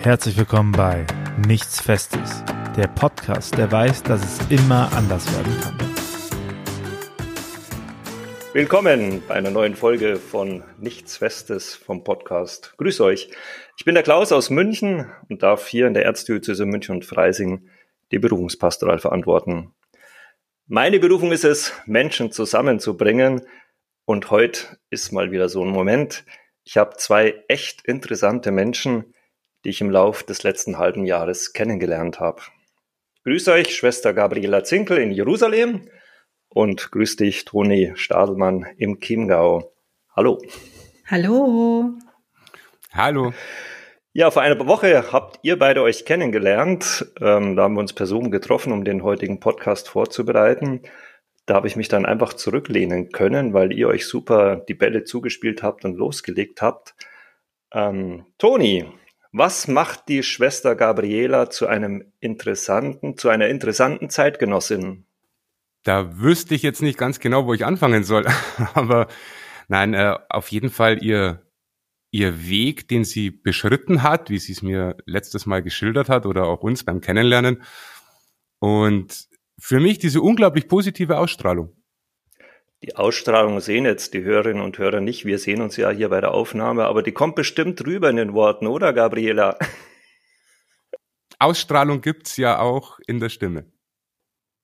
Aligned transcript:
Herzlich 0.00 0.38
willkommen 0.38 0.70
bei 0.70 1.04
Nichts 1.48 1.80
Festes, 1.80 2.44
der 2.76 2.86
Podcast, 2.86 3.58
der 3.58 3.72
weiß, 3.72 4.04
dass 4.04 4.22
es 4.22 4.48
immer 4.48 4.92
anders 4.92 5.26
werden 5.36 5.60
kann. 5.60 5.76
Willkommen 8.52 9.24
bei 9.26 9.34
einer 9.34 9.50
neuen 9.50 9.74
Folge 9.74 10.14
von 10.14 10.62
Nichts 10.78 11.16
Festes 11.16 11.74
vom 11.74 12.04
Podcast. 12.04 12.74
Grüß 12.76 13.00
euch. 13.00 13.28
Ich 13.76 13.84
bin 13.84 13.96
der 13.96 14.04
Klaus 14.04 14.30
aus 14.30 14.50
München 14.50 15.10
und 15.28 15.42
darf 15.42 15.66
hier 15.66 15.88
in 15.88 15.94
der 15.94 16.04
Erzdiözese 16.04 16.64
München 16.64 16.94
und 16.94 17.04
Freising 17.04 17.68
die 18.12 18.20
Berufungspastoral 18.20 19.00
verantworten. 19.00 19.74
Meine 20.68 21.00
Berufung 21.00 21.32
ist 21.32 21.44
es, 21.44 21.72
Menschen 21.86 22.30
zusammenzubringen 22.30 23.42
und 24.04 24.30
heute 24.30 24.78
ist 24.90 25.10
mal 25.10 25.32
wieder 25.32 25.48
so 25.48 25.64
ein 25.64 25.70
Moment. 25.70 26.24
Ich 26.62 26.76
habe 26.76 26.96
zwei 26.98 27.42
echt 27.48 27.84
interessante 27.84 28.52
Menschen, 28.52 29.12
die 29.64 29.70
ich 29.70 29.80
im 29.80 29.90
Lauf 29.90 30.22
des 30.22 30.42
letzten 30.42 30.78
halben 30.78 31.04
Jahres 31.04 31.52
kennengelernt 31.52 32.20
habe. 32.20 32.42
Grüß 33.24 33.48
euch, 33.48 33.74
Schwester 33.74 34.14
Gabriela 34.14 34.64
Zinkel 34.64 34.98
in 34.98 35.10
Jerusalem 35.10 35.88
und 36.48 36.90
grüß 36.90 37.16
dich, 37.16 37.44
Toni 37.44 37.92
Stadelmann 37.94 38.66
im 38.78 39.00
Chiemgau. 39.00 39.72
Hallo. 40.14 40.40
Hallo. 41.06 41.98
Hallo. 42.92 43.32
Ja, 44.12 44.30
vor 44.30 44.42
einer 44.42 44.66
Woche 44.66 45.12
habt 45.12 45.38
ihr 45.42 45.58
beide 45.58 45.82
euch 45.82 46.04
kennengelernt. 46.04 47.06
Ähm, 47.20 47.54
da 47.54 47.62
haben 47.62 47.74
wir 47.74 47.80
uns 47.80 47.92
per 47.92 48.06
Zoom 48.06 48.30
getroffen, 48.30 48.72
um 48.72 48.84
den 48.84 49.02
heutigen 49.02 49.38
Podcast 49.38 49.88
vorzubereiten. 49.88 50.82
Da 51.46 51.54
habe 51.54 51.68
ich 51.68 51.76
mich 51.76 51.88
dann 51.88 52.04
einfach 52.04 52.32
zurücklehnen 52.32 53.10
können, 53.10 53.54
weil 53.54 53.72
ihr 53.72 53.88
euch 53.88 54.06
super 54.06 54.56
die 54.56 54.74
Bälle 54.74 55.04
zugespielt 55.04 55.62
habt 55.62 55.84
und 55.84 55.96
losgelegt 55.96 56.62
habt. 56.62 56.94
Ähm, 57.72 58.26
Toni, 58.38 58.86
was 59.32 59.68
macht 59.68 60.08
die 60.08 60.22
Schwester 60.22 60.74
Gabriela 60.74 61.50
zu 61.50 61.66
einem 61.66 62.12
interessanten, 62.20 63.16
zu 63.16 63.28
einer 63.28 63.48
interessanten 63.48 64.10
Zeitgenossin? 64.10 65.04
Da 65.84 66.18
wüsste 66.18 66.54
ich 66.54 66.62
jetzt 66.62 66.82
nicht 66.82 66.98
ganz 66.98 67.20
genau, 67.20 67.46
wo 67.46 67.54
ich 67.54 67.64
anfangen 67.64 68.04
soll. 68.04 68.26
Aber 68.74 69.08
nein, 69.68 69.94
äh, 69.94 70.16
auf 70.28 70.48
jeden 70.48 70.70
Fall 70.70 71.02
ihr, 71.02 71.46
ihr 72.10 72.48
Weg, 72.48 72.88
den 72.88 73.04
sie 73.04 73.30
beschritten 73.30 74.02
hat, 74.02 74.30
wie 74.30 74.38
sie 74.38 74.52
es 74.52 74.62
mir 74.62 74.96
letztes 75.06 75.46
Mal 75.46 75.62
geschildert 75.62 76.08
hat 76.08 76.26
oder 76.26 76.46
auch 76.46 76.62
uns 76.62 76.84
beim 76.84 77.00
Kennenlernen. 77.00 77.62
Und 78.58 79.28
für 79.58 79.80
mich 79.80 79.98
diese 79.98 80.20
unglaublich 80.20 80.68
positive 80.68 81.18
Ausstrahlung. 81.18 81.77
Die 82.82 82.94
Ausstrahlung 82.94 83.60
sehen 83.60 83.84
jetzt 83.86 84.14
die 84.14 84.22
Hörerinnen 84.22 84.62
und 84.62 84.78
Hörer 84.78 85.00
nicht. 85.00 85.24
Wir 85.24 85.40
sehen 85.40 85.60
uns 85.60 85.76
ja 85.76 85.90
hier 85.90 86.10
bei 86.10 86.20
der 86.20 86.32
Aufnahme, 86.32 86.84
aber 86.84 87.02
die 87.02 87.10
kommt 87.10 87.34
bestimmt 87.34 87.84
rüber 87.84 88.08
in 88.08 88.16
den 88.16 88.34
Worten, 88.34 88.68
oder 88.68 88.92
Gabriela? 88.92 89.58
Ausstrahlung 91.40 92.00
gibt's 92.00 92.36
ja 92.36 92.60
auch 92.60 93.00
in 93.06 93.18
der 93.18 93.30
Stimme. 93.30 93.64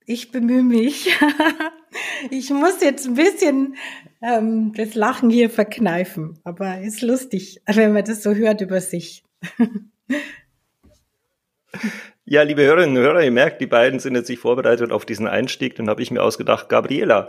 Ich 0.07 0.31
bemühe 0.31 0.63
mich. 0.63 1.09
ich 2.31 2.51
muss 2.51 2.81
jetzt 2.83 3.07
ein 3.07 3.15
bisschen 3.15 3.77
ähm, 4.23 4.73
das 4.77 4.95
Lachen 4.95 5.31
hier 5.31 5.51
verkneifen, 5.51 6.39
aber 6.45 6.81
ist 6.81 7.03
lustig, 7.03 7.63
wenn 7.67 7.93
man 7.93 8.05
das 8.05 8.23
so 8.23 8.35
hört 8.35 8.61
über 8.61 8.81
sich. 8.81 9.25
ja, 12.25 12.43
liebe 12.43 12.63
Hörerinnen 12.63 12.97
und 12.97 13.03
Hörer, 13.03 13.25
ihr 13.25 13.33
merkt, 13.33 13.61
die 13.61 13.67
beiden 13.67 13.99
sind 13.99 14.15
jetzt 14.15 14.29
sich 14.29 14.39
vorbereitet 14.39 14.93
auf 14.93 15.05
diesen 15.05 15.27
Einstieg. 15.27 15.75
Dann 15.77 15.89
habe 15.89 16.03
ich 16.03 16.11
mir 16.11 16.23
ausgedacht, 16.23 16.69
Gabriela, 16.69 17.29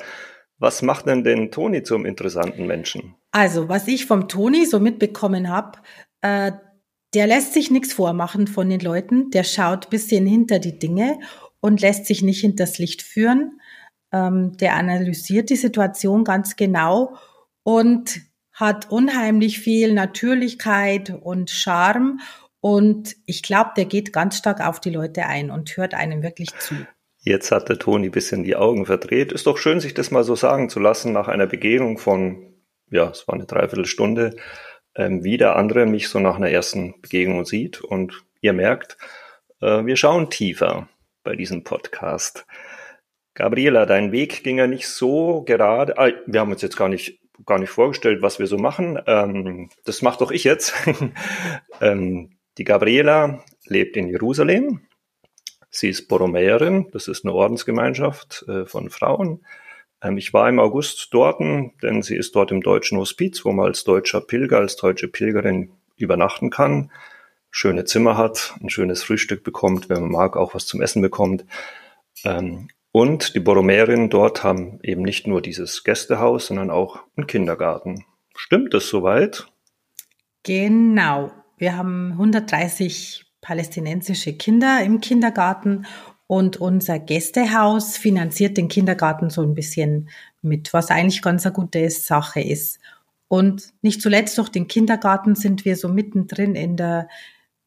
was 0.58 0.82
macht 0.82 1.08
denn 1.08 1.24
den 1.24 1.52
Toni 1.52 1.84
zum 1.84 2.06
interessanten 2.06 2.66
Menschen? 2.66 3.16
Also, 3.32 3.68
was 3.68 3.88
ich 3.88 4.06
vom 4.06 4.28
Toni 4.28 4.66
so 4.66 4.80
mitbekommen 4.80 5.50
habe, 5.50 5.80
äh, 6.22 6.54
der 7.14 7.28
lässt 7.28 7.54
sich 7.54 7.72
nichts 7.72 7.94
vormachen 7.94 8.48
von 8.48 8.70
den 8.70 8.80
Leuten, 8.80 9.32
der 9.32 9.44
schaut 9.44 9.90
bisschen 9.90 10.26
hinter 10.26 10.60
die 10.60 10.78
Dinge 10.80 11.20
und 11.62 11.82
lässt 11.82 12.06
sich 12.06 12.22
nicht 12.22 12.42
hinters 12.42 12.78
Licht 12.78 13.02
führen. 13.02 13.60
Ähm, 14.12 14.56
der 14.58 14.76
analysiert 14.76 15.50
die 15.50 15.56
Situation 15.56 16.24
ganz 16.24 16.56
genau 16.56 17.16
und 17.64 18.22
hat 18.52 18.90
unheimlich 18.92 19.60
viel 19.60 19.94
Natürlichkeit 19.94 21.10
und 21.10 21.50
Charme. 21.50 22.20
Und 22.62 23.16
ich 23.26 23.44
glaube, 23.44 23.72
der 23.76 23.86
geht 23.86 24.14
ganz 24.14 24.38
stark 24.38 24.66
auf 24.66 24.80
die 24.80 24.90
Leute 24.90 25.26
ein 25.26 25.52
und 25.52 25.76
hört 25.78 25.94
einem 25.94 26.24
wirklich 26.24 26.50
zu. 26.60 26.76
Jetzt 27.28 27.52
hat 27.52 27.70
der 27.70 27.80
Toni 27.80 28.10
ein 28.10 28.12
bisschen 28.12 28.44
die 28.44 28.56
Augen 28.56 28.86
verdreht. 28.86 29.32
Ist 29.32 29.48
doch 29.48 29.58
schön, 29.58 29.80
sich 29.80 29.96
das 29.96 30.12
mal 30.12 30.24
so 30.24 30.36
sagen 30.36 30.70
zu 30.70 30.80
lassen 30.80 31.12
nach 31.12 31.28
einer 31.28 31.48
Begegnung 31.48 31.98
von, 31.98 32.54
ja, 32.92 33.10
es 33.10 33.28
war 33.28 33.34
eine 33.34 33.48
Dreiviertelstunde, 33.48 34.36
ähm, 34.96 35.24
wie 35.24 35.38
der 35.38 35.56
andere 35.56 35.88
mich 35.88 36.08
so 36.08 36.20
nach 36.20 36.36
einer 36.36 36.52
ersten 36.52 37.02
Begegnung 37.02 37.44
sieht. 37.44 37.82
Und 37.82 38.24
ihr 38.42 38.54
merkt, 38.54 38.98
äh, 39.60 39.84
wir 39.84 39.96
schauen 39.98 40.30
tiefer 40.30 40.88
bei 41.24 41.36
diesem 41.36 41.64
Podcast. 41.64 42.46
Gabriela, 43.34 43.88
dein 43.88 44.12
Weg 44.12 44.44
ging 44.44 44.60
ja 44.60 44.68
nicht 44.68 44.88
so 44.88 45.42
gerade. 45.42 45.98
Ah, 45.98 46.12
wir 46.28 46.40
haben 46.40 46.52
uns 46.52 46.62
jetzt 46.62 46.78
gar 46.78 46.90
nicht 46.90 47.20
gar 47.44 47.60
nicht 47.60 47.72
vorgestellt, 47.72 48.22
was 48.22 48.38
wir 48.40 48.48
so 48.48 48.58
machen. 48.58 49.00
Ähm, 49.08 49.70
das 49.84 50.02
macht 50.04 50.22
doch 50.22 50.32
ich 50.32 50.44
jetzt. 50.44 50.74
ähm, 51.82 52.38
die 52.60 52.64
Gabriela 52.64 53.44
lebt 53.66 53.98
in 53.98 54.08
Jerusalem 54.08 54.85
Sie 55.76 55.90
ist 55.90 56.08
Borromäerin, 56.08 56.88
das 56.94 57.10
ist 57.10 57.26
eine 57.26 57.34
Ordensgemeinschaft 57.34 58.46
äh, 58.48 58.66
von 58.66 58.90
Frauen. 58.90 59.46
Ähm, 60.02 60.18
ich 60.18 60.34
war 60.34 60.48
im 60.48 60.58
August 60.58 61.10
dort, 61.12 61.42
denn 61.42 62.02
sie 62.02 62.16
ist 62.16 62.34
dort 62.34 62.52
im 62.52 62.62
deutschen 62.62 62.98
Hospiz, 62.98 63.44
wo 63.44 63.52
man 63.52 63.66
als 63.66 63.84
deutscher 63.84 64.22
Pilger, 64.22 64.60
als 64.60 64.78
deutsche 64.78 65.10
Pilgerin 65.10 65.74
übernachten 65.98 66.50
kann, 66.50 66.92
schöne 67.52 67.84
Zimmer 67.84 68.16
hat, 68.16 68.56
ein 68.62 68.70
schönes 68.70 69.04
Frühstück 69.04 69.44
bekommt, 69.44 69.90
wenn 69.90 70.00
man 70.00 70.12
mag, 70.12 70.38
auch 70.38 70.56
was 70.56 70.66
zum 70.66 70.82
Essen 70.82 71.02
bekommt. 71.02 71.46
Ähm, 72.24 72.70
und 72.94 73.36
die 73.36 73.42
Borromäerinnen 73.42 74.10
dort 74.10 74.46
haben 74.46 74.80
eben 74.82 75.02
nicht 75.02 75.28
nur 75.28 75.42
dieses 75.42 75.84
Gästehaus, 75.84 76.48
sondern 76.48 76.70
auch 76.70 77.02
einen 77.18 77.28
Kindergarten. 77.28 78.06
Stimmt 78.34 78.74
das 78.74 78.88
soweit? 78.88 79.48
Genau. 80.44 81.34
Wir 81.58 81.76
haben 81.76 82.14
130 82.14 83.25
palästinensische 83.46 84.34
Kinder 84.34 84.82
im 84.84 85.02
Kindergarten 85.02 85.86
und 86.26 86.58
unser 86.58 86.98
Gästehaus 86.98 87.96
finanziert 87.96 88.58
den 88.58 88.70
Kindergarten 88.70 89.30
so 89.30 89.44
ein 89.44 89.54
bisschen 89.54 90.10
mit, 90.42 90.74
was 90.74 90.90
eigentlich 90.90 91.22
ganz 91.22 91.46
eine 91.46 91.54
gute 91.54 91.88
Sache 91.92 92.42
ist. 92.42 92.80
Und 93.28 93.72
nicht 93.84 94.02
zuletzt 94.02 94.36
durch 94.40 94.50
den 94.50 94.68
Kindergarten 94.68 95.36
sind 95.36 95.64
wir 95.64 95.76
so 95.76 95.90
mittendrin 95.90 96.56
in 96.56 96.76
der 96.76 97.08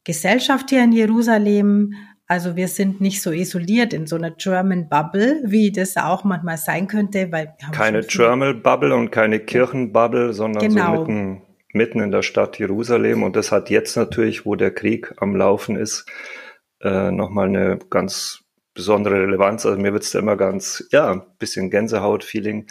Gesellschaft 0.03 0.71
hier 0.71 0.83
in 0.83 0.91
Jerusalem. 0.91 1.95
Also 2.27 2.57
wir 2.57 2.67
sind 2.67 3.01
nicht 3.01 3.23
so 3.23 3.31
isoliert 3.31 3.93
in 3.93 4.09
so 4.09 4.17
einer 4.17 4.33
German 4.33 4.89
Bubble, 4.89 5.41
wie 5.45 5.71
das 5.71 5.97
auch 5.97 6.25
manchmal 6.25 6.59
sein 6.59 6.89
könnte, 6.89 7.31
weil 7.31 7.55
keine 7.71 8.01
German 8.03 8.63
Bubble 8.63 8.97
und 8.97 9.13
keine 9.13 9.39
Kirchenbubble, 9.39 10.33
sondern 10.33 10.69
genau. 10.69 10.97
so 10.97 11.01
mitten 11.03 11.43
mitten 11.73 12.01
in 12.01 12.11
der 12.11 12.23
Stadt 12.23 12.59
Jerusalem. 12.59 13.23
Und 13.23 13.37
das 13.37 13.53
hat 13.53 13.71
jetzt 13.71 13.97
natürlich, 13.97 14.47
wo 14.47 14.55
der 14.55 14.73
Krieg 14.73 15.13
am 15.19 15.37
Laufen 15.37 15.77
ist, 15.77 16.07
äh, 16.81 17.11
nochmal 17.11 17.49
eine 17.49 17.79
ganz 17.91 18.45
besondere 18.75 19.23
Relevanz. 19.23 19.67
Also 19.67 19.79
mir 19.79 19.93
wird's 19.93 20.13
da 20.13 20.21
immer 20.21 20.37
ganz, 20.37 20.87
ja, 20.93 21.11
ein 21.11 21.23
bisschen 21.39 21.71
Gänsehaut-Feeling, 21.71 22.67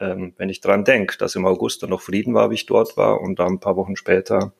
ähm, 0.00 0.34
wenn 0.36 0.48
ich 0.48 0.60
dran 0.60 0.84
denke, 0.84 1.16
dass 1.18 1.36
im 1.36 1.46
August 1.46 1.82
dann 1.82 1.90
noch 1.90 2.02
Frieden 2.02 2.34
war, 2.34 2.50
wie 2.50 2.54
ich 2.54 2.66
dort 2.66 2.96
war 2.96 3.20
und 3.20 3.38
da 3.38 3.46
ein 3.46 3.60
paar 3.60 3.76
Wochen 3.76 3.96
später 3.96 4.52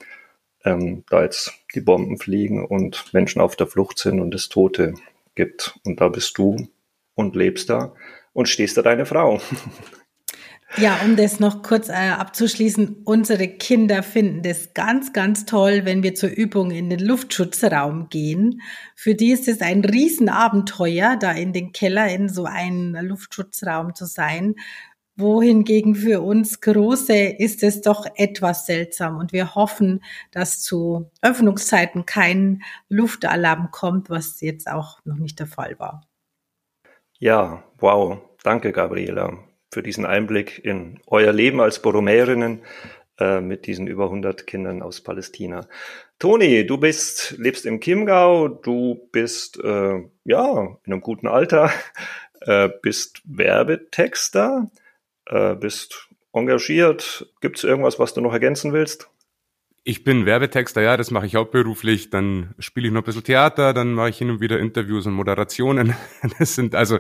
ähm, 0.65 1.05
da 1.11 1.23
jetzt 1.23 1.53
die 1.75 1.81
Bomben 1.81 2.19
fliegen 2.19 2.65
und 2.65 3.13
Menschen 3.13 3.41
auf 3.41 3.57
der 3.57 3.67
Flucht 3.67 3.99
sind 3.99 4.21
und 4.21 4.35
es 4.35 4.49
Tote 4.49 4.95
gibt. 5.35 5.79
Und 5.85 6.01
da 6.01 6.09
bist 6.09 6.39
du 6.39 6.69
und 7.15 7.37
lebst 7.37 7.71
da 7.71 7.95
und 8.33 8.49
stehst 8.49 8.77
da 8.77 8.83
deine 8.83 9.07
Frau. 9.07 9.41
Ja, 10.79 11.01
um 11.07 11.17
das 11.17 11.41
noch 11.41 11.63
kurz 11.63 11.89
äh, 11.89 12.11
abzuschließen, 12.11 13.03
unsere 13.07 13.49
Kinder 13.49 14.03
finden 14.03 14.43
das 14.43 14.75
ganz, 14.75 15.15
ganz 15.15 15.47
toll, 15.47 15.87
wenn 15.87 16.03
wir 16.03 16.15
zur 16.15 16.29
Übung 16.29 16.71
in 16.71 16.91
den 16.91 16.99
Luftschutzraum 17.01 18.11
gehen. 18.11 18.61
Für 18.95 19.15
die 19.15 19.31
ist 19.31 19.49
es 19.49 19.63
ein 19.63 19.83
Riesenabenteuer, 19.87 21.17
da 21.17 21.33
in 21.33 21.55
den 21.55 21.73
Keller 21.73 22.09
in 22.09 22.29
so 22.29 22.45
einen 22.45 22.93
Luftschutzraum 23.07 23.95
zu 23.95 24.05
sein. 24.05 24.57
Wohingegen 25.17 25.95
für 25.95 26.21
uns 26.21 26.61
Große 26.61 27.17
ist 27.17 27.63
es 27.63 27.81
doch 27.81 28.05
etwas 28.15 28.67
seltsam 28.67 29.17
und 29.17 29.33
wir 29.33 29.55
hoffen, 29.55 30.05
dass 30.31 30.61
zu 30.61 31.11
Öffnungszeiten 31.23 32.05
kein 32.05 32.63
Luftalarm 32.91 33.71
kommt, 33.71 34.11
was 34.11 34.43
jetzt 34.43 34.71
auch 34.71 34.99
noch 35.07 35.17
nicht 35.17 35.39
der 35.39 35.47
Fall 35.47 35.79
war. 35.79 36.07
Ja, 37.19 37.65
wow. 37.79 38.19
Danke, 38.43 38.73
Gabriela 38.73 39.39
für 39.77 39.83
diesen 39.83 40.07
Einblick 40.07 40.65
in 40.65 41.01
euer 41.07 41.35
Leben 41.35 41.61
als 41.61 41.83
Borromäerinnen 41.83 42.63
äh, 43.19 43.43
mit 43.43 43.67
diesen 43.67 43.87
über 43.87 44.05
100 44.05 44.47
Kindern 44.47 44.81
aus 44.81 45.03
Palästina. 45.03 45.69
Toni, 46.19 46.65
du 46.65 46.79
bist, 46.79 47.35
lebst 47.37 47.67
im 47.67 47.79
Chiemgau, 47.79 48.49
du 48.49 49.07
bist 49.13 49.63
äh, 49.63 50.01
ja 50.25 50.79
in 50.83 50.93
einem 50.93 51.03
guten 51.03 51.27
Alter, 51.27 51.71
äh, 52.41 52.71
bist 52.81 53.21
Werbetexter, 53.27 54.71
äh, 55.27 55.55
bist 55.57 56.09
engagiert. 56.33 57.31
Gibt 57.43 57.59
es 57.59 57.65
irgendwas, 57.65 57.99
was 57.99 58.15
du 58.15 58.23
noch 58.23 58.33
ergänzen 58.33 58.73
willst? 58.73 59.11
ich 59.89 60.03
bin 60.03 60.27
Werbetexter, 60.27 60.83
ja, 60.83 60.97
das 60.97 61.13
mache 61.13 61.27
ich 61.27 61.37
hauptberuflich. 61.37 62.11
Dann 62.11 62.57
spiele 62.59 62.89
ich 62.89 62.93
noch 62.93 63.03
ein 63.03 63.05
bisschen 63.05 63.23
Theater, 63.23 63.73
dann 63.73 63.93
mache 63.93 64.09
ich 64.09 64.19
hin 64.19 64.31
und 64.31 64.41
wieder 64.41 64.59
Interviews 64.59 65.07
und 65.07 65.15
Moderationen. 65.15 65.95
Das 66.41 66.57
sind 66.57 66.75
also, 66.75 66.99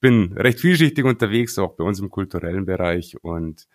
bin 0.00 0.32
recht 0.32 0.60
vielschichtig 0.60 1.04
unterwegs, 1.04 1.58
auch 1.58 1.74
bei 1.76 1.84
uns 1.84 2.00
im 2.00 2.10
kulturellen 2.10 2.64
Bereich 2.64 3.16
und 3.22 3.68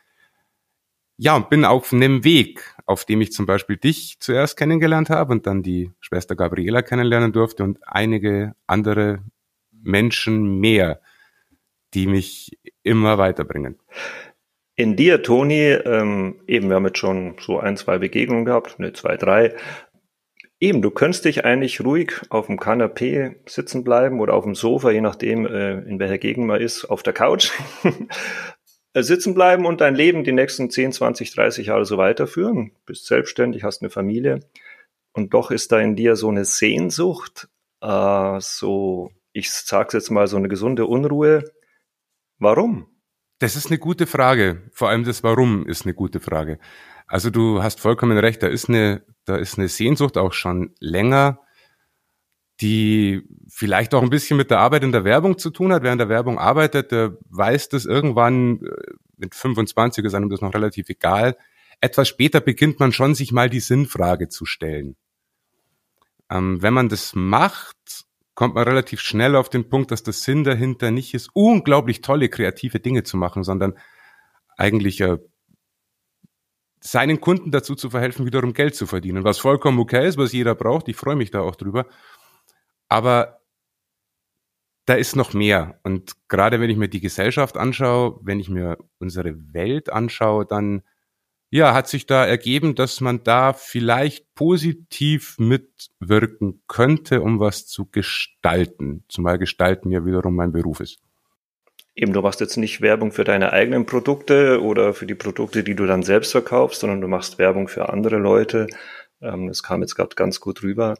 ja, 1.17 1.35
und 1.35 1.49
bin 1.49 1.63
auf 1.63 1.93
einem 1.93 2.25
Weg, 2.25 2.75
auf 2.85 3.05
dem 3.05 3.21
ich 3.21 3.31
zum 3.31 3.45
Beispiel 3.45 3.77
dich 3.77 4.17
zuerst 4.19 4.57
kennengelernt 4.57 5.09
habe 5.09 5.31
und 5.31 5.47
dann 5.47 5.63
die 5.63 5.91
Schwester 6.01 6.35
Gabriela 6.35 6.81
kennenlernen 6.81 7.31
durfte 7.31 7.63
und 7.63 7.79
einige 7.87 8.53
andere 8.67 9.23
Menschen 9.71 10.59
mehr, 10.59 10.99
die 11.93 12.07
mich 12.07 12.59
immer 12.83 13.17
weiterbringen. 13.17 13.79
In 14.75 14.97
dir, 14.97 15.23
Toni, 15.23 15.71
ähm, 15.71 16.41
eben, 16.47 16.67
wir 16.67 16.75
haben 16.75 16.85
jetzt 16.85 16.97
schon 16.97 17.37
so 17.39 17.59
ein, 17.59 17.77
zwei 17.77 17.97
Begegnungen 17.97 18.43
gehabt, 18.43 18.77
ne, 18.77 18.91
zwei, 18.91 19.15
drei. 19.15 19.55
Eben, 20.59 20.81
du 20.81 20.89
könntest 20.89 21.25
dich 21.25 21.43
eigentlich 21.43 21.83
ruhig 21.83 22.21
auf 22.29 22.47
dem 22.47 22.57
Kanapee 22.57 23.35
sitzen 23.45 23.83
bleiben 23.83 24.21
oder 24.21 24.33
auf 24.33 24.45
dem 24.45 24.55
Sofa, 24.55 24.89
je 24.91 25.01
nachdem, 25.01 25.45
äh, 25.45 25.79
in 25.81 25.99
welcher 25.99 26.17
Gegend 26.17 26.47
man 26.47 26.61
ist, 26.61 26.85
auf 26.85 27.03
der 27.03 27.13
Couch 27.13 27.51
sitzen 28.93 29.33
bleiben 29.33 29.65
und 29.65 29.81
dein 29.81 29.95
Leben 29.95 30.23
die 30.23 30.31
nächsten 30.31 30.69
10, 30.69 30.93
20, 30.93 31.33
30 31.33 31.67
Jahre 31.67 31.85
so 31.85 31.97
weiterführen. 31.97 32.71
Bist 32.85 33.05
selbstständig, 33.05 33.63
hast 33.63 33.81
eine 33.81 33.89
Familie. 33.89 34.39
Und 35.11 35.33
doch 35.33 35.51
ist 35.51 35.73
da 35.73 35.79
in 35.79 35.97
dir 35.97 36.15
so 36.15 36.29
eine 36.29 36.45
Sehnsucht, 36.45 37.49
äh, 37.81 38.39
so, 38.39 39.11
ich 39.33 39.51
sag's 39.51 39.93
jetzt 39.93 40.09
mal, 40.09 40.27
so 40.27 40.37
eine 40.37 40.47
gesunde 40.47 40.85
Unruhe. 40.85 41.43
Warum? 42.39 42.87
Das 43.39 43.57
ist 43.57 43.67
eine 43.67 43.79
gute 43.79 44.07
Frage. 44.07 44.61
Vor 44.71 44.89
allem 44.89 45.03
das 45.03 45.21
Warum 45.21 45.67
ist 45.67 45.85
eine 45.85 45.93
gute 45.93 46.21
Frage. 46.21 46.59
Also 47.07 47.29
du 47.29 47.61
hast 47.61 47.79
vollkommen 47.79 48.17
recht, 48.17 48.41
da 48.41 48.47
ist 48.47 48.69
eine, 48.69 49.03
da 49.25 49.35
ist 49.35 49.57
eine 49.57 49.67
Sehnsucht 49.67 50.17
auch 50.17 50.33
schon 50.33 50.73
länger, 50.79 51.39
die 52.61 53.23
vielleicht 53.49 53.93
auch 53.93 54.01
ein 54.01 54.09
bisschen 54.09 54.37
mit 54.37 54.49
der 54.49 54.59
Arbeit 54.59 54.83
in 54.83 54.91
der 54.91 55.03
Werbung 55.03 55.37
zu 55.37 55.49
tun 55.49 55.73
hat. 55.73 55.83
Wer 55.83 55.91
in 55.91 55.97
der 55.97 56.09
Werbung 56.09 56.39
arbeitet, 56.39 56.91
der 56.91 57.17
weiß 57.29 57.69
das 57.69 57.85
irgendwann, 57.85 58.61
äh, 58.63 58.93
mit 59.17 59.35
25 59.35 60.05
ist 60.05 60.13
einem 60.13 60.29
das 60.29 60.41
noch 60.41 60.53
relativ 60.53 60.89
egal. 60.89 61.37
Etwas 61.81 62.07
später 62.07 62.39
beginnt 62.39 62.79
man 62.79 62.91
schon, 62.91 63.15
sich 63.15 63.31
mal 63.31 63.49
die 63.49 63.59
Sinnfrage 63.59 64.29
zu 64.29 64.45
stellen. 64.45 64.95
Ähm, 66.29 66.61
wenn 66.61 66.73
man 66.73 66.89
das 66.89 67.13
macht, 67.13 68.05
kommt 68.33 68.55
man 68.55 68.63
relativ 68.63 68.99
schnell 69.01 69.35
auf 69.35 69.49
den 69.49 69.69
Punkt, 69.69 69.91
dass 69.91 70.03
der 70.03 70.13
Sinn 70.13 70.43
dahinter 70.43 70.91
nicht 70.91 71.13
ist, 71.13 71.29
unglaublich 71.33 72.01
tolle 72.01 72.29
kreative 72.29 72.79
Dinge 72.79 73.03
zu 73.03 73.17
machen, 73.17 73.43
sondern 73.43 73.77
eigentlich 74.57 75.01
äh, 75.01 75.17
seinen 76.85 77.19
Kunden 77.19 77.49
dazu 77.49 77.73
zu 77.73 77.89
verhelfen, 77.89 78.25
wiederum 78.27 78.53
Geld 78.53 78.75
zu 78.75 78.85
verdienen, 78.85 79.23
was 79.23 79.39
vollkommen 79.39 79.79
okay 79.79 80.07
ist, 80.07 80.17
was 80.17 80.33
jeder 80.33 80.53
braucht. 80.53 80.87
Ich 80.87 80.95
freue 80.95 81.15
mich 81.15 81.31
da 81.31 81.41
auch 81.41 81.55
drüber. 81.55 81.87
Aber 82.89 83.41
da 84.85 84.93
ist 84.93 85.15
noch 85.15 85.33
mehr. 85.33 85.79
Und 85.83 86.13
gerade 86.27 86.59
wenn 86.59 86.69
ich 86.69 86.77
mir 86.77 86.87
die 86.87 87.01
Gesellschaft 87.01 87.57
anschaue, 87.57 88.19
wenn 88.21 88.39
ich 88.39 88.49
mir 88.49 88.77
unsere 88.99 89.35
Welt 89.53 89.91
anschaue, 89.91 90.45
dann 90.45 90.83
ja, 91.49 91.73
hat 91.73 91.87
sich 91.87 92.05
da 92.05 92.25
ergeben, 92.25 92.75
dass 92.75 93.01
man 93.01 93.23
da 93.23 93.53
vielleicht 93.53 94.35
positiv 94.35 95.37
mitwirken 95.39 96.61
könnte, 96.67 97.21
um 97.21 97.39
was 97.39 97.65
zu 97.65 97.85
gestalten. 97.89 99.05
Zumal 99.09 99.39
gestalten 99.39 99.89
ja 99.91 100.05
wiederum 100.05 100.35
mein 100.35 100.51
Beruf 100.51 100.81
ist. 100.81 100.99
Eben, 101.95 102.11
du 102.11 102.21
machst 102.21 102.41
jetzt 102.41 102.57
nicht 102.57 102.81
Werbung 102.81 103.13
für 103.13 103.23
deine 103.23 103.53
eigenen 103.53 103.85
Produkte 103.85 104.61
oder 104.61 104.93
für 104.93 105.05
die 105.05 105.15
Produkte, 105.15 105.63
die 105.63 105.75
du 105.75 105.85
dann 105.85 106.03
selbst 106.03 106.31
verkaufst, 106.33 106.81
sondern 106.81 106.99
du 106.99 107.07
machst 107.07 107.39
Werbung 107.39 107.69
für 107.69 107.87
andere 107.89 108.17
Leute. 108.17 108.67
Ähm, 109.21 109.47
das 109.47 109.63
kam 109.63 109.81
jetzt 109.81 109.95
gerade 109.95 110.15
ganz 110.15 110.41
gut 110.41 110.61
rüber. 110.61 110.95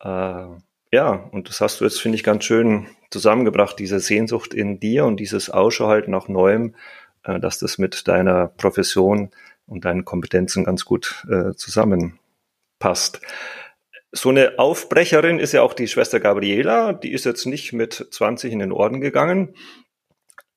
Äh, 0.00 0.46
ja, 0.92 1.10
und 1.30 1.48
das 1.48 1.60
hast 1.60 1.80
du 1.80 1.84
jetzt, 1.84 2.00
finde 2.00 2.16
ich, 2.16 2.24
ganz 2.24 2.44
schön 2.44 2.88
zusammengebracht, 3.10 3.78
diese 3.78 4.00
Sehnsucht 4.00 4.52
in 4.52 4.80
dir 4.80 5.04
und 5.04 5.18
dieses 5.18 5.48
Ausschau 5.48 5.86
halt 5.88 6.08
nach 6.08 6.26
Neuem, 6.28 6.74
äh, 7.22 7.38
dass 7.38 7.58
das 7.58 7.78
mit 7.78 8.08
deiner 8.08 8.48
Profession 8.48 9.30
und 9.66 9.84
deinen 9.84 10.04
Kompetenzen 10.04 10.64
ganz 10.64 10.84
gut 10.84 11.24
äh, 11.30 11.54
zusammenpasst. 11.54 13.20
So 14.10 14.28
eine 14.28 14.58
Aufbrecherin 14.58 15.38
ist 15.38 15.52
ja 15.52 15.62
auch 15.62 15.72
die 15.72 15.88
Schwester 15.88 16.20
Gabriela, 16.20 16.92
die 16.92 17.12
ist 17.12 17.24
jetzt 17.24 17.46
nicht 17.46 17.72
mit 17.72 18.08
20 18.10 18.52
in 18.52 18.58
den 18.58 18.72
Orden 18.72 19.00
gegangen, 19.00 19.54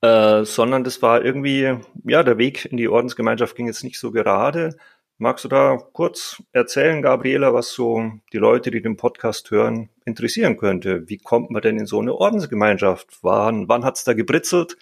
äh, 0.05 0.45
sondern 0.45 0.83
das 0.83 1.01
war 1.01 1.25
irgendwie, 1.25 1.77
ja, 2.03 2.21
der 2.21 2.37
Weg 2.37 2.65
in 2.65 2.77
die 2.77 2.87
Ordensgemeinschaft 2.87 3.55
ging 3.55 3.67
jetzt 3.67 3.83
nicht 3.83 3.97
so 3.97 4.11
gerade. 4.11 4.75
Magst 5.17 5.45
du 5.45 5.49
da 5.49 5.77
kurz 5.93 6.43
erzählen, 6.51 7.01
Gabriela, 7.01 7.53
was 7.53 7.71
so 7.71 8.11
die 8.33 8.37
Leute, 8.37 8.69
die 8.69 8.81
den 8.81 8.97
Podcast 8.97 9.49
hören, 9.49 9.89
interessieren 10.05 10.57
könnte? 10.57 11.07
Wie 11.09 11.17
kommt 11.17 11.49
man 11.51 11.61
denn 11.61 11.79
in 11.79 11.85
so 11.85 11.99
eine 11.99 12.13
Ordensgemeinschaft? 12.13 13.19
Wann, 13.21 13.67
wann 13.67 13.85
hat's 13.85 14.03
da 14.03 14.13
gebritzelt? 14.13 14.77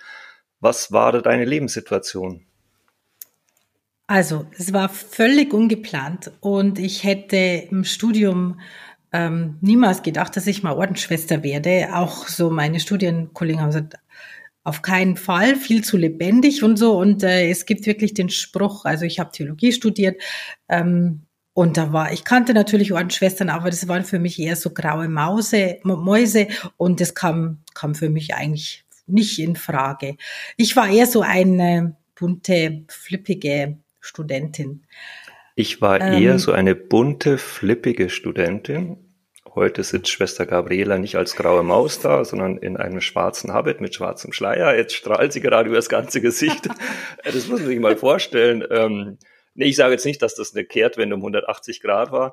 Was 0.59 0.91
war 0.91 1.11
da 1.11 1.21
deine 1.21 1.45
Lebenssituation? 1.45 2.45
Also, 4.07 4.47
es 4.57 4.73
war 4.73 4.89
völlig 4.89 5.53
ungeplant 5.53 6.31
und 6.41 6.79
ich 6.79 7.03
hätte 7.03 7.37
im 7.69 7.85
Studium 7.85 8.59
ähm, 9.13 9.57
niemals 9.61 10.01
gedacht, 10.03 10.35
dass 10.35 10.47
ich 10.47 10.63
mal 10.63 10.73
Ordensschwester 10.73 11.43
werde. 11.43 11.89
Auch 11.93 12.27
so 12.27 12.49
meine 12.49 12.79
Studienkollegen 12.79 13.61
haben 13.61 13.69
gesagt, 13.69 13.95
auf 14.63 14.81
keinen 14.81 15.17
Fall, 15.17 15.55
viel 15.55 15.83
zu 15.83 15.97
lebendig 15.97 16.63
und 16.63 16.77
so. 16.77 16.97
Und 16.97 17.23
äh, 17.23 17.49
es 17.49 17.65
gibt 17.65 17.85
wirklich 17.85 18.13
den 18.13 18.29
Spruch, 18.29 18.85
also 18.85 19.05
ich 19.05 19.19
habe 19.19 19.31
Theologie 19.31 19.71
studiert 19.71 20.21
ähm, 20.69 21.23
und 21.53 21.77
da 21.77 21.93
war, 21.93 22.11
ich 22.11 22.23
kannte 22.23 22.53
natürlich 22.53 22.93
Ordensschwestern, 22.93 23.49
aber 23.49 23.69
das 23.69 23.87
waren 23.87 24.05
für 24.05 24.19
mich 24.19 24.39
eher 24.39 24.55
so 24.55 24.71
graue 24.71 25.07
Mause, 25.07 25.79
Mäuse 25.83 26.47
und 26.77 26.99
das 26.99 27.13
kam, 27.13 27.59
kam 27.73 27.93
für 27.93 28.09
mich 28.09 28.33
eigentlich 28.33 28.85
nicht 29.05 29.37
in 29.39 29.55
Frage. 29.55 30.15
Ich 30.57 30.75
war 30.75 30.89
eher 30.89 31.05
so 31.05 31.21
eine 31.21 31.95
bunte, 32.15 32.85
flippige 32.87 33.77
Studentin. 33.99 34.83
Ich 35.55 35.81
war 35.81 36.01
ähm, 36.01 36.21
eher 36.21 36.39
so 36.39 36.53
eine 36.53 36.73
bunte, 36.73 37.37
flippige 37.37 38.09
Studentin. 38.09 38.97
Heute 39.55 39.83
sitzt 39.83 40.09
Schwester 40.09 40.47
Gabriela 40.47 40.97
nicht 40.97 41.15
als 41.15 41.35
graue 41.35 41.61
Maus 41.61 41.99
da, 41.99 42.25
sondern 42.25 42.57
in 42.57 42.75
einem 42.75 43.01
schwarzen 43.01 43.53
Habit 43.53 43.81
mit 43.81 43.93
schwarzem 43.93 44.33
Schleier. 44.33 44.75
Jetzt 44.75 44.95
strahlt 44.95 45.31
sie 45.31 45.41
gerade 45.41 45.67
über 45.67 45.75
das 45.75 45.89
ganze 45.89 46.21
Gesicht. 46.21 46.67
das 47.23 47.47
muss 47.47 47.59
man 47.59 47.67
sich 47.67 47.79
mal 47.79 47.95
vorstellen. 47.95 48.65
Ähm, 48.71 49.19
nee, 49.53 49.65
ich 49.65 49.75
sage 49.75 49.93
jetzt 49.93 50.05
nicht, 50.05 50.23
dass 50.23 50.33
das 50.33 50.55
eine 50.55 50.65
Kehrtwende 50.65 51.15
um 51.15 51.21
180 51.21 51.81
Grad 51.81 52.11
war, 52.11 52.31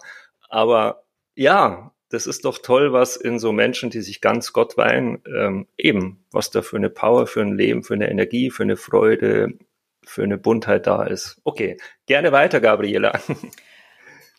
aber 0.49 1.05
ja, 1.34 1.93
das 2.08 2.26
ist 2.26 2.44
doch 2.44 2.58
toll, 2.58 2.93
was 2.93 3.16
in 3.16 3.38
so 3.38 3.52
Menschen, 3.52 3.90
die 3.90 4.00
sich 4.00 4.21
ganz 4.21 4.52
Gott 4.52 4.76
weihen, 4.76 5.23
ähm, 5.26 5.68
eben, 5.78 6.25
was 6.33 6.50
da 6.50 6.62
für 6.62 6.76
eine 6.76 6.90
Power, 6.90 7.26
für 7.26 7.42
ein 7.42 7.56
Leben, 7.56 7.85
für 7.85 7.95
eine 7.95 8.11
Energie, 8.11 8.50
für 8.50 8.64
eine 8.64 8.76
Freude, 8.76 9.59
für 10.04 10.25
eine 10.25 10.38
Buntheit 10.38 10.87
da 10.87 11.04
ist. 11.04 11.40
Okay, 11.45 11.76
gerne 12.06 12.33
weiter, 12.33 12.61
Gabriela. 12.61 13.21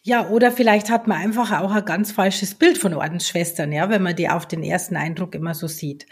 Ja, 0.03 0.27
oder 0.29 0.51
vielleicht 0.51 0.89
hat 0.89 1.07
man 1.07 1.19
einfach 1.19 1.59
auch 1.61 1.71
ein 1.71 1.85
ganz 1.85 2.11
falsches 2.11 2.55
Bild 2.55 2.79
von 2.79 2.93
Ordensschwestern, 2.95 3.71
ja, 3.71 3.89
wenn 3.89 4.01
man 4.01 4.15
die 4.15 4.29
auf 4.29 4.47
den 4.47 4.63
ersten 4.63 4.95
Eindruck 4.95 5.35
immer 5.35 5.53
so 5.53 5.67
sieht. 5.67 6.07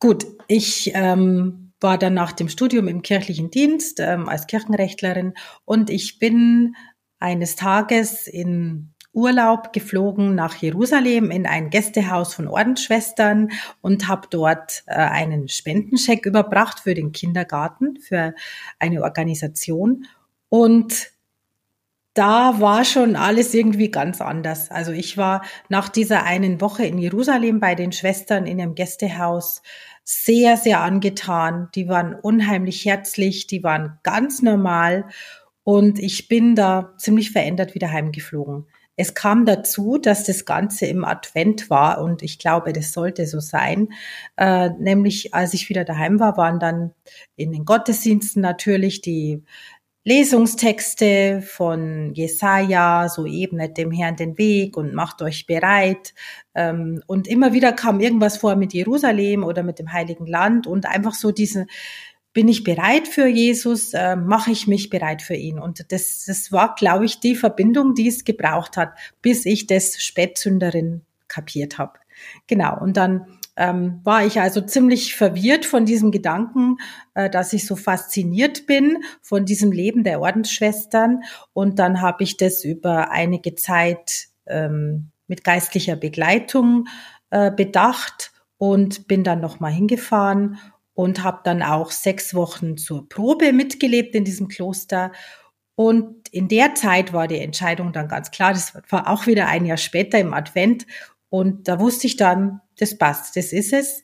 Gut, 0.00 0.26
ich 0.48 0.92
ähm, 0.94 1.72
war 1.80 1.98
dann 1.98 2.14
nach 2.14 2.32
dem 2.32 2.48
Studium 2.48 2.88
im 2.88 3.02
kirchlichen 3.02 3.50
Dienst 3.50 4.00
ähm, 4.00 4.28
als 4.28 4.46
Kirchenrechtlerin 4.46 5.34
und 5.66 5.90
ich 5.90 6.18
bin 6.18 6.74
eines 7.18 7.56
Tages 7.56 8.26
in 8.26 8.94
Urlaub 9.12 9.72
geflogen 9.72 10.34
nach 10.34 10.54
Jerusalem 10.56 11.30
in 11.30 11.46
ein 11.46 11.70
Gästehaus 11.70 12.34
von 12.34 12.48
Ordensschwestern 12.48 13.50
und 13.80 14.08
habe 14.08 14.28
dort 14.30 14.84
äh, 14.86 14.94
einen 14.94 15.48
Spendenscheck 15.48 16.26
überbracht 16.26 16.80
für 16.80 16.94
den 16.94 17.12
Kindergarten, 17.12 17.98
für 17.98 18.34
eine 18.78 19.02
Organisation. 19.02 20.04
Und 20.50 21.15
da 22.16 22.60
war 22.60 22.84
schon 22.86 23.14
alles 23.14 23.52
irgendwie 23.52 23.90
ganz 23.90 24.22
anders. 24.22 24.70
Also 24.70 24.90
ich 24.90 25.18
war 25.18 25.42
nach 25.68 25.90
dieser 25.90 26.24
einen 26.24 26.62
Woche 26.62 26.86
in 26.86 26.96
Jerusalem 26.96 27.60
bei 27.60 27.74
den 27.74 27.92
Schwestern 27.92 28.46
in 28.46 28.58
einem 28.58 28.74
Gästehaus 28.74 29.62
sehr, 30.02 30.56
sehr 30.56 30.80
angetan. 30.80 31.68
Die 31.74 31.88
waren 31.88 32.14
unheimlich 32.14 32.86
herzlich, 32.86 33.46
die 33.46 33.62
waren 33.62 33.98
ganz 34.02 34.40
normal 34.40 35.04
und 35.62 35.98
ich 35.98 36.28
bin 36.28 36.54
da 36.54 36.94
ziemlich 36.96 37.32
verändert 37.32 37.74
wieder 37.74 37.92
heimgeflogen. 37.92 38.66
Es 38.98 39.12
kam 39.12 39.44
dazu, 39.44 39.98
dass 39.98 40.24
das 40.24 40.46
Ganze 40.46 40.86
im 40.86 41.04
Advent 41.04 41.68
war 41.68 42.00
und 42.00 42.22
ich 42.22 42.38
glaube, 42.38 42.72
das 42.72 42.92
sollte 42.92 43.26
so 43.26 43.40
sein. 43.40 43.88
Äh, 44.38 44.70
nämlich, 44.78 45.34
als 45.34 45.52
ich 45.52 45.68
wieder 45.68 45.84
daheim 45.84 46.18
war, 46.18 46.38
waren 46.38 46.58
dann 46.58 46.92
in 47.36 47.52
den 47.52 47.66
Gottesdiensten 47.66 48.40
natürlich 48.40 49.02
die 49.02 49.42
Lesungstexte 50.06 51.42
von 51.42 52.14
Jesaja, 52.14 53.08
so 53.08 53.26
ebnet 53.26 53.76
dem 53.76 53.90
Herrn 53.90 54.14
den 54.14 54.38
Weg 54.38 54.76
und 54.76 54.94
macht 54.94 55.20
euch 55.20 55.46
bereit. 55.46 56.14
Ähm, 56.54 57.02
und 57.08 57.26
immer 57.26 57.52
wieder 57.52 57.72
kam 57.72 57.98
irgendwas 57.98 58.36
vor 58.36 58.54
mit 58.54 58.72
Jerusalem 58.72 59.42
oder 59.42 59.64
mit 59.64 59.80
dem 59.80 59.92
Heiligen 59.92 60.26
Land 60.26 60.68
und 60.68 60.86
einfach 60.86 61.12
so 61.12 61.32
diese 61.32 61.66
bin 62.32 62.46
ich 62.46 62.62
bereit 62.62 63.08
für 63.08 63.26
Jesus, 63.26 63.94
äh, 63.94 64.14
mache 64.14 64.52
ich 64.52 64.68
mich 64.68 64.90
bereit 64.90 65.22
für 65.22 65.34
ihn. 65.34 65.58
Und 65.58 65.90
das, 65.90 66.24
das 66.26 66.52
war, 66.52 66.76
glaube 66.76 67.04
ich, 67.04 67.18
die 67.18 67.34
Verbindung, 67.34 67.94
die 67.94 68.06
es 68.06 68.24
gebraucht 68.24 68.76
hat, 68.76 68.92
bis 69.22 69.44
ich 69.44 69.66
das 69.66 70.00
Spätzünderin 70.00 71.00
kapiert 71.26 71.78
habe. 71.78 71.98
Genau, 72.46 72.78
und 72.80 72.96
dann 72.96 73.26
ähm, 73.56 74.00
war 74.04 74.24
ich 74.24 74.40
also 74.40 74.60
ziemlich 74.60 75.16
verwirrt 75.16 75.64
von 75.64 75.86
diesem 75.86 76.10
Gedanken, 76.10 76.76
äh, 77.14 77.30
dass 77.30 77.52
ich 77.52 77.66
so 77.66 77.74
fasziniert 77.74 78.66
bin 78.66 78.98
von 79.22 79.46
diesem 79.46 79.72
Leben 79.72 80.04
der 80.04 80.20
Ordensschwestern. 80.20 81.22
Und 81.52 81.78
dann 81.78 82.00
habe 82.02 82.22
ich 82.22 82.36
das 82.36 82.64
über 82.64 83.10
einige 83.10 83.54
Zeit 83.54 84.28
ähm, 84.46 85.10
mit 85.26 85.42
geistlicher 85.42 85.96
Begleitung 85.96 86.86
äh, 87.30 87.50
bedacht 87.50 88.32
und 88.58 89.08
bin 89.08 89.24
dann 89.24 89.40
nochmal 89.40 89.72
hingefahren 89.72 90.58
und 90.94 91.22
habe 91.22 91.40
dann 91.44 91.62
auch 91.62 91.90
sechs 91.90 92.34
Wochen 92.34 92.76
zur 92.76 93.08
Probe 93.08 93.52
mitgelebt 93.52 94.14
in 94.14 94.24
diesem 94.24 94.48
Kloster. 94.48 95.12
Und 95.74 96.28
in 96.30 96.48
der 96.48 96.74
Zeit 96.74 97.12
war 97.12 97.28
die 97.28 97.38
Entscheidung 97.38 97.92
dann 97.92 98.08
ganz 98.08 98.30
klar, 98.30 98.52
das 98.52 98.72
war 98.88 99.08
auch 99.08 99.26
wieder 99.26 99.46
ein 99.46 99.66
Jahr 99.66 99.76
später 99.76 100.18
im 100.18 100.32
Advent. 100.32 100.86
Und 101.28 101.68
da 101.68 101.80
wusste 101.80 102.06
ich 102.06 102.16
dann, 102.16 102.60
das 102.78 102.96
passt, 102.96 103.36
das 103.36 103.52
ist 103.52 103.72
es. 103.72 104.02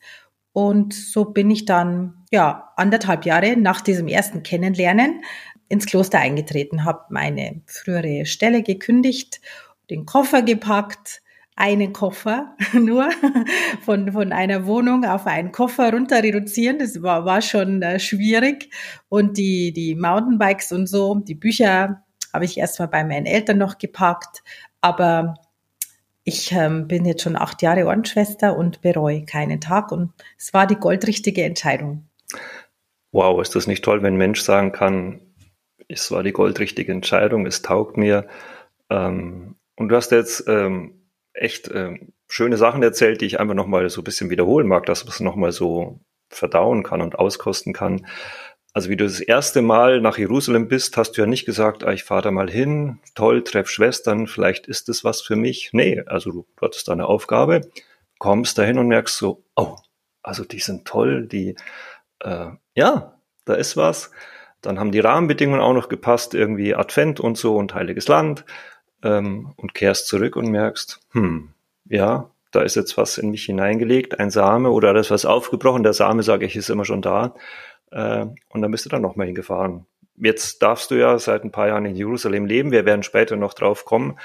Und 0.52 0.93
so 0.93 1.26
bin 1.26 1.50
ich 1.50 1.64
dann, 1.64 2.25
ja, 2.31 2.73
anderthalb 2.76 3.25
Jahre 3.25 3.57
nach 3.57 3.81
diesem 3.81 4.09
ersten 4.09 4.43
Kennenlernen 4.43 5.23
ins 5.69 5.87
Kloster 5.87 6.19
eingetreten, 6.19 6.85
habe 6.85 7.05
meine 7.09 7.62
frühere 7.67 8.26
Stelle 8.26 8.62
gekündigt, 8.62 9.41
den 9.88 10.05
Koffer 10.05 10.43
gepackt, 10.43 11.23
einen 11.57 11.93
Koffer 11.93 12.57
nur 12.73 13.11
von, 13.85 14.12
von 14.12 14.33
einer 14.33 14.67
Wohnung 14.67 15.05
auf 15.05 15.26
einen 15.26 15.52
Koffer 15.52 15.93
runter 15.93 16.23
reduzieren. 16.23 16.79
Das 16.79 17.02
war, 17.02 17.25
war 17.25 17.43
schon 17.43 17.83
äh, 17.83 17.99
schwierig. 17.99 18.71
Und 19.09 19.38
die, 19.38 19.73
die 19.73 19.95
Mountainbikes 19.95 20.73
und 20.73 20.87
so, 20.87 21.14
die 21.17 21.35
Bücher 21.35 22.02
habe 22.33 22.45
ich 22.45 22.59
erstmal 22.59 22.88
bei 22.88 23.05
meinen 23.05 23.26
Eltern 23.26 23.59
noch 23.59 23.79
gepackt. 23.79 24.43
Aber 24.81 25.35
ich 26.25 26.52
ähm, 26.52 26.87
bin 26.87 27.05
jetzt 27.05 27.23
schon 27.23 27.37
acht 27.37 27.62
Jahre 27.62 27.87
Ordensschwester 27.87 28.57
und 28.57 28.81
bereue 28.81 29.25
keinen 29.25 29.61
Tag. 29.61 29.93
Und 29.93 30.12
es 30.38 30.55
war 30.55 30.67
die 30.67 30.76
goldrichtige 30.76 31.43
Entscheidung. 31.43 32.09
Wow, 33.11 33.43
ist 33.43 33.55
das 33.55 33.67
nicht 33.67 33.85
toll, 33.85 34.02
wenn 34.02 34.14
ein 34.14 34.19
Mensch 34.19 34.41
sagen 34.41 34.73
kann, 34.73 35.21
es 35.88 36.11
war 36.11 36.23
die 36.23 36.33
goldrichtige 36.33 36.93
Entscheidung, 36.93 37.47
es 37.47 37.62
taugt 37.62 37.97
mir. 37.97 38.26
Ähm, 38.88 39.57
und 39.76 39.88
du 39.88 39.97
hast 39.97 40.12
jetzt 40.12 40.49
ähm, 40.49 41.09
echt 41.35 41.69
äh, 41.69 41.99
schöne 42.29 42.57
Sachen 42.57 42.83
erzählt, 42.83 43.21
die 43.21 43.26
ich 43.26 43.41
einfach 43.41 43.55
nochmal 43.55 43.88
so 43.91 44.00
ein 44.00 44.05
bisschen 44.05 44.31
wiederholen 44.31 44.67
mag, 44.67 44.87
dass 44.87 45.05
man 45.05 45.12
es 45.12 45.21
nochmal 45.21 45.52
so 45.52 46.00
verdauen 46.31 46.83
kann 46.83 47.02
und 47.02 47.19
auskosten 47.19 47.73
kann. 47.73 48.07
Also 48.75 48.88
wie 48.88 48.97
du 48.97 49.05
das 49.05 49.21
erste 49.21 49.61
Mal 49.61 50.00
nach 50.00 50.17
Jerusalem 50.17 50.67
bist, 50.67 50.97
hast 50.97 51.12
du 51.12 51.21
ja 51.21 51.26
nicht 51.26 51.45
gesagt, 51.45 51.85
ah, 51.85 51.93
ich 51.93 52.05
fahre 52.05 52.23
da 52.23 52.31
mal 52.31 52.50
hin, 52.50 53.00
toll, 53.14 53.45
treff 53.45 53.69
Schwestern, 53.69 54.26
vielleicht 54.26 54.67
ist 54.67 54.88
das 54.88 55.05
was 55.05 55.21
für 55.21 55.37
mich. 55.37 55.71
Nee, 55.73 56.02
also 56.07 56.31
du, 56.31 56.47
du 56.57 56.67
hattest 56.67 56.88
da 56.88 56.93
eine 56.93 57.07
Aufgabe, 57.07 57.61
kommst 58.19 58.57
dahin 58.57 58.79
und 58.79 58.88
merkst 58.88 59.17
so, 59.17 59.45
oh, 59.57 59.76
also 60.23 60.45
die 60.45 60.61
sind 60.61 60.87
toll, 60.87 61.26
die, 61.26 61.55
äh, 62.21 62.47
ja, 62.75 63.19
da 63.45 63.55
ist 63.55 63.76
was. 63.76 64.11
Dann 64.62 64.79
haben 64.79 64.93
die 64.93 65.00
Rahmenbedingungen 65.00 65.61
auch 65.61 65.75
noch 65.75 65.88
gepasst, 65.88 66.35
irgendwie 66.35 66.75
Advent 66.75 67.21
und 67.21 67.37
so 67.37 67.57
und 67.57 67.75
Heiliges 67.75 68.09
Land 68.09 68.45
ähm, 69.02 69.52
und 69.57 69.75
kehrst 69.75 70.07
zurück 70.07 70.37
und 70.37 70.50
merkst, 70.50 71.00
hm, 71.11 71.52
ja, 71.87 72.31
da 72.52 72.62
ist 72.62 72.76
jetzt 72.76 72.97
was 72.97 73.19
in 73.19 73.31
mich 73.31 73.45
hineingelegt, 73.45 74.21
ein 74.21 74.31
Same 74.31 74.71
oder 74.71 74.95
da 74.95 75.00
ist 75.00 75.11
was 75.11 75.25
aufgebrochen. 75.25 75.83
Der 75.83 75.95
Same, 75.95 76.23
sage 76.23 76.47
ich, 76.47 76.55
ist 76.55 76.71
immer 76.71 76.85
schon 76.85 77.02
da. 77.02 77.35
Äh, 77.92 78.26
und 78.49 78.62
dann 78.62 78.70
bist 78.70 78.84
du 78.84 78.88
dann 78.88 79.02
nochmal 79.02 79.26
hingefahren. 79.26 79.87
Jetzt 80.16 80.62
darfst 80.62 80.90
du 80.90 80.94
ja 80.96 81.18
seit 81.18 81.44
ein 81.44 81.52
paar 81.52 81.68
Jahren 81.68 81.87
in 81.87 81.94
Jerusalem 81.94 82.46
leben. 82.46 82.70
Wir 82.70 82.84
werden 82.84 83.02
später 83.02 83.37
noch 83.37 83.54
drauf 83.54 83.84
kommen. 83.84 84.18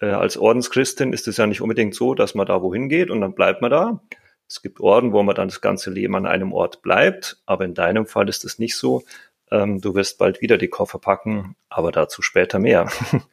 Äh, 0.00 0.06
als 0.06 0.36
Ordenschristin 0.36 1.12
ist 1.12 1.28
es 1.28 1.36
ja 1.36 1.46
nicht 1.46 1.60
unbedingt 1.60 1.94
so, 1.94 2.14
dass 2.14 2.34
man 2.34 2.46
da 2.46 2.62
wohin 2.62 2.88
geht 2.88 3.10
und 3.10 3.20
dann 3.20 3.34
bleibt 3.34 3.62
man 3.62 3.70
da. 3.70 4.00
Es 4.48 4.60
gibt 4.60 4.80
Orden, 4.80 5.12
wo 5.12 5.22
man 5.22 5.34
dann 5.34 5.48
das 5.48 5.60
ganze 5.60 5.90
Leben 5.90 6.14
an 6.16 6.26
einem 6.26 6.52
Ort 6.52 6.82
bleibt, 6.82 7.42
aber 7.46 7.64
in 7.64 7.74
deinem 7.74 8.06
Fall 8.06 8.28
ist 8.28 8.44
es 8.44 8.58
nicht 8.58 8.76
so. 8.76 9.02
Ähm, 9.50 9.80
du 9.80 9.94
wirst 9.94 10.18
bald 10.18 10.40
wieder 10.40 10.58
die 10.58 10.68
Koffer 10.68 10.98
packen, 10.98 11.56
aber 11.68 11.92
dazu 11.92 12.22
später 12.22 12.58
mehr. 12.58 12.90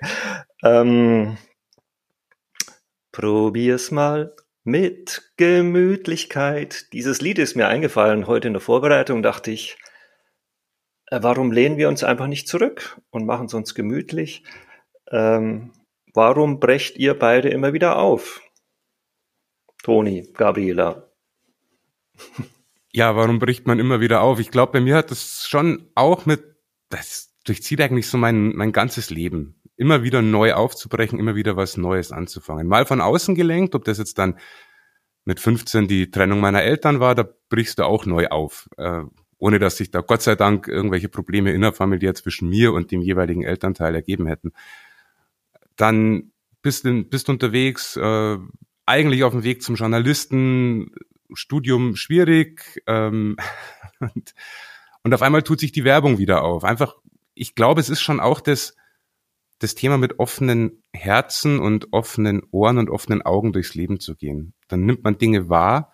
ähm, 0.64 1.38
probier's 3.12 3.92
mal 3.92 4.34
mit 4.64 5.34
Gemütlichkeit. 5.38 6.94
Dieses 6.94 7.22
Lied 7.22 7.40
ist 7.40 7.56
mir 7.56 7.68
eingefallen 7.68 8.28
heute 8.28 8.48
in 8.48 8.54
der 8.54 8.62
Vorbereitung, 8.62 9.24
dachte 9.24 9.52
ich, 9.52 9.78
äh, 11.08 11.20
warum 11.22 11.52
lehnen 11.52 11.78
wir 11.78 11.88
uns 11.88 12.04
einfach 12.04 12.28
nicht 12.28 12.48
zurück 12.48 13.00
und 13.10 13.26
machen 13.26 13.48
es 13.48 13.54
uns 13.54 13.76
gemütlich? 13.76 14.44
Ähm, 15.10 15.74
warum 16.14 16.60
brecht 16.60 16.98
ihr 16.98 17.18
beide 17.18 17.50
immer 17.50 17.74
wieder 17.74 17.98
auf? 17.98 18.42
Toni, 19.84 20.30
Gabriela. 20.34 21.12
Ja, 22.94 23.16
warum 23.16 23.40
bricht 23.40 23.68
man 23.68 23.80
immer 23.80 24.00
wieder 24.00 24.22
auf? 24.22 24.40
Ich 24.40 24.52
glaube, 24.52 24.74
bei 24.74 24.82
mir 24.82 24.96
hat 24.96 25.12
das 25.12 25.48
schon 25.48 25.90
auch 25.96 26.26
mit, 26.26 26.44
das 26.90 27.34
durchzieht 27.46 27.82
eigentlich 27.82 28.08
so 28.08 28.18
mein, 28.18 28.56
mein 28.56 28.72
ganzes 28.72 29.10
Leben. 29.10 29.61
Immer 29.82 30.04
wieder 30.04 30.22
neu 30.22 30.54
aufzubrechen, 30.54 31.18
immer 31.18 31.34
wieder 31.34 31.58
was 31.58 31.76
Neues 31.76 32.12
anzufangen. 32.12 32.68
Mal 32.68 32.86
von 32.86 33.02
außen 33.02 33.34
gelenkt, 33.34 33.74
ob 33.74 33.84
das 33.84 33.98
jetzt 33.98 34.20
dann 34.20 34.38
mit 35.26 35.40
15 35.40 35.88
die 35.88 36.12
Trennung 36.12 36.40
meiner 36.40 36.62
Eltern 36.62 37.00
war, 37.00 37.16
da 37.16 37.28
brichst 37.50 37.80
du 37.80 37.84
auch 37.84 38.06
neu 38.06 38.28
auf. 38.28 38.70
Äh, 38.78 39.02
ohne 39.40 39.58
dass 39.58 39.78
sich 39.78 39.90
da 39.90 40.02
Gott 40.02 40.22
sei 40.22 40.36
Dank 40.36 40.68
irgendwelche 40.68 41.10
Probleme 41.10 41.52
innerfamiliär 41.52 42.14
zwischen 42.14 42.48
mir 42.48 42.74
und 42.74 42.92
dem 42.92 43.02
jeweiligen 43.02 43.42
Elternteil 43.42 43.96
ergeben 43.96 44.28
hätten. 44.28 44.52
Dann 45.76 46.32
bist 46.62 46.86
du 46.86 47.04
bist 47.04 47.28
unterwegs, 47.28 47.98
äh, 47.98 48.38
eigentlich 48.86 49.24
auf 49.24 49.34
dem 49.34 49.44
Weg 49.44 49.64
zum 49.64 49.74
Journalisten, 49.74 50.92
Studium 51.34 51.96
schwierig 51.96 52.84
ähm, 52.86 53.38
und, 54.00 54.36
und 55.02 55.14
auf 55.14 55.24
einmal 55.24 55.42
tut 55.42 55.60
sich 55.60 55.72
die 55.72 55.86
Werbung 55.86 56.20
wieder 56.20 56.44
auf. 56.44 56.64
Einfach, 56.64 56.98
ich 57.34 57.56
glaube, 57.56 57.82
es 57.82 57.90
ist 57.90 58.02
schon 58.02 58.20
auch 58.20 58.42
das, 58.42 58.76
das 59.62 59.76
Thema 59.76 59.98
mit 59.98 60.18
offenen 60.20 60.84
Herzen 60.92 61.60
und 61.60 61.94
offenen 61.94 62.42
Ohren 62.50 62.80
und 62.80 62.90
offenen 62.90 63.22
Augen 63.22 63.54
durchs 63.54 63.76
Leben 63.76 64.00
zu 64.00 64.16
gehen. 64.16 64.56
Dann 64.68 64.86
nimmt 64.86 65.04
man 65.04 65.20
Dinge 65.20 65.50
wahr, 65.50 65.94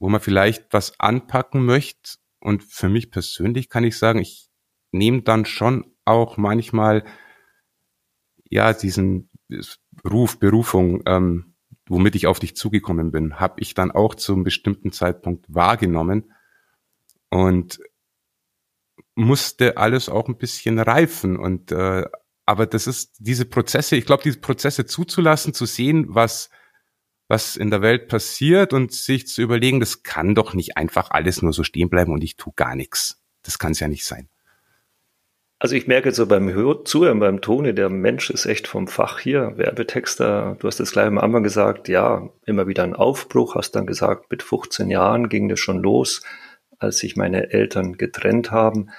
wo 0.00 0.08
man 0.08 0.20
vielleicht 0.20 0.72
was 0.72 0.98
anpacken 0.98 1.64
möchte. 1.64 2.18
Und 2.40 2.64
für 2.64 2.88
mich 2.88 3.12
persönlich 3.12 3.68
kann 3.68 3.84
ich 3.84 3.96
sagen, 3.96 4.18
ich 4.18 4.48
nehme 4.90 5.22
dann 5.22 5.44
schon 5.44 5.94
auch 6.04 6.36
manchmal 6.36 7.04
ja 8.50 8.72
diesen 8.72 9.30
Ruf, 10.04 10.40
Berufung 10.40 11.02
ähm, 11.06 11.54
womit 11.88 12.16
ich 12.16 12.26
auf 12.26 12.40
dich 12.40 12.56
zugekommen 12.56 13.12
bin, 13.12 13.38
habe 13.38 13.60
ich 13.60 13.74
dann 13.74 13.92
auch 13.92 14.16
zu 14.16 14.32
einem 14.32 14.42
bestimmten 14.42 14.90
Zeitpunkt 14.90 15.46
wahrgenommen 15.48 16.32
und 17.30 17.78
musste 19.14 19.76
alles 19.76 20.08
auch 20.08 20.28
ein 20.28 20.36
bisschen 20.36 20.80
reifen 20.80 21.36
und 21.36 21.70
äh, 21.70 22.06
aber 22.46 22.66
das 22.66 22.86
ist 22.86 23.16
diese 23.18 23.44
Prozesse, 23.44 23.96
ich 23.96 24.06
glaube, 24.06 24.22
diese 24.22 24.38
Prozesse 24.38 24.86
zuzulassen, 24.86 25.52
zu 25.52 25.66
sehen, 25.66 26.06
was 26.08 26.48
was 27.28 27.56
in 27.56 27.70
der 27.70 27.82
Welt 27.82 28.08
passiert 28.08 28.72
und 28.72 28.92
sich 28.92 29.26
zu 29.26 29.42
überlegen, 29.42 29.80
das 29.80 30.02
kann 30.02 30.34
doch 30.34 30.54
nicht 30.54 30.76
einfach 30.76 31.10
alles 31.10 31.42
nur 31.42 31.52
so 31.52 31.64
stehen 31.64 31.90
bleiben 31.90 32.12
und 32.12 32.22
ich 32.22 32.36
tu 32.36 32.52
gar 32.54 32.76
nichts. 32.76 33.20
Das 33.42 33.58
kann 33.58 33.72
es 33.72 33.80
ja 33.80 33.88
nicht 33.88 34.04
sein. 34.04 34.28
Also 35.58 35.74
ich 35.74 35.86
merke 35.86 36.12
so 36.12 36.26
beim 36.26 36.52
Hör 36.52 36.84
Zuhören, 36.84 37.18
beim 37.18 37.40
Tone, 37.40 37.72
der 37.72 37.88
Mensch 37.88 38.28
ist 38.28 38.44
echt 38.44 38.68
vom 38.68 38.88
Fach 38.88 39.18
hier. 39.18 39.54
Werbetexter, 39.56 40.56
du 40.58 40.68
hast 40.68 40.80
es 40.80 40.92
gleich 40.92 41.06
am 41.06 41.18
Anfang 41.18 41.42
gesagt, 41.42 41.88
ja, 41.88 42.28
immer 42.44 42.66
wieder 42.66 42.84
ein 42.84 42.94
Aufbruch, 42.94 43.54
hast 43.54 43.72
dann 43.72 43.86
gesagt, 43.86 44.30
mit 44.30 44.42
15 44.42 44.90
Jahren 44.90 45.30
ging 45.30 45.48
das 45.48 45.58
schon 45.58 45.82
los, 45.82 46.22
als 46.78 46.98
sich 46.98 47.16
meine 47.16 47.52
Eltern 47.52 47.94
getrennt 47.94 48.50
haben. 48.50 48.90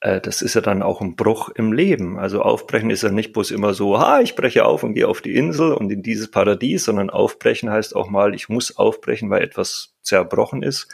Äh, 0.00 0.20
das 0.20 0.42
ist 0.42 0.54
ja 0.54 0.60
dann 0.60 0.82
auch 0.82 1.00
ein 1.00 1.16
Bruch 1.16 1.48
im 1.50 1.72
Leben. 1.72 2.18
Also 2.18 2.42
aufbrechen 2.42 2.90
ist 2.90 3.02
ja 3.02 3.10
nicht 3.10 3.32
bloß 3.32 3.50
immer 3.50 3.74
so, 3.74 3.98
ha, 3.98 4.20
ich 4.20 4.36
breche 4.36 4.64
auf 4.64 4.82
und 4.82 4.94
gehe 4.94 5.08
auf 5.08 5.20
die 5.20 5.34
Insel 5.34 5.72
und 5.72 5.90
in 5.90 6.02
dieses 6.02 6.30
Paradies, 6.30 6.84
sondern 6.84 7.10
aufbrechen 7.10 7.70
heißt 7.70 7.96
auch 7.96 8.08
mal, 8.08 8.34
ich 8.34 8.48
muss 8.48 8.76
aufbrechen, 8.76 9.30
weil 9.30 9.42
etwas 9.42 9.94
zerbrochen 10.02 10.62
ist, 10.62 10.88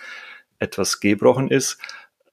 etwas 0.59 1.01
gebrochen 1.01 1.49
ist. 1.51 1.79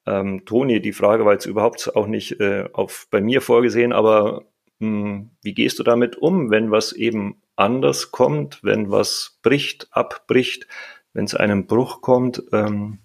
Ähm, 0.06 0.46
Toni, 0.46 0.82
die 0.82 0.94
Frage 0.94 1.26
war 1.26 1.34
jetzt 1.34 1.46
überhaupt 1.46 1.96
auch 1.96 2.08
nicht 2.08 2.40
äh, 2.40 2.68
auf, 2.74 3.08
bei 3.12 3.22
mir 3.22 3.42
vorgesehen, 3.42 3.94
aber 3.94 4.46
mh, 4.80 4.88
hm, 4.88 5.32
wie 5.42 5.54
gehst 5.54 5.80
du 5.80 5.84
damit 5.84 6.18
um, 6.18 6.50
wenn 6.52 6.72
was 6.72 6.94
eben 6.94 7.42
anders 7.56 8.12
kommt, 8.12 8.64
wenn 8.64 8.90
was 8.90 9.40
bricht, 9.44 9.88
abbricht, 9.92 10.68
wenn 11.14 11.26
es 11.26 11.36
einem 11.36 11.68
Bruch 11.68 12.02
kommt? 12.02 12.44
Ähm, 12.52 13.00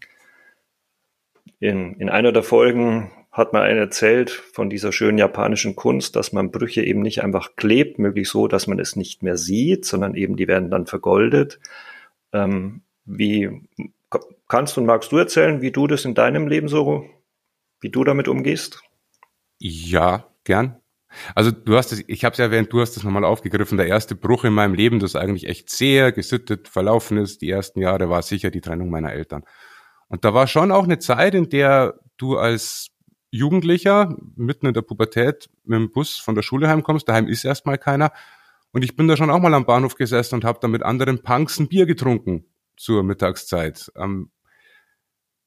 in, 1.59 1.95
in 1.95 2.09
einer 2.09 2.33
der 2.33 2.43
Folgen 2.43 3.11
hat 3.37 3.53
man 3.53 3.63
einen 3.63 3.79
erzählt 3.79 4.31
von 4.31 4.71
dieser 4.71 4.93
schönen 4.93 5.19
japanischen 5.19 5.77
Kunst, 5.77 6.17
dass 6.17 6.33
man 6.33 6.51
Brüche 6.51 6.83
eben 6.83 7.03
nicht 7.03 7.23
einfach 7.23 7.55
klebt, 7.55 7.99
möglichst 7.99 8.33
so, 8.33 8.49
dass 8.49 8.67
man 8.67 8.79
es 8.79 8.97
nicht 8.97 9.23
mehr 9.23 9.37
sieht, 9.37 9.85
sondern 9.85 10.15
eben 10.15 10.37
die 10.37 10.49
werden 10.49 10.71
dann 10.71 10.87
vergoldet. 10.87 11.61
Ähm, 12.33 12.81
wie 13.05 13.51
Kannst 14.49 14.79
und 14.79 14.87
magst 14.87 15.13
du 15.13 15.19
erzählen, 15.19 15.61
wie 15.61 15.73
du 15.73 15.87
das 15.87 16.05
in 16.05 16.15
deinem 16.15 16.49
Leben 16.49 16.69
so 16.69 17.05
wie 17.81 17.91
du 17.91 18.05
damit 18.05 18.27
umgehst? 18.27 18.83
Ja, 19.59 20.27
gern. 20.45 20.77
Also 21.35 21.51
du 21.51 21.77
hast 21.77 21.93
es, 21.93 22.05
ich 22.07 22.25
habe 22.25 22.33
es 22.33 22.39
ja 22.39 22.47
erwähnt, 22.47 22.73
du 22.73 22.81
hast 22.81 22.97
es 22.97 23.05
nochmal 23.05 23.25
aufgegriffen. 23.25 23.77
Der 23.77 23.87
erste 23.87 24.15
Bruch 24.15 24.45
in 24.45 24.55
meinem 24.55 24.75
Leben, 24.75 24.99
das 24.99 25.15
eigentlich 25.15 25.47
echt 25.47 25.69
sehr 25.69 26.13
gesittet 26.13 26.69
verlaufen 26.69 27.19
ist, 27.19 27.43
die 27.43 27.51
ersten 27.51 27.81
Jahre 27.81 28.09
war 28.09 28.23
sicher 28.23 28.51
die 28.51 28.61
Trennung 28.61 28.89
meiner 28.89 29.13
Eltern. 29.13 29.45
Und 30.09 30.25
da 30.25 30.33
war 30.33 30.47
schon 30.47 30.71
auch 30.71 30.85
eine 30.85 30.99
Zeit, 30.99 31.35
in 31.35 31.49
der 31.49 31.99
du 32.17 32.39
als 32.39 32.96
Jugendlicher 33.31 34.17
mitten 34.37 34.67
in 34.67 34.75
der 34.75 34.83
Pubertät 34.83 35.49
mit 35.65 35.79
dem 35.79 35.93
Bus 35.93 36.17
von 36.17 36.35
der 36.35 36.43
Schule 36.43 36.69
heimkommst, 36.69 37.09
daheim 37.09 37.29
ist 37.29 37.45
erstmal 37.45 37.79
keiner. 37.79 38.13
Und 38.73 38.83
ich 38.83 38.97
bin 38.97 39.09
da 39.09 39.17
schon 39.17 39.31
auch 39.31 39.41
mal 39.41 39.55
am 39.55 39.67
Bahnhof 39.67 39.95
gesessen 39.95 40.37
und 40.37 40.45
habe 40.45 40.59
da 40.61 40.69
mit 40.69 40.83
anderen 40.83 41.23
Punks 41.23 41.59
ein 41.59 41.69
Bier 41.69 41.87
getrunken 41.87 42.45
zur 42.77 43.03
Mittagszeit. 43.03 43.91
Ähm, 43.97 44.31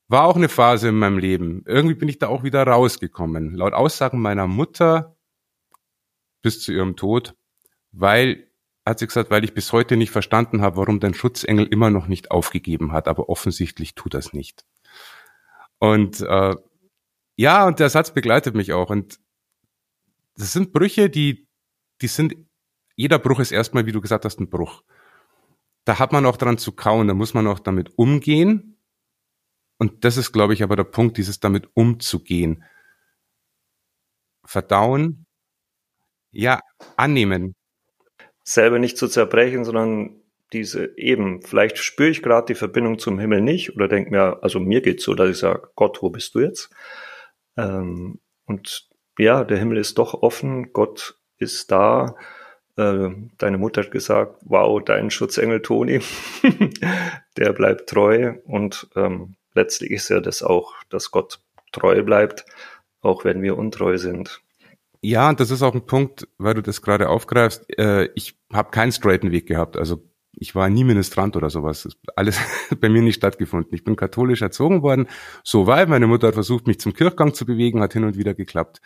war 0.07 0.25
auch 0.25 0.35
eine 0.35 0.49
Phase 0.49 0.89
in 0.89 0.97
meinem 0.97 1.19
Leben. 1.19 1.63
Irgendwie 1.67 1.93
bin 1.93 2.09
ich 2.09 2.17
da 2.17 2.27
auch 2.27 2.43
wieder 2.43 2.63
rausgekommen. 2.63 3.53
Laut 3.53 3.73
Aussagen 3.73 4.19
meiner 4.19 4.47
Mutter 4.47 5.15
bis 6.41 6.61
zu 6.61 6.71
ihrem 6.71 6.95
Tod, 6.95 7.35
weil, 7.91 8.47
hat 8.85 8.99
sie 8.99 9.05
gesagt, 9.05 9.29
weil 9.29 9.43
ich 9.43 9.53
bis 9.53 9.71
heute 9.71 9.97
nicht 9.97 10.09
verstanden 10.11 10.61
habe, 10.61 10.77
warum 10.77 10.99
dein 10.99 11.13
Schutzengel 11.13 11.67
immer 11.67 11.91
noch 11.91 12.07
nicht 12.07 12.31
aufgegeben 12.31 12.91
hat, 12.91 13.07
aber 13.07 13.29
offensichtlich 13.29 13.93
tut 13.93 14.15
das 14.15 14.33
nicht. 14.33 14.65
Und 15.77 16.21
äh, 16.21 16.55
ja, 17.39 17.65
und 17.65 17.79
der 17.79 17.87
Satz 17.87 18.13
begleitet 18.13 18.53
mich 18.53 18.73
auch. 18.73 18.89
Und 18.89 19.17
das 20.35 20.51
sind 20.51 20.73
Brüche, 20.73 21.09
die, 21.09 21.47
die 22.01 22.07
sind, 22.07 22.35
jeder 22.97 23.17
Bruch 23.17 23.39
ist 23.39 23.53
erstmal, 23.53 23.85
wie 23.85 23.93
du 23.93 24.01
gesagt 24.01 24.25
hast, 24.25 24.41
ein 24.41 24.49
Bruch. 24.49 24.83
Da 25.85 25.99
hat 25.99 26.11
man 26.11 26.25
auch 26.25 26.35
dran 26.35 26.57
zu 26.57 26.73
kauen, 26.73 27.07
da 27.07 27.13
muss 27.13 27.33
man 27.33 27.47
auch 27.47 27.59
damit 27.59 27.97
umgehen. 27.97 28.77
Und 29.77 30.03
das 30.03 30.17
ist, 30.17 30.33
glaube 30.33 30.53
ich, 30.53 30.63
aber 30.63 30.75
der 30.75 30.83
Punkt, 30.83 31.15
dieses 31.15 31.39
damit 31.39 31.69
umzugehen. 31.75 32.65
Verdauen, 34.43 35.25
ja, 36.31 36.59
annehmen. 36.97 37.55
Selber 38.43 38.79
nicht 38.79 38.97
zu 38.97 39.07
zerbrechen, 39.07 39.63
sondern 39.63 40.21
diese 40.51 40.97
eben, 40.97 41.41
vielleicht 41.41 41.77
spüre 41.77 42.09
ich 42.09 42.21
gerade 42.21 42.47
die 42.47 42.59
Verbindung 42.59 42.99
zum 42.99 43.17
Himmel 43.17 43.39
nicht 43.39 43.77
oder 43.77 43.87
denke 43.87 44.11
mir, 44.11 44.43
also 44.43 44.59
mir 44.59 44.81
geht's 44.81 45.05
so, 45.05 45.13
dass 45.13 45.29
ich 45.29 45.37
sage, 45.37 45.69
Gott, 45.75 46.01
wo 46.01 46.09
bist 46.09 46.35
du 46.35 46.41
jetzt? 46.41 46.69
Ähm, 47.59 48.19
und 48.45 48.87
ja, 49.17 49.43
der 49.43 49.57
Himmel 49.57 49.77
ist 49.77 49.97
doch 49.97 50.13
offen, 50.13 50.71
Gott 50.73 51.19
ist 51.37 51.71
da. 51.71 52.15
Äh, 52.77 53.09
deine 53.37 53.57
Mutter 53.57 53.83
hat 53.83 53.91
gesagt, 53.91 54.37
wow, 54.45 54.81
dein 54.83 55.11
Schutzengel 55.11 55.61
Toni, 55.61 55.99
der 57.37 57.53
bleibt 57.53 57.89
treu 57.89 58.35
und 58.45 58.89
ähm, 58.95 59.35
letztlich 59.53 59.91
ist 59.91 60.09
ja 60.09 60.21
das 60.21 60.41
auch, 60.41 60.73
dass 60.89 61.11
Gott 61.11 61.41
treu 61.71 62.01
bleibt, 62.03 62.45
auch 63.01 63.25
wenn 63.25 63.41
wir 63.41 63.57
untreu 63.57 63.97
sind. 63.97 64.41
Ja, 65.01 65.29
und 65.29 65.39
das 65.39 65.51
ist 65.51 65.61
auch 65.61 65.73
ein 65.73 65.85
Punkt, 65.85 66.27
weil 66.37 66.55
du 66.55 66.61
das 66.61 66.81
gerade 66.81 67.09
aufgreifst. 67.09 67.65
Äh, 67.77 68.09
ich 68.15 68.37
habe 68.51 68.71
keinen 68.71 68.91
straighten 68.91 69.31
Weg 69.31 69.47
gehabt. 69.47 69.77
Also 69.77 70.08
ich 70.33 70.55
war 70.55 70.69
nie 70.69 70.83
Ministrant 70.83 71.35
oder 71.35 71.49
sowas. 71.49 71.87
Alles 72.15 72.39
bei 72.79 72.89
mir 72.89 73.01
nicht 73.01 73.15
stattgefunden. 73.15 73.73
Ich 73.73 73.83
bin 73.83 73.95
katholisch 73.95 74.41
erzogen 74.41 74.81
worden, 74.81 75.07
so 75.43 75.67
weil 75.67 75.87
meine 75.87 76.07
Mutter 76.07 76.27
hat 76.27 76.35
versucht, 76.35 76.67
mich 76.67 76.79
zum 76.79 76.93
Kirchgang 76.93 77.33
zu 77.33 77.45
bewegen, 77.45 77.81
hat 77.81 77.93
hin 77.93 78.03
und 78.03 78.17
wieder 78.17 78.33
geklappt. 78.33 78.81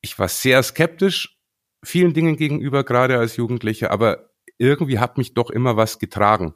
Ich 0.00 0.18
war 0.18 0.28
sehr 0.28 0.62
skeptisch 0.62 1.38
vielen 1.84 2.14
Dingen 2.14 2.36
gegenüber, 2.36 2.84
gerade 2.84 3.18
als 3.18 3.36
Jugendlicher, 3.36 3.90
aber 3.90 4.30
irgendwie 4.58 4.98
hat 4.98 5.18
mich 5.18 5.34
doch 5.34 5.50
immer 5.50 5.76
was 5.76 5.98
getragen. 5.98 6.54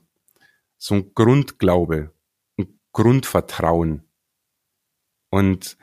So 0.76 0.94
ein 0.94 1.14
Grundglaube, 1.14 2.12
ein 2.58 2.78
Grundvertrauen. 2.92 4.04
Und 5.30 5.76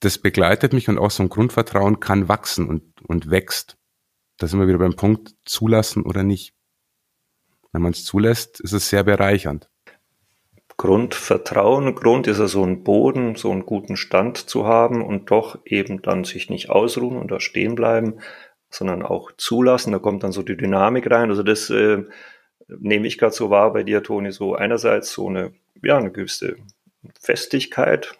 das 0.00 0.18
begleitet 0.18 0.72
mich 0.72 0.88
und 0.88 0.98
auch 0.98 1.10
so 1.10 1.22
ein 1.22 1.28
Grundvertrauen 1.28 2.00
kann 2.00 2.28
wachsen 2.28 2.68
und, 2.68 3.02
und 3.02 3.30
wächst. 3.30 3.76
Da 4.38 4.46
sind 4.46 4.58
wir 4.58 4.66
wieder 4.66 4.78
beim 4.78 4.96
Punkt, 4.96 5.34
zulassen 5.44 6.02
oder 6.02 6.22
nicht. 6.22 6.54
Wenn 7.72 7.82
man 7.82 7.92
es 7.92 8.04
zulässt, 8.04 8.60
ist 8.60 8.72
es 8.72 8.88
sehr 8.88 9.04
bereichernd. 9.04 9.68
Grundvertrauen, 10.76 11.94
Grund 11.94 12.26
ist 12.26 12.40
ja 12.40 12.48
so 12.48 12.64
ein 12.64 12.82
Boden, 12.82 13.36
so 13.36 13.50
einen 13.52 13.64
guten 13.64 13.96
Stand 13.96 14.38
zu 14.38 14.66
haben 14.66 15.02
und 15.02 15.30
doch 15.30 15.58
eben 15.64 16.02
dann 16.02 16.24
sich 16.24 16.50
nicht 16.50 16.70
ausruhen 16.70 17.16
und 17.16 17.30
da 17.30 17.38
stehen 17.38 17.76
bleiben, 17.76 18.18
sondern 18.70 19.02
auch 19.02 19.30
zulassen. 19.36 19.92
Da 19.92 20.00
kommt 20.00 20.24
dann 20.24 20.32
so 20.32 20.42
die 20.42 20.56
Dynamik 20.56 21.08
rein. 21.10 21.30
Also 21.30 21.44
das 21.44 21.70
äh, 21.70 22.02
nehme 22.66 23.06
ich 23.06 23.18
gerade 23.18 23.34
so 23.34 23.50
wahr 23.50 23.72
bei 23.72 23.84
dir, 23.84 24.02
Toni, 24.02 24.32
so 24.32 24.54
einerseits 24.54 25.12
so 25.12 25.28
eine, 25.28 25.52
ja, 25.82 25.96
eine 25.96 26.10
gewisse 26.10 26.56
Festigkeit, 27.20 28.18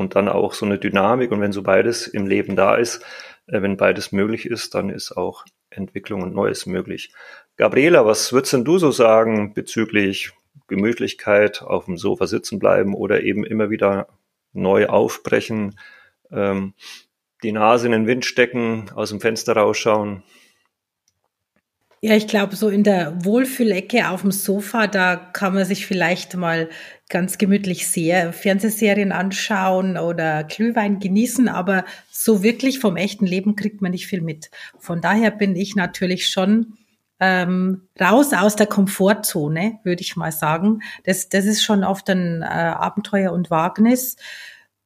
und 0.00 0.16
dann 0.16 0.28
auch 0.28 0.54
so 0.54 0.66
eine 0.66 0.78
Dynamik. 0.78 1.30
Und 1.30 1.40
wenn 1.40 1.52
so 1.52 1.62
beides 1.62 2.06
im 2.06 2.26
Leben 2.26 2.56
da 2.56 2.76
ist, 2.76 3.04
äh, 3.46 3.62
wenn 3.62 3.76
beides 3.76 4.12
möglich 4.12 4.46
ist, 4.46 4.74
dann 4.74 4.90
ist 4.90 5.12
auch 5.12 5.44
Entwicklung 5.70 6.22
und 6.22 6.34
Neues 6.34 6.66
möglich. 6.66 7.12
Gabriela, 7.56 8.04
was 8.06 8.32
würdest 8.32 8.54
denn 8.54 8.64
du 8.64 8.78
so 8.78 8.90
sagen 8.90 9.54
bezüglich 9.54 10.32
Gemütlichkeit, 10.66 11.62
auf 11.62 11.84
dem 11.84 11.96
Sofa 11.96 12.26
sitzen 12.26 12.58
bleiben 12.58 12.94
oder 12.94 13.22
eben 13.22 13.44
immer 13.44 13.70
wieder 13.70 14.08
neu 14.52 14.86
aufbrechen, 14.86 15.78
ähm, 16.32 16.74
die 17.42 17.52
Nase 17.52 17.86
in 17.86 17.92
den 17.92 18.06
Wind 18.06 18.24
stecken, 18.24 18.90
aus 18.94 19.10
dem 19.10 19.20
Fenster 19.20 19.54
rausschauen? 19.54 20.22
Ja, 22.02 22.16
ich 22.16 22.26
glaube, 22.26 22.56
so 22.56 22.70
in 22.70 22.82
der 22.82 23.26
Wohlfühlecke 23.26 24.08
auf 24.08 24.22
dem 24.22 24.32
Sofa, 24.32 24.86
da 24.86 25.16
kann 25.16 25.52
man 25.52 25.66
sich 25.66 25.84
vielleicht 25.84 26.34
mal 26.34 26.70
ganz 27.10 27.36
gemütlich 27.36 27.88
sehr 27.88 28.32
Fernsehserien 28.32 29.12
anschauen 29.12 29.98
oder 29.98 30.44
Glühwein 30.44 30.98
genießen, 30.98 31.46
aber 31.48 31.84
so 32.10 32.42
wirklich 32.42 32.78
vom 32.78 32.96
echten 32.96 33.26
Leben 33.26 33.54
kriegt 33.54 33.82
man 33.82 33.90
nicht 33.90 34.06
viel 34.06 34.22
mit. 34.22 34.50
Von 34.78 35.02
daher 35.02 35.30
bin 35.30 35.54
ich 35.56 35.76
natürlich 35.76 36.28
schon 36.28 36.78
ähm, 37.18 37.82
raus 38.00 38.32
aus 38.32 38.56
der 38.56 38.66
Komfortzone, 38.66 39.78
würde 39.84 40.00
ich 40.00 40.16
mal 40.16 40.32
sagen. 40.32 40.80
Das, 41.04 41.28
das 41.28 41.44
ist 41.44 41.62
schon 41.62 41.84
oft 41.84 42.08
ein 42.08 42.40
äh, 42.40 42.46
Abenteuer 42.46 43.32
und 43.32 43.50
Wagnis. 43.50 44.16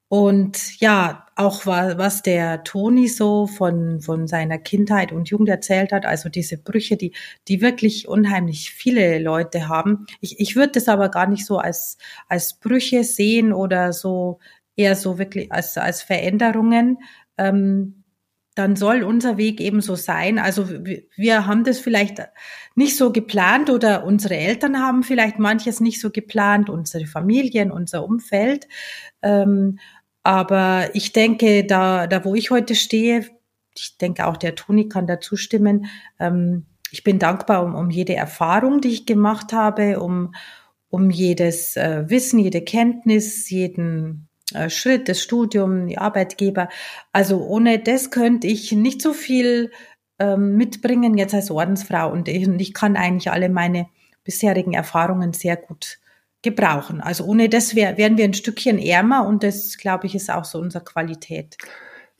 Und 0.08 0.80
ja, 0.80 1.26
auch 1.36 1.66
was 1.66 2.22
der 2.22 2.62
Toni 2.62 3.08
so 3.08 3.46
von, 3.46 4.00
von 4.00 4.28
seiner 4.28 4.58
Kindheit 4.58 5.10
und 5.10 5.28
Jugend 5.28 5.48
erzählt 5.48 5.92
hat, 5.92 6.06
also 6.06 6.28
diese 6.28 6.58
Brüche, 6.58 6.96
die, 6.96 7.12
die 7.48 7.60
wirklich 7.60 8.06
unheimlich 8.06 8.70
viele 8.70 9.18
Leute 9.18 9.68
haben. 9.68 10.06
Ich, 10.20 10.38
ich 10.38 10.54
würde 10.54 10.72
das 10.72 10.88
aber 10.88 11.08
gar 11.08 11.26
nicht 11.26 11.44
so 11.44 11.58
als, 11.58 11.98
als 12.28 12.54
Brüche 12.54 13.02
sehen 13.02 13.52
oder 13.52 13.92
so 13.92 14.38
eher 14.76 14.94
so 14.94 15.18
wirklich 15.18 15.50
als, 15.50 15.76
als 15.76 16.02
Veränderungen. 16.02 16.98
Ähm, 17.36 18.03
dann 18.54 18.76
soll 18.76 19.02
unser 19.02 19.36
Weg 19.36 19.60
eben 19.60 19.80
so 19.80 19.96
sein. 19.96 20.38
Also 20.38 20.68
wir 20.68 21.46
haben 21.46 21.64
das 21.64 21.80
vielleicht 21.80 22.22
nicht 22.76 22.96
so 22.96 23.12
geplant 23.12 23.68
oder 23.68 24.04
unsere 24.04 24.36
Eltern 24.36 24.78
haben 24.78 25.02
vielleicht 25.02 25.38
manches 25.38 25.80
nicht 25.80 26.00
so 26.00 26.10
geplant, 26.10 26.70
unsere 26.70 27.06
Familien, 27.06 27.72
unser 27.72 28.04
Umfeld. 28.04 28.68
Ähm, 29.22 29.78
aber 30.22 30.90
ich 30.94 31.12
denke, 31.12 31.64
da, 31.64 32.06
da 32.06 32.24
wo 32.24 32.34
ich 32.34 32.50
heute 32.50 32.74
stehe, 32.74 33.26
ich 33.76 33.98
denke 33.98 34.26
auch 34.26 34.36
der 34.36 34.54
Toni 34.54 34.88
kann 34.88 35.06
dazu 35.06 35.36
stimmen, 35.36 35.86
ähm, 36.20 36.66
ich 36.90 37.02
bin 37.02 37.18
dankbar 37.18 37.64
um, 37.64 37.74
um 37.74 37.90
jede 37.90 38.14
Erfahrung, 38.14 38.80
die 38.80 38.88
ich 38.88 39.04
gemacht 39.04 39.52
habe, 39.52 39.98
um, 39.98 40.32
um 40.90 41.10
jedes 41.10 41.76
äh, 41.76 42.08
Wissen, 42.08 42.38
jede 42.38 42.62
Kenntnis, 42.62 43.50
jeden 43.50 44.28
Schritt, 44.68 45.08
das 45.08 45.22
Studium, 45.22 45.86
die 45.86 45.98
Arbeitgeber. 45.98 46.68
Also 47.12 47.38
ohne 47.38 47.78
das 47.78 48.10
könnte 48.10 48.46
ich 48.46 48.72
nicht 48.72 49.00
so 49.00 49.12
viel 49.12 49.70
ähm, 50.18 50.56
mitbringen 50.56 51.16
jetzt 51.16 51.34
als 51.34 51.50
Ordensfrau 51.50 52.10
und 52.10 52.28
ich, 52.28 52.46
ich 52.46 52.74
kann 52.74 52.96
eigentlich 52.96 53.30
alle 53.30 53.48
meine 53.48 53.88
bisherigen 54.22 54.74
Erfahrungen 54.74 55.32
sehr 55.32 55.56
gut 55.56 55.98
gebrauchen. 56.42 57.00
Also 57.00 57.24
ohne 57.24 57.48
das 57.48 57.74
wär, 57.74 57.96
wären 57.96 58.16
wir 58.16 58.24
ein 58.24 58.34
Stückchen 58.34 58.78
ärmer 58.78 59.26
und 59.26 59.42
das, 59.42 59.78
glaube 59.78 60.06
ich, 60.06 60.14
ist 60.14 60.30
auch 60.30 60.44
so 60.44 60.58
unsere 60.58 60.84
Qualität. 60.84 61.56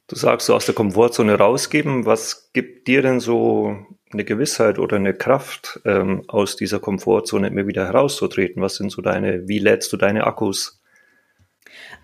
Du 0.07 0.17
sagst, 0.17 0.47
so 0.47 0.55
aus 0.55 0.67
der 0.67 0.75
Komfortzone 0.75 1.39
rausgeben. 1.39 2.05
Was 2.05 2.51
gibt 2.53 2.89
dir 2.89 3.01
denn 3.01 3.21
so 3.21 3.77
eine 4.13 4.25
Gewissheit 4.25 4.79
oder 4.79 4.97
eine 4.97 5.15
Kraft, 5.15 5.81
ähm, 5.85 6.25
aus 6.29 6.57
dieser 6.57 6.79
Komfortzone 6.79 7.49
immer 7.49 7.67
wieder 7.67 7.87
herauszutreten? 7.87 8.63
Was 8.63 8.77
sind 8.77 8.91
so 8.91 9.03
deine, 9.03 9.49
wie 9.49 9.59
lädst 9.59 9.93
du 9.93 9.97
deine 9.97 10.27
Akkus? 10.27 10.83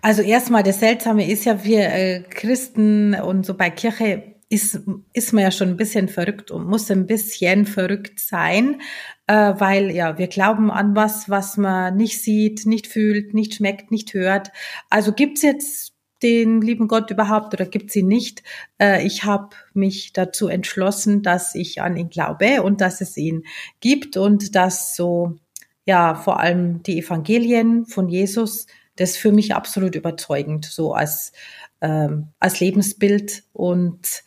Also 0.01 0.23
erstmal, 0.23 0.63
das 0.63 0.79
Seltsame 0.79 1.29
ist 1.29 1.45
ja, 1.45 1.63
wir 1.63 1.89
äh, 1.89 2.23
Christen 2.23 3.13
und 3.13 3.45
so 3.45 3.53
bei 3.53 3.69
Kirche 3.69 4.35
ist, 4.49 4.81
ist 5.13 5.31
man 5.31 5.43
ja 5.43 5.51
schon 5.51 5.69
ein 5.69 5.77
bisschen 5.77 6.09
verrückt 6.09 6.51
und 6.51 6.67
muss 6.67 6.91
ein 6.91 7.05
bisschen 7.05 7.65
verrückt 7.65 8.19
sein, 8.19 8.81
äh, 9.27 9.53
weil 9.57 9.91
ja, 9.91 10.17
wir 10.17 10.27
glauben 10.27 10.71
an 10.71 10.95
was, 10.95 11.29
was 11.29 11.55
man 11.55 11.95
nicht 11.95 12.21
sieht, 12.21 12.65
nicht 12.65 12.87
fühlt, 12.87 13.33
nicht 13.33 13.55
schmeckt, 13.55 13.91
nicht 13.91 14.13
hört. 14.13 14.51
Also 14.89 15.13
gibt's 15.13 15.41
jetzt 15.43 15.93
den 16.23 16.61
lieben 16.61 16.87
Gott 16.87 17.11
überhaupt 17.11 17.53
oder 17.53 17.65
gibt's 17.65 17.95
ihn 17.95 18.07
nicht? 18.07 18.43
Äh, 18.79 19.05
ich 19.05 19.23
habe 19.23 19.55
mich 19.73 20.13
dazu 20.13 20.47
entschlossen, 20.47 21.21
dass 21.21 21.55
ich 21.55 21.81
an 21.81 21.95
ihn 21.95 22.09
glaube 22.09 22.63
und 22.63 22.81
dass 22.81 23.01
es 23.01 23.17
ihn 23.17 23.43
gibt 23.79 24.17
und 24.17 24.55
dass 24.55 24.95
so 24.95 25.37
ja 25.85 26.15
vor 26.15 26.39
allem 26.39 26.83
die 26.83 26.99
Evangelien 26.99 27.85
von 27.85 28.09
Jesus 28.09 28.67
das 29.01 29.11
ist 29.11 29.17
für 29.17 29.31
mich 29.31 29.55
absolut 29.55 29.95
überzeugend, 29.95 30.65
so 30.65 30.93
als, 30.93 31.33
ähm, 31.81 32.29
als 32.39 32.59
Lebensbild 32.59 33.43
und 33.51 34.23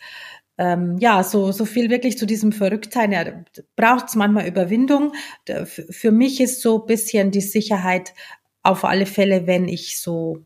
ähm, 0.58 0.98
ja, 0.98 1.22
so, 1.22 1.52
so 1.52 1.64
viel 1.64 1.90
wirklich 1.90 2.18
zu 2.18 2.26
diesem 2.26 2.52
Verrücktsein. 2.52 3.12
Ja, 3.12 3.24
braucht 3.76 4.08
es 4.08 4.14
manchmal 4.14 4.46
Überwindung. 4.46 5.12
Für 5.64 6.10
mich 6.10 6.40
ist 6.40 6.60
so 6.60 6.80
bisschen 6.80 7.30
die 7.30 7.40
Sicherheit 7.40 8.14
auf 8.62 8.84
alle 8.84 9.06
Fälle, 9.06 9.46
wenn 9.46 9.68
ich 9.68 10.00
so 10.00 10.38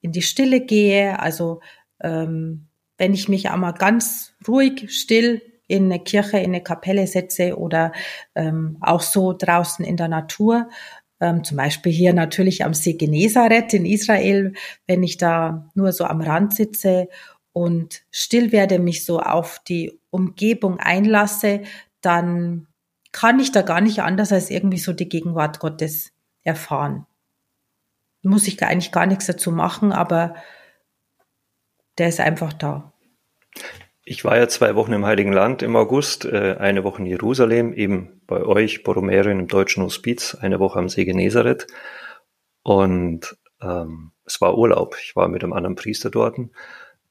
in 0.00 0.12
die 0.12 0.22
Stille 0.22 0.60
gehe, 0.60 1.18
also 1.20 1.60
ähm, 2.00 2.66
wenn 2.98 3.14
ich 3.14 3.28
mich 3.28 3.50
einmal 3.50 3.74
ganz 3.74 4.34
ruhig, 4.46 4.92
still 4.92 5.40
in 5.68 5.84
eine 5.84 6.00
Kirche, 6.00 6.38
in 6.38 6.46
eine 6.46 6.62
Kapelle 6.62 7.06
setze 7.06 7.56
oder 7.56 7.92
ähm, 8.34 8.76
auch 8.80 9.00
so 9.00 9.32
draußen 9.32 9.84
in 9.84 9.96
der 9.96 10.08
Natur. 10.08 10.68
Ähm, 11.22 11.44
zum 11.44 11.56
Beispiel 11.56 11.92
hier 11.92 12.12
natürlich 12.12 12.64
am 12.64 12.74
See 12.74 12.94
Genezareth 12.94 13.72
in 13.74 13.86
Israel, 13.86 14.54
wenn 14.88 15.04
ich 15.04 15.18
da 15.18 15.70
nur 15.74 15.92
so 15.92 16.04
am 16.04 16.20
Rand 16.20 16.52
sitze 16.52 17.08
und 17.52 18.02
still 18.10 18.50
werde, 18.50 18.80
mich 18.80 19.04
so 19.04 19.20
auf 19.20 19.60
die 19.60 20.00
Umgebung 20.10 20.80
einlasse, 20.80 21.62
dann 22.00 22.66
kann 23.12 23.38
ich 23.38 23.52
da 23.52 23.62
gar 23.62 23.80
nicht 23.80 24.00
anders 24.00 24.32
als 24.32 24.50
irgendwie 24.50 24.78
so 24.78 24.92
die 24.92 25.08
Gegenwart 25.08 25.60
Gottes 25.60 26.12
erfahren. 26.42 27.06
Muss 28.24 28.48
ich 28.48 28.60
eigentlich 28.60 28.90
gar 28.90 29.06
nichts 29.06 29.26
dazu 29.26 29.52
machen, 29.52 29.92
aber 29.92 30.34
der 31.98 32.08
ist 32.08 32.18
einfach 32.18 32.52
da. 32.52 32.91
Ich 34.04 34.24
war 34.24 34.36
ja 34.36 34.48
zwei 34.48 34.74
Wochen 34.74 34.92
im 34.92 35.06
Heiligen 35.06 35.32
Land 35.32 35.62
im 35.62 35.76
August, 35.76 36.24
äh, 36.24 36.56
eine 36.58 36.82
Woche 36.82 37.02
in 37.02 37.06
Jerusalem, 37.06 37.72
eben 37.72 38.20
bei 38.26 38.42
euch, 38.42 38.82
Borromärin 38.82 39.38
im 39.38 39.46
deutschen 39.46 39.84
Hospiz, 39.84 40.34
eine 40.34 40.58
Woche 40.58 40.80
am 40.80 40.88
See 40.88 41.04
Genezareth. 41.04 41.68
Und 42.64 43.36
ähm, 43.60 44.10
es 44.24 44.40
war 44.40 44.58
Urlaub. 44.58 44.96
Ich 45.00 45.14
war 45.14 45.28
mit 45.28 45.44
einem 45.44 45.52
anderen 45.52 45.76
Priester 45.76 46.10
dort. 46.10 46.36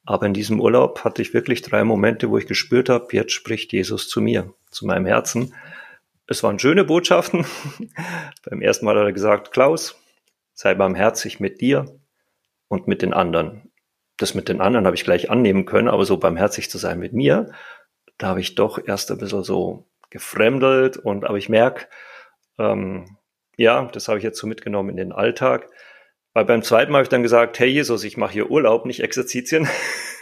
Aber 0.04 0.26
in 0.26 0.34
diesem 0.34 0.60
Urlaub 0.60 1.06
hatte 1.06 1.22
ich 1.22 1.34
wirklich 1.34 1.62
drei 1.62 1.86
Momente, 1.86 2.30
wo 2.30 2.38
ich 2.38 2.48
gespürt 2.48 2.90
habe, 2.90 3.08
jetzt 3.12 3.32
spricht 3.32 3.72
Jesus 3.72 4.10
zu 4.10 4.20
mir, 4.20 4.54
zu 4.70 4.86
meinem 4.86 5.06
Herzen. 5.06 5.54
Es 6.28 6.44
waren 6.44 6.60
schöne 6.60 6.84
Botschaften. 6.84 7.46
Beim 8.50 8.62
ersten 8.62 8.86
Mal 8.86 8.98
hat 8.98 9.06
er 9.06 9.14
gesagt, 9.14 9.52
Klaus, 9.52 9.96
sei 10.54 10.74
barmherzig 10.74 11.40
mit 11.40 11.62
dir 11.62 11.86
und 12.68 12.88
mit 12.88 13.02
den 13.02 13.14
anderen 13.14 13.71
das 14.22 14.34
mit 14.34 14.50
den 14.50 14.62
anderen 14.62 14.86
habe 14.86 14.96
ich 14.96 15.04
gleich 15.04 15.30
annehmen 15.30 15.66
können, 15.66 15.88
aber 15.88 16.06
so 16.06 16.18
barmherzig 16.18 16.70
zu 16.70 16.78
sein 16.78 17.00
mit 17.00 17.14
mir, 17.14 17.52
da 18.18 18.28
habe 18.28 18.42
ich 18.42 18.56
doch 18.56 18.80
erst 18.86 19.12
ein 19.12 19.18
bisschen 19.18 19.44
so 19.44 19.88
gefremdelt 20.10 20.98
und 20.98 21.26
aber 21.26 21.38
ich 21.38 21.50
merke, 21.50 21.88
ähm, 22.60 23.18
ja, 23.58 23.90
das 23.92 24.08
habe 24.08 24.18
ich 24.18 24.24
jetzt 24.24 24.40
so 24.40 24.48
mitgenommen 24.48 24.90
in 24.90 24.98
den 24.98 25.12
Alltag. 25.12 25.70
Weil 26.34 26.46
beim 26.46 26.64
zweiten 26.64 26.92
Mal 26.92 27.00
habe 27.00 27.04
ich 27.04 27.10
dann 27.10 27.24
gesagt, 27.24 27.60
hey 27.60 27.68
Jesus, 27.68 28.04
ich 28.04 28.18
mache 28.18 28.34
hier 28.34 28.50
Urlaub, 28.50 28.86
nicht 28.86 29.02
Exerzitien. 29.02 29.68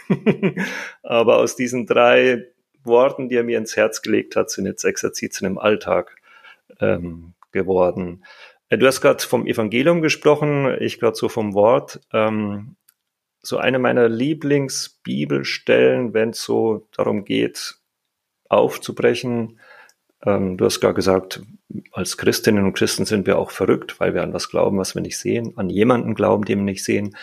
aber 1.02 1.36
aus 1.36 1.54
diesen 1.56 1.86
drei 1.86 2.46
Worten, 2.82 3.28
die 3.28 3.36
er 3.36 3.44
mir 3.44 3.58
ins 3.58 3.76
Herz 3.76 4.02
gelegt 4.02 4.34
hat, 4.34 4.50
sind 4.50 4.66
jetzt 4.66 4.84
Exerzitien 4.84 5.46
im 5.46 5.58
Alltag 5.58 6.16
ähm, 6.80 7.34
geworden. 7.52 8.24
Äh, 8.70 8.78
du 8.78 8.86
hast 8.86 9.00
gerade 9.00 9.22
vom 9.22 9.46
Evangelium 9.46 10.02
gesprochen, 10.02 10.74
ich 10.80 10.98
gerade 10.98 11.16
so 11.16 11.28
vom 11.28 11.54
Wort. 11.54 12.00
Ähm, 12.12 12.76
so 13.42 13.58
eine 13.58 13.78
meiner 13.78 14.08
Lieblingsbibelstellen, 14.08 16.14
wenn 16.14 16.30
es 16.30 16.42
so 16.42 16.88
darum 16.96 17.24
geht, 17.24 17.76
aufzubrechen. 18.48 19.60
Ähm, 20.24 20.56
du 20.56 20.64
hast 20.64 20.80
gar 20.80 20.94
gesagt, 20.94 21.42
als 21.92 22.16
Christinnen 22.16 22.64
und 22.64 22.74
Christen 22.74 23.06
sind 23.06 23.26
wir 23.26 23.38
auch 23.38 23.50
verrückt, 23.50 24.00
weil 24.00 24.14
wir 24.14 24.22
an 24.22 24.32
was 24.32 24.50
glauben, 24.50 24.78
was 24.78 24.94
wir 24.94 25.02
nicht 25.02 25.18
sehen, 25.18 25.52
an 25.56 25.70
jemanden 25.70 26.14
glauben, 26.14 26.44
den 26.44 26.58
wir 26.58 26.64
nicht 26.64 26.84
sehen. 26.84 27.16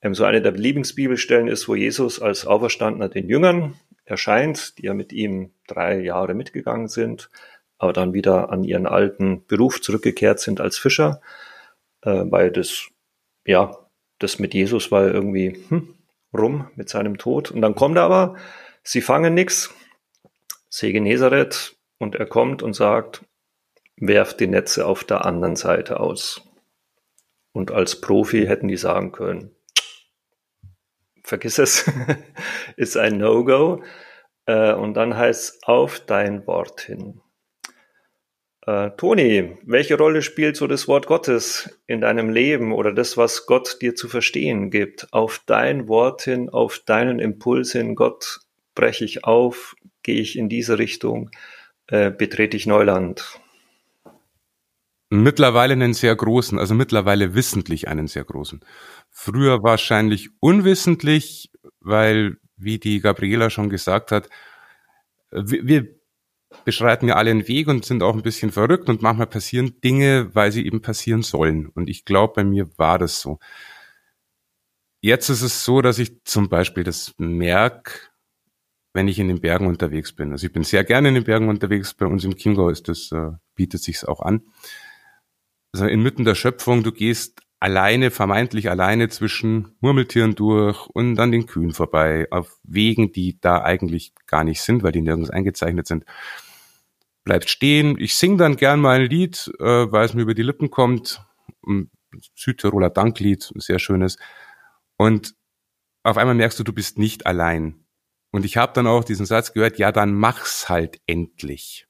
Ähm, 0.00 0.14
so 0.14 0.24
eine 0.24 0.42
der 0.42 0.52
Lieblingsbibelstellen 0.52 1.48
ist, 1.48 1.68
wo 1.68 1.74
Jesus 1.74 2.20
als 2.20 2.46
Auferstandener 2.46 3.08
den 3.08 3.28
Jüngern 3.28 3.74
erscheint, 4.04 4.78
die 4.78 4.86
ja 4.86 4.94
mit 4.94 5.12
ihm 5.12 5.52
drei 5.68 6.00
Jahre 6.00 6.34
mitgegangen 6.34 6.88
sind, 6.88 7.30
aber 7.78 7.92
dann 7.92 8.12
wieder 8.12 8.50
an 8.50 8.64
ihren 8.64 8.86
alten 8.86 9.46
Beruf 9.46 9.80
zurückgekehrt 9.80 10.40
sind 10.40 10.60
als 10.60 10.78
Fischer, 10.78 11.20
äh, 12.02 12.24
weil 12.24 12.50
das 12.50 12.88
ja 13.44 13.81
das 14.22 14.38
mit 14.38 14.54
Jesus 14.54 14.90
war 14.90 15.06
irgendwie 15.06 15.64
hm, 15.68 15.94
rum 16.32 16.68
mit 16.76 16.88
seinem 16.88 17.18
Tod. 17.18 17.50
Und 17.50 17.60
dann 17.60 17.74
kommt 17.74 17.96
er 17.96 18.04
aber, 18.04 18.36
sie 18.82 19.00
fangen 19.00 19.34
nichts, 19.34 19.74
See 20.68 20.92
Genezareth, 20.92 21.76
und 21.98 22.16
er 22.16 22.26
kommt 22.26 22.62
und 22.62 22.74
sagt, 22.74 23.24
werft 23.96 24.40
die 24.40 24.48
Netze 24.48 24.86
auf 24.86 25.04
der 25.04 25.24
anderen 25.24 25.56
Seite 25.56 26.00
aus. 26.00 26.42
Und 27.52 27.70
als 27.70 28.00
Profi 28.00 28.46
hätten 28.46 28.68
die 28.68 28.76
sagen 28.76 29.12
können, 29.12 29.54
vergiss 31.22 31.58
es, 31.58 31.90
ist 32.76 32.96
ein 32.96 33.18
No-Go. 33.18 33.82
Äh, 34.46 34.72
und 34.72 34.94
dann 34.94 35.16
heißt 35.16 35.68
auf 35.68 36.00
dein 36.00 36.46
Wort 36.46 36.80
hin. 36.80 37.20
Äh, 38.64 38.90
Toni, 38.96 39.56
welche 39.64 39.96
Rolle 39.96 40.22
spielt 40.22 40.56
so 40.56 40.68
das 40.68 40.86
Wort 40.86 41.06
Gottes 41.06 41.78
in 41.86 42.00
deinem 42.00 42.30
Leben 42.30 42.72
oder 42.72 42.92
das, 42.92 43.16
was 43.16 43.46
Gott 43.46 43.78
dir 43.82 43.96
zu 43.96 44.08
verstehen 44.08 44.70
gibt? 44.70 45.12
Auf 45.12 45.42
dein 45.46 45.88
Wort 45.88 46.22
hin, 46.22 46.48
auf 46.48 46.78
deinen 46.78 47.18
Impuls 47.18 47.72
hin, 47.72 47.96
Gott 47.96 48.40
breche 48.74 49.04
ich 49.04 49.24
auf, 49.24 49.74
gehe 50.04 50.20
ich 50.20 50.38
in 50.38 50.48
diese 50.48 50.78
Richtung, 50.78 51.30
äh, 51.88 52.10
betrete 52.12 52.56
ich 52.56 52.66
Neuland? 52.66 53.40
Mittlerweile 55.10 55.72
einen 55.72 55.92
sehr 55.92 56.14
großen, 56.14 56.58
also 56.58 56.74
mittlerweile 56.74 57.34
wissentlich 57.34 57.88
einen 57.88 58.06
sehr 58.06 58.24
großen. 58.24 58.60
Früher 59.10 59.62
wahrscheinlich 59.62 60.30
unwissentlich, 60.40 61.50
weil, 61.80 62.36
wie 62.56 62.78
die 62.78 63.00
Gabriela 63.00 63.50
schon 63.50 63.68
gesagt 63.68 64.12
hat, 64.12 64.30
wir, 65.30 65.66
wir 65.66 66.01
beschreiten 66.64 67.08
ja 67.08 67.16
alle 67.16 67.30
einen 67.30 67.48
Weg 67.48 67.68
und 67.68 67.84
sind 67.84 68.02
auch 68.02 68.14
ein 68.14 68.22
bisschen 68.22 68.52
verrückt 68.52 68.88
und 68.88 69.02
manchmal 69.02 69.26
passieren 69.26 69.80
Dinge, 69.82 70.34
weil 70.34 70.52
sie 70.52 70.64
eben 70.64 70.82
passieren 70.82 71.22
sollen. 71.22 71.66
Und 71.66 71.88
ich 71.88 72.04
glaube, 72.04 72.34
bei 72.34 72.44
mir 72.44 72.68
war 72.78 72.98
das 72.98 73.20
so. 73.20 73.38
Jetzt 75.00 75.28
ist 75.28 75.42
es 75.42 75.64
so, 75.64 75.82
dass 75.82 75.98
ich 75.98 76.22
zum 76.24 76.48
Beispiel 76.48 76.84
das 76.84 77.14
merke, 77.18 77.92
wenn 78.94 79.08
ich 79.08 79.18
in 79.18 79.28
den 79.28 79.40
Bergen 79.40 79.66
unterwegs 79.66 80.12
bin. 80.12 80.32
Also 80.32 80.46
ich 80.46 80.52
bin 80.52 80.64
sehr 80.64 80.84
gerne 80.84 81.08
in 81.08 81.14
den 81.14 81.24
Bergen 81.24 81.48
unterwegs. 81.48 81.94
Bei 81.94 82.06
uns 82.06 82.24
im 82.24 82.36
Chiemgau 82.36 82.68
ist 82.68 82.88
das, 82.88 83.10
äh, 83.10 83.32
bietet 83.54 83.82
sich's 83.82 84.04
auch 84.04 84.20
an. 84.20 84.42
Also 85.72 85.86
inmitten 85.86 86.24
der 86.24 86.34
Schöpfung, 86.34 86.82
du 86.82 86.92
gehst 86.92 87.42
alleine, 87.62 88.10
vermeintlich 88.10 88.68
alleine 88.68 89.08
zwischen 89.08 89.76
Murmeltieren 89.78 90.34
durch 90.34 90.84
und 90.88 91.20
an 91.20 91.30
den 91.30 91.46
Kühen 91.46 91.72
vorbei, 91.72 92.26
auf 92.32 92.58
Wegen, 92.64 93.12
die 93.12 93.40
da 93.40 93.62
eigentlich 93.62 94.12
gar 94.26 94.42
nicht 94.42 94.60
sind, 94.60 94.82
weil 94.82 94.90
die 94.90 95.00
nirgends 95.00 95.30
eingezeichnet 95.30 95.86
sind. 95.86 96.04
Bleibt 97.22 97.48
stehen. 97.48 97.96
Ich 98.00 98.16
sing 98.16 98.36
dann 98.36 98.56
gern 98.56 98.80
mal 98.80 98.98
ein 98.98 99.08
Lied, 99.08 99.48
äh, 99.60 99.92
weil 99.92 100.04
es 100.04 100.12
mir 100.12 100.22
über 100.22 100.34
die 100.34 100.42
Lippen 100.42 100.70
kommt. 100.70 101.24
Ein 101.64 101.88
Südtiroler 102.34 102.90
Danklied, 102.90 103.52
ein 103.54 103.60
sehr 103.60 103.78
schönes. 103.78 104.16
Und 104.96 105.36
auf 106.02 106.16
einmal 106.16 106.34
merkst 106.34 106.58
du, 106.58 106.64
du 106.64 106.72
bist 106.72 106.98
nicht 106.98 107.26
allein. 107.26 107.84
Und 108.32 108.44
ich 108.44 108.56
habe 108.56 108.72
dann 108.72 108.88
auch 108.88 109.04
diesen 109.04 109.24
Satz 109.24 109.52
gehört, 109.52 109.78
ja, 109.78 109.92
dann 109.92 110.14
mach's 110.14 110.68
halt 110.68 111.00
endlich. 111.06 111.86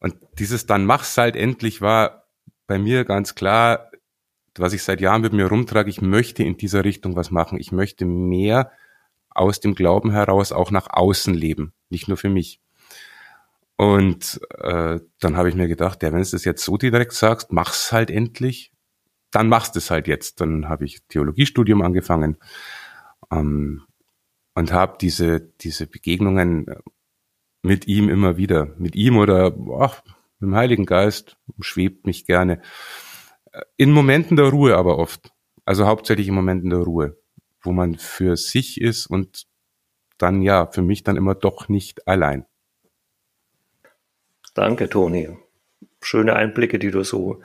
Und 0.00 0.16
dieses 0.40 0.66
dann 0.66 0.84
mach's 0.84 1.16
halt 1.16 1.36
endlich 1.36 1.80
war 1.80 2.17
bei 2.68 2.78
mir 2.78 3.04
ganz 3.04 3.34
klar, 3.34 3.90
was 4.56 4.72
ich 4.72 4.84
seit 4.84 5.00
Jahren 5.00 5.22
mit 5.22 5.32
mir 5.32 5.46
rumtrage, 5.46 5.90
ich 5.90 6.00
möchte 6.00 6.44
in 6.44 6.56
dieser 6.56 6.84
Richtung 6.84 7.16
was 7.16 7.32
machen. 7.32 7.58
Ich 7.58 7.72
möchte 7.72 8.04
mehr 8.04 8.70
aus 9.30 9.58
dem 9.58 9.74
Glauben 9.74 10.12
heraus 10.12 10.52
auch 10.52 10.70
nach 10.70 10.88
außen 10.90 11.34
leben, 11.34 11.72
nicht 11.90 12.06
nur 12.06 12.16
für 12.16 12.28
mich. 12.28 12.60
Und 13.76 14.40
äh, 14.58 15.00
dann 15.20 15.36
habe 15.36 15.48
ich 15.48 15.54
mir 15.54 15.68
gedacht, 15.68 16.02
ja, 16.02 16.12
wenn 16.12 16.22
du 16.22 16.30
das 16.30 16.44
jetzt 16.44 16.64
so 16.64 16.76
direkt 16.76 17.12
sagst, 17.12 17.52
mach's 17.52 17.92
halt 17.92 18.10
endlich, 18.10 18.72
dann 19.30 19.48
machst 19.48 19.76
es 19.76 19.90
halt 19.90 20.08
jetzt. 20.08 20.40
Dann 20.40 20.68
habe 20.68 20.84
ich 20.84 21.02
Theologiestudium 21.08 21.82
angefangen 21.82 22.36
ähm, 23.30 23.82
und 24.54 24.72
habe 24.72 24.98
diese 25.00 25.40
diese 25.40 25.86
Begegnungen 25.86 26.66
mit 27.62 27.86
ihm 27.86 28.08
immer 28.08 28.36
wieder, 28.36 28.74
mit 28.78 28.96
ihm 28.96 29.16
oder 29.16 29.56
ach, 29.78 30.02
mit 30.38 30.50
dem 30.50 30.54
Heiligen 30.54 30.86
Geist 30.86 31.36
schwebt 31.60 32.06
mich 32.06 32.24
gerne. 32.24 32.62
In 33.76 33.92
Momenten 33.92 34.36
der 34.36 34.46
Ruhe 34.46 34.76
aber 34.76 34.98
oft. 34.98 35.32
Also 35.64 35.86
hauptsächlich 35.86 36.28
in 36.28 36.34
Momenten 36.34 36.70
der 36.70 36.80
Ruhe, 36.80 37.18
wo 37.62 37.72
man 37.72 37.96
für 37.96 38.36
sich 38.36 38.80
ist 38.80 39.06
und 39.06 39.46
dann 40.16 40.42
ja, 40.42 40.66
für 40.66 40.82
mich 40.82 41.02
dann 41.02 41.16
immer 41.16 41.34
doch 41.34 41.68
nicht 41.68 42.06
allein. 42.06 42.44
Danke, 44.54 44.88
Toni. 44.88 45.28
Schöne 46.02 46.34
Einblicke, 46.34 46.78
die 46.78 46.90
du 46.90 47.04
so 47.04 47.42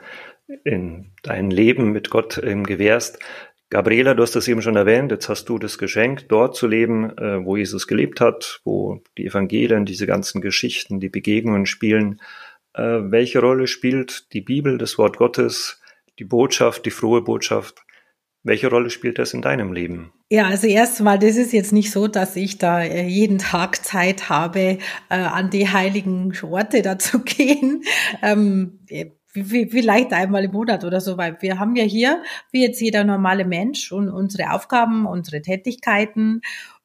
in 0.64 1.12
dein 1.22 1.50
Leben 1.50 1.92
mit 1.92 2.10
Gott 2.10 2.40
ähm, 2.42 2.64
gewährst. 2.64 3.18
Gabriela, 3.70 4.14
du 4.14 4.22
hast 4.22 4.36
das 4.36 4.46
eben 4.46 4.62
schon 4.62 4.76
erwähnt, 4.76 5.10
jetzt 5.10 5.28
hast 5.28 5.48
du 5.48 5.58
das 5.58 5.78
Geschenk, 5.78 6.28
dort 6.28 6.54
zu 6.54 6.66
leben, 6.66 7.16
äh, 7.18 7.44
wo 7.44 7.56
Jesus 7.56 7.86
gelebt 7.86 8.20
hat, 8.20 8.60
wo 8.64 9.02
die 9.16 9.26
Evangelien, 9.26 9.84
diese 9.84 10.06
ganzen 10.06 10.40
Geschichten, 10.40 11.00
die 11.00 11.08
Begegnungen 11.08 11.66
spielen. 11.66 12.20
Äh, 12.74 13.10
welche 13.10 13.40
Rolle 13.40 13.66
spielt 13.66 14.32
die 14.32 14.40
Bibel, 14.40 14.78
das 14.78 14.98
Wort 14.98 15.16
Gottes, 15.16 15.80
die 16.18 16.24
Botschaft, 16.24 16.86
die 16.86 16.90
frohe 16.90 17.22
Botschaft. 17.22 17.84
Welche 18.42 18.68
Rolle 18.68 18.90
spielt 18.90 19.18
das 19.18 19.32
in 19.32 19.40
deinem 19.40 19.72
Leben? 19.72 20.12
Ja, 20.28 20.48
also 20.48 20.66
erstmal, 20.66 21.18
das 21.18 21.36
ist 21.36 21.52
jetzt 21.52 21.72
nicht 21.72 21.90
so, 21.90 22.08
dass 22.08 22.36
ich 22.36 22.58
da 22.58 22.82
äh, 22.82 23.06
jeden 23.06 23.38
Tag 23.38 23.84
Zeit 23.84 24.28
habe, 24.28 24.78
äh, 25.08 25.14
an 25.14 25.48
die 25.48 25.68
heiligen 25.68 26.32
Orte 26.42 26.82
da 26.82 26.98
zu 26.98 27.20
gehen. 27.24 27.84
Ähm, 28.20 28.80
vielleicht 29.42 30.12
einmal 30.12 30.44
im 30.44 30.52
Monat 30.52 30.84
oder 30.84 31.00
so, 31.00 31.16
weil 31.16 31.36
wir 31.40 31.58
haben 31.58 31.74
ja 31.74 31.84
hier, 31.84 32.22
wie 32.52 32.62
jetzt 32.62 32.80
jeder 32.80 33.02
normale 33.04 33.44
Mensch, 33.44 33.90
und 33.90 34.08
unsere 34.08 34.52
Aufgaben, 34.52 35.06
unsere 35.06 35.42
Tätigkeiten 35.42 36.40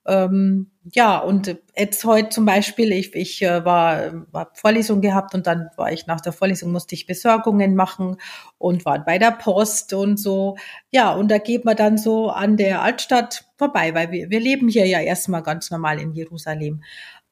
ähm, 0.09 0.71
ja, 0.91 1.19
und 1.19 1.55
jetzt 1.77 2.03
heute 2.03 2.29
zum 2.29 2.45
Beispiel, 2.45 2.91
ich, 2.91 3.13
ich 3.13 3.41
äh, 3.41 3.63
war, 3.63 4.25
war 4.31 4.51
Vorlesung 4.55 5.01
gehabt 5.01 5.35
und 5.35 5.45
dann 5.45 5.69
war 5.77 5.91
ich 5.91 6.07
nach 6.07 6.21
der 6.21 6.33
Vorlesung, 6.33 6.71
musste 6.71 6.95
ich 6.95 7.05
Besorgungen 7.05 7.75
machen 7.75 8.17
und 8.57 8.85
war 8.85 9.03
bei 9.05 9.19
der 9.19 9.31
Post 9.31 9.93
und 9.93 10.17
so. 10.17 10.57
Ja, 10.91 11.13
und 11.13 11.29
da 11.29 11.37
geht 11.37 11.63
man 11.63 11.75
dann 11.75 11.97
so 11.97 12.29
an 12.29 12.57
der 12.57 12.81
Altstadt 12.81 13.45
vorbei, 13.57 13.93
weil 13.93 14.11
wir, 14.11 14.29
wir 14.29 14.39
leben 14.39 14.67
hier 14.67 14.87
ja 14.87 14.99
erstmal 14.99 15.43
ganz 15.43 15.69
normal 15.69 15.99
in 15.99 16.13
Jerusalem. 16.13 16.83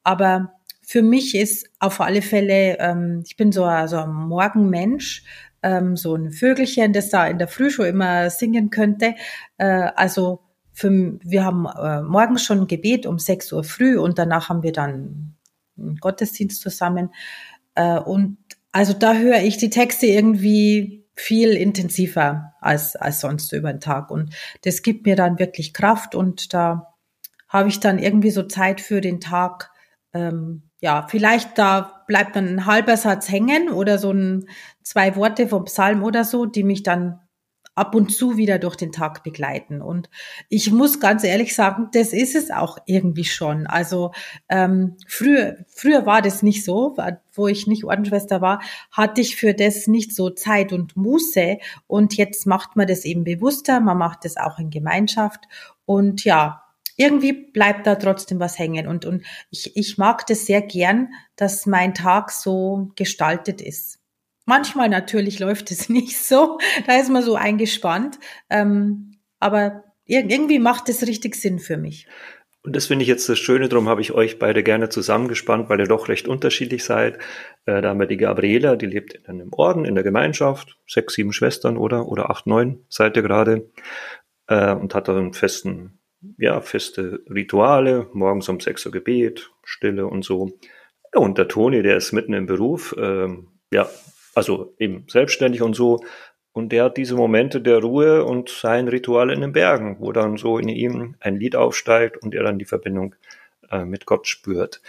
Aber 0.04 0.52
für 0.82 1.02
mich 1.02 1.34
ist 1.34 1.68
auf 1.80 2.00
alle 2.00 2.22
Fälle, 2.22 2.78
ähm, 2.78 3.22
ich 3.26 3.36
bin 3.36 3.50
so, 3.50 3.62
so 3.86 3.96
ein 3.96 4.12
Morgenmensch, 4.12 5.24
ähm, 5.62 5.96
so 5.96 6.14
ein 6.14 6.30
Vögelchen, 6.30 6.92
das 6.92 7.10
da 7.10 7.26
in 7.26 7.38
der 7.38 7.48
Früh 7.48 7.68
immer 7.84 8.30
singen 8.30 8.70
könnte. 8.70 9.14
Äh, 9.56 9.90
also 9.96 10.40
für, 10.78 11.18
wir 11.22 11.44
haben 11.44 11.66
äh, 11.66 12.02
morgens 12.02 12.44
schon 12.44 12.60
ein 12.60 12.66
Gebet 12.68 13.04
um 13.04 13.18
6 13.18 13.52
Uhr 13.52 13.64
früh 13.64 13.98
und 13.98 14.16
danach 14.16 14.48
haben 14.48 14.62
wir 14.62 14.72
dann 14.72 15.34
einen 15.76 15.96
Gottesdienst 15.96 16.60
zusammen. 16.60 17.12
Äh, 17.74 17.98
und 17.98 18.38
also 18.70 18.92
da 18.92 19.14
höre 19.14 19.40
ich 19.40 19.56
die 19.56 19.70
Texte 19.70 20.06
irgendwie 20.06 21.04
viel 21.16 21.50
intensiver 21.54 22.54
als, 22.60 22.94
als 22.94 23.20
sonst 23.20 23.52
über 23.52 23.72
den 23.72 23.80
Tag. 23.80 24.12
Und 24.12 24.32
das 24.62 24.82
gibt 24.82 25.04
mir 25.04 25.16
dann 25.16 25.40
wirklich 25.40 25.74
Kraft 25.74 26.14
und 26.14 26.54
da 26.54 26.94
habe 27.48 27.68
ich 27.70 27.80
dann 27.80 27.98
irgendwie 27.98 28.30
so 28.30 28.44
Zeit 28.44 28.80
für 28.80 29.00
den 29.00 29.20
Tag. 29.20 29.72
Ähm, 30.12 30.70
ja, 30.80 31.08
vielleicht 31.08 31.58
da 31.58 32.04
bleibt 32.06 32.36
dann 32.36 32.46
ein 32.46 32.66
halber 32.66 32.96
Satz 32.96 33.28
hängen 33.28 33.68
oder 33.68 33.98
so 33.98 34.12
ein, 34.12 34.46
zwei 34.84 35.16
Worte 35.16 35.48
vom 35.48 35.64
Psalm 35.64 36.04
oder 36.04 36.22
so, 36.22 36.46
die 36.46 36.62
mich 36.62 36.84
dann 36.84 37.18
ab 37.78 37.94
und 37.94 38.12
zu 38.12 38.36
wieder 38.36 38.58
durch 38.58 38.76
den 38.76 38.92
Tag 38.92 39.22
begleiten. 39.22 39.80
Und 39.80 40.10
ich 40.48 40.70
muss 40.70 41.00
ganz 41.00 41.24
ehrlich 41.24 41.54
sagen, 41.54 41.88
das 41.92 42.12
ist 42.12 42.34
es 42.34 42.50
auch 42.50 42.78
irgendwie 42.86 43.24
schon. 43.24 43.66
Also 43.66 44.12
ähm, 44.48 44.96
früher, 45.06 45.58
früher 45.68 46.04
war 46.04 46.20
das 46.20 46.42
nicht 46.42 46.64
so, 46.64 46.96
wo 47.32 47.46
ich 47.48 47.66
nicht 47.66 47.84
Ordensschwester 47.84 48.40
war, 48.40 48.60
hatte 48.90 49.20
ich 49.20 49.36
für 49.36 49.54
das 49.54 49.86
nicht 49.86 50.14
so 50.14 50.30
Zeit 50.30 50.72
und 50.72 50.96
Muße. 50.96 51.58
Und 51.86 52.16
jetzt 52.16 52.46
macht 52.46 52.76
man 52.76 52.86
das 52.86 53.04
eben 53.04 53.24
bewusster, 53.24 53.80
man 53.80 53.96
macht 53.96 54.24
das 54.24 54.36
auch 54.36 54.58
in 54.58 54.70
Gemeinschaft. 54.70 55.44
Und 55.86 56.24
ja, 56.24 56.64
irgendwie 56.96 57.32
bleibt 57.32 57.86
da 57.86 57.94
trotzdem 57.94 58.40
was 58.40 58.58
hängen. 58.58 58.88
Und, 58.88 59.04
und 59.04 59.24
ich, 59.50 59.76
ich 59.76 59.98
mag 59.98 60.26
das 60.26 60.46
sehr 60.46 60.60
gern, 60.62 61.10
dass 61.36 61.64
mein 61.64 61.94
Tag 61.94 62.32
so 62.32 62.90
gestaltet 62.96 63.60
ist. 63.60 63.97
Manchmal 64.48 64.88
natürlich 64.88 65.38
läuft 65.40 65.70
es 65.70 65.88
nicht 65.90 66.18
so, 66.18 66.58
da 66.86 66.98
ist 66.98 67.10
man 67.10 67.22
so 67.22 67.36
eingespannt, 67.36 68.18
ähm, 68.48 69.18
aber 69.38 69.84
irgendwie 70.06 70.58
macht 70.58 70.88
es 70.88 71.06
richtig 71.06 71.36
Sinn 71.36 71.58
für 71.58 71.76
mich. 71.76 72.06
Und 72.62 72.74
das 72.74 72.86
finde 72.86 73.02
ich 73.02 73.08
jetzt 73.08 73.28
das 73.28 73.38
Schöne, 73.38 73.68
darum 73.68 73.90
habe 73.90 74.00
ich 74.00 74.12
euch 74.12 74.38
beide 74.38 74.62
gerne 74.62 74.88
zusammengespannt, 74.88 75.68
weil 75.68 75.80
ihr 75.80 75.86
doch 75.86 76.08
recht 76.08 76.28
unterschiedlich 76.28 76.82
seid. 76.82 77.18
Äh, 77.66 77.82
da 77.82 77.90
haben 77.90 78.00
wir 78.00 78.06
die 78.06 78.16
Gabriela, 78.16 78.76
die 78.76 78.86
lebt 78.86 79.14
in 79.14 79.26
einem 79.26 79.52
Orden, 79.52 79.84
in 79.84 79.94
der 79.94 80.02
Gemeinschaft, 80.02 80.78
sechs, 80.86 81.14
sieben 81.14 81.34
Schwestern 81.34 81.76
oder, 81.76 82.08
oder 82.08 82.30
acht, 82.30 82.46
neun 82.46 82.86
seid 82.88 83.16
ihr 83.16 83.22
gerade, 83.22 83.70
äh, 84.46 84.72
und 84.74 84.94
hat 84.94 85.08
da 85.08 85.16
einen 85.16 85.34
festen, 85.34 86.00
ja, 86.38 86.62
feste 86.62 87.20
Rituale, 87.28 88.08
morgens 88.14 88.48
um 88.48 88.60
sechs 88.60 88.86
Uhr 88.86 88.92
Gebet, 88.92 89.50
Stille 89.62 90.06
und 90.06 90.24
so. 90.24 90.58
Ja, 91.14 91.20
und 91.20 91.36
der 91.36 91.48
Toni, 91.48 91.82
der 91.82 91.98
ist 91.98 92.12
mitten 92.12 92.32
im 92.32 92.46
Beruf, 92.46 92.94
äh, 92.98 93.28
ja, 93.72 93.88
also 94.38 94.72
eben 94.78 95.04
selbstständig 95.08 95.62
und 95.62 95.74
so. 95.74 96.00
Und 96.52 96.70
der 96.70 96.84
hat 96.84 96.96
diese 96.96 97.16
Momente 97.16 97.60
der 97.60 97.78
Ruhe 97.78 98.24
und 98.24 98.48
sein 98.48 98.88
Ritual 98.88 99.30
in 99.30 99.40
den 99.40 99.52
Bergen, 99.52 99.96
wo 99.98 100.12
dann 100.12 100.36
so 100.36 100.58
in 100.58 100.68
ihm 100.68 101.16
ein 101.20 101.36
Lied 101.36 101.56
aufsteigt 101.56 102.16
und 102.22 102.34
er 102.34 102.44
dann 102.44 102.58
die 102.58 102.64
Verbindung 102.64 103.14
äh, 103.70 103.84
mit 103.84 104.06
Gott 104.06 104.26
spürt. 104.26 104.80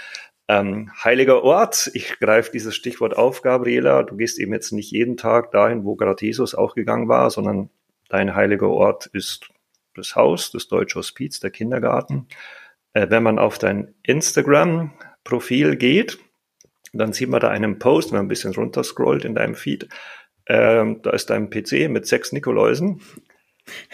Ähm, 0.48 0.92
heiliger 1.04 1.44
Ort, 1.44 1.90
ich 1.94 2.20
greife 2.20 2.52
dieses 2.52 2.76
Stichwort 2.76 3.18
auf, 3.18 3.42
Gabriela. 3.42 4.04
Du 4.04 4.18
gehst 4.18 4.40
eben 4.40 4.54
jetzt 4.54 4.72
nicht 4.72 4.92
jeden 4.92 5.18
Tag 5.18 5.52
dahin, 5.52 5.84
wo 5.84 5.96
gerade 5.96 6.24
Jesus 6.24 6.56
auch 6.56 6.76
gegangen 6.76 7.08
war, 7.08 7.30
sondern 7.30 7.70
dein 8.08 8.36
heiliger 8.36 8.70
Ort 8.70 9.08
ist 9.08 9.50
das 9.96 10.16
Haus, 10.16 10.52
das 10.52 10.68
Deutsche 10.68 11.00
Hospiz, 11.00 11.40
der 11.40 11.50
Kindergarten. 11.50 12.28
Äh, 12.94 13.08
wenn 13.10 13.24
man 13.24 13.40
auf 13.40 13.58
dein 13.58 13.96
Instagram-Profil 14.04 15.76
geht, 15.76 16.20
dann 16.94 17.14
sieht 17.14 17.30
man 17.30 17.40
da 17.40 17.50
einen 17.50 17.80
Post, 17.80 18.12
wenn 18.12 18.18
man 18.18 18.26
ein 18.26 18.30
bisschen 18.30 18.54
runterscrollt 18.54 19.26
in 19.26 19.36
deinem 19.36 19.56
Feed. 19.56 19.88
Ähm, 20.48 21.02
da 21.04 21.12
ist 21.12 21.30
dein 21.30 21.50
PC 21.50 21.90
mit 21.90 22.08
sechs 22.08 22.32
Nikoläusen. 22.32 23.02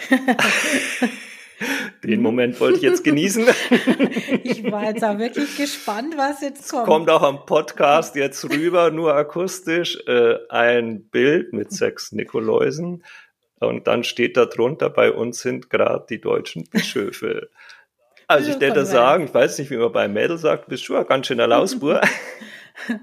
Den 2.04 2.20
Moment 2.20 2.60
wollte 2.60 2.76
ich 2.76 2.82
jetzt 2.82 3.02
genießen. 3.02 3.46
ich 4.44 4.70
war 4.70 4.84
jetzt 4.84 5.02
auch 5.02 5.18
wirklich 5.18 5.56
gespannt, 5.56 6.14
was 6.16 6.42
jetzt 6.42 6.70
kommt. 6.70 6.86
Kommt 6.86 7.10
auch 7.10 7.22
am 7.22 7.46
Podcast 7.46 8.14
jetzt 8.14 8.44
rüber, 8.50 8.90
nur 8.90 9.14
akustisch, 9.14 9.98
äh, 10.06 10.36
ein 10.50 11.08
Bild 11.08 11.52
mit 11.52 11.72
sechs 11.72 12.12
Nikoläusen. 12.12 13.02
Und 13.58 13.86
dann 13.86 14.04
steht 14.04 14.36
da 14.36 14.44
drunter, 14.44 14.90
bei 14.90 15.10
uns 15.10 15.40
sind 15.40 15.70
gerade 15.70 16.04
die 16.08 16.20
deutschen 16.20 16.64
Bischöfe. 16.70 17.48
Also 18.28 18.50
ich 18.50 18.60
würde 18.60 18.84
sagen, 18.84 19.24
ich 19.24 19.34
weiß 19.34 19.58
nicht, 19.58 19.70
wie 19.70 19.76
man 19.76 19.92
bei 19.92 20.08
Mädel 20.08 20.36
sagt, 20.36 20.68
bist 20.68 20.84
schon 20.84 20.96
ein 20.96 21.06
ganz 21.06 21.26
schöner 21.26 21.46
Lausbur. 21.46 22.00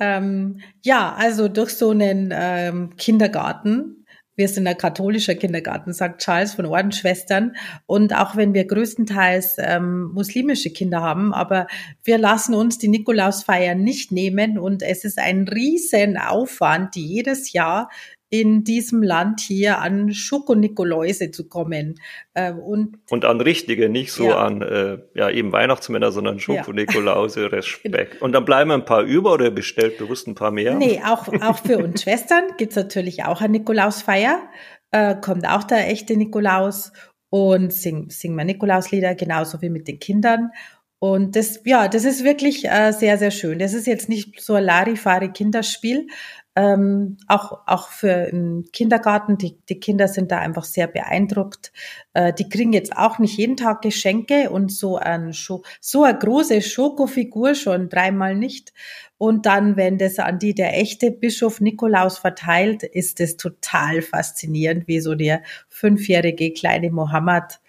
ähm, 0.00 0.60
ja, 0.82 1.14
also 1.14 1.48
durch 1.48 1.70
so 1.70 1.90
einen 1.90 2.32
ähm, 2.32 2.96
Kindergarten. 2.96 4.04
Wir 4.38 4.48
sind 4.48 4.66
ein 4.66 4.76
katholischer 4.76 5.34
Kindergarten, 5.34 5.94
sagt 5.94 6.22
Charles 6.22 6.54
von 6.54 6.66
Ordensschwestern. 6.66 7.56
Und 7.86 8.14
auch 8.14 8.36
wenn 8.36 8.52
wir 8.52 8.66
größtenteils 8.66 9.56
ähm, 9.58 10.10
muslimische 10.12 10.70
Kinder 10.70 11.00
haben, 11.00 11.32
aber 11.32 11.66
wir 12.04 12.18
lassen 12.18 12.54
uns 12.54 12.76
die 12.76 12.88
Nikolausfeier 12.88 13.74
nicht 13.74 14.12
nehmen. 14.12 14.58
Und 14.58 14.82
es 14.82 15.04
ist 15.04 15.18
ein 15.18 15.48
riesen 15.48 16.18
Aufwand, 16.18 16.96
jedes 16.96 17.52
Jahr 17.52 17.88
in 18.28 18.64
diesem 18.64 19.02
Land 19.02 19.40
hier 19.40 19.78
an 19.78 20.12
Schokonikoläuse 20.12 21.30
zu 21.30 21.48
kommen. 21.48 22.00
Äh, 22.34 22.52
und, 22.52 22.98
und 23.10 23.24
an 23.24 23.40
richtige, 23.40 23.88
nicht 23.88 24.12
so 24.12 24.28
ja. 24.28 24.38
an 24.38 24.62
äh, 24.62 24.98
ja 25.14 25.30
eben 25.30 25.52
Weihnachtsmänner, 25.52 26.10
sondern 26.10 26.40
Schokonikolause, 26.40 27.42
ja. 27.42 27.46
Respekt. 27.52 28.20
Und 28.20 28.32
dann 28.32 28.44
bleiben 28.44 28.70
ein 28.72 28.84
paar 28.84 29.02
über 29.02 29.34
oder 29.34 29.50
bestellt 29.50 29.98
bewusst 29.98 30.26
ein 30.26 30.34
paar 30.34 30.50
mehr? 30.50 30.74
Nee, 30.74 31.00
auch, 31.04 31.28
auch 31.40 31.58
für 31.58 31.78
uns 31.78 32.02
Schwestern 32.02 32.56
gibt's 32.56 32.76
natürlich 32.76 33.24
auch 33.24 33.40
eine 33.40 33.52
Nikolausfeier. 33.52 34.42
Äh, 34.90 35.16
kommt 35.20 35.46
auch 35.46 35.64
der 35.64 35.88
echte 35.88 36.16
Nikolaus 36.16 36.92
und 37.30 37.72
singen, 37.72 38.10
singen 38.10 38.36
wir 38.36 38.44
Nikolauslieder, 38.44 39.14
genauso 39.14 39.60
wie 39.62 39.70
mit 39.70 39.88
den 39.88 39.98
Kindern. 39.98 40.50
Und 40.98 41.36
das, 41.36 41.60
ja, 41.64 41.88
das 41.88 42.04
ist 42.04 42.24
wirklich 42.24 42.64
äh, 42.64 42.92
sehr, 42.92 43.18
sehr 43.18 43.30
schön. 43.30 43.58
Das 43.58 43.74
ist 43.74 43.86
jetzt 43.86 44.08
nicht 44.08 44.40
so 44.40 44.54
ein 44.54 44.64
Larifari-Kinderspiel, 44.64 46.08
ähm, 46.56 47.18
auch, 47.28 47.60
auch 47.66 47.88
für 47.90 48.12
einen 48.12 48.64
Kindergarten. 48.72 49.36
Die, 49.36 49.58
die 49.68 49.78
Kinder 49.78 50.08
sind 50.08 50.32
da 50.32 50.38
einfach 50.38 50.64
sehr 50.64 50.86
beeindruckt. 50.86 51.70
Äh, 52.14 52.32
die 52.32 52.48
kriegen 52.48 52.72
jetzt 52.72 52.96
auch 52.96 53.18
nicht 53.18 53.36
jeden 53.36 53.58
Tag 53.58 53.82
Geschenke 53.82 54.48
und 54.48 54.72
so, 54.72 54.96
ein, 54.96 55.32
so 55.32 56.02
eine 56.02 56.18
große 56.18 56.62
Schokofigur 56.62 57.54
schon 57.54 57.90
dreimal 57.90 58.34
nicht. 58.34 58.72
Und 59.18 59.44
dann, 59.44 59.76
wenn 59.76 59.98
das 59.98 60.18
an 60.18 60.38
die 60.38 60.54
der 60.54 60.78
echte 60.78 61.10
Bischof 61.10 61.60
Nikolaus 61.60 62.16
verteilt, 62.18 62.82
ist 62.82 63.20
es 63.20 63.36
total 63.36 64.00
faszinierend, 64.00 64.88
wie 64.88 65.00
so 65.00 65.14
der 65.14 65.42
fünfjährige 65.68 66.54
kleine 66.54 66.90
Mohammed 66.90 67.60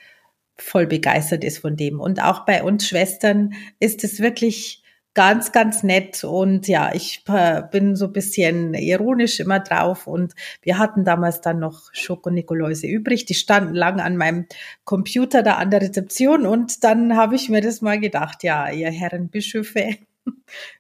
voll 0.56 0.88
begeistert 0.88 1.44
ist 1.44 1.60
von 1.60 1.76
dem. 1.76 2.00
Und 2.00 2.24
auch 2.24 2.46
bei 2.46 2.64
uns 2.64 2.88
Schwestern 2.88 3.54
ist 3.80 4.06
es 4.06 4.22
wirklich 4.22 4.82
ganz, 5.18 5.52
ganz 5.52 5.82
nett. 5.82 6.24
Und 6.24 6.68
ja, 6.68 6.94
ich 6.94 7.24
äh, 7.28 7.64
bin 7.72 7.96
so 7.96 8.06
ein 8.06 8.14
bisschen 8.14 8.76
ironisch 8.76 9.40
immer 9.40 9.60
drauf. 9.60 10.06
Und 10.06 10.36
wir 10.62 10.78
hatten 10.78 11.06
damals 11.06 11.42
dann 11.42 11.58
noch 11.58 11.90
Schokonikoläuse 11.92 12.86
übrig. 12.86 13.26
Die 13.26 13.34
standen 13.34 13.74
lang 13.74 14.00
an 14.00 14.16
meinem 14.16 14.46
Computer 14.84 15.42
da 15.42 15.56
an 15.56 15.72
der 15.72 15.82
Rezeption. 15.82 16.46
Und 16.46 16.84
dann 16.84 17.18
habe 17.18 17.34
ich 17.34 17.50
mir 17.50 17.62
das 17.62 17.82
mal 17.82 18.00
gedacht, 18.00 18.44
ja, 18.44 18.70
ihr 18.70 18.92
Herren 18.92 19.30
Bischöfe, 19.30 19.96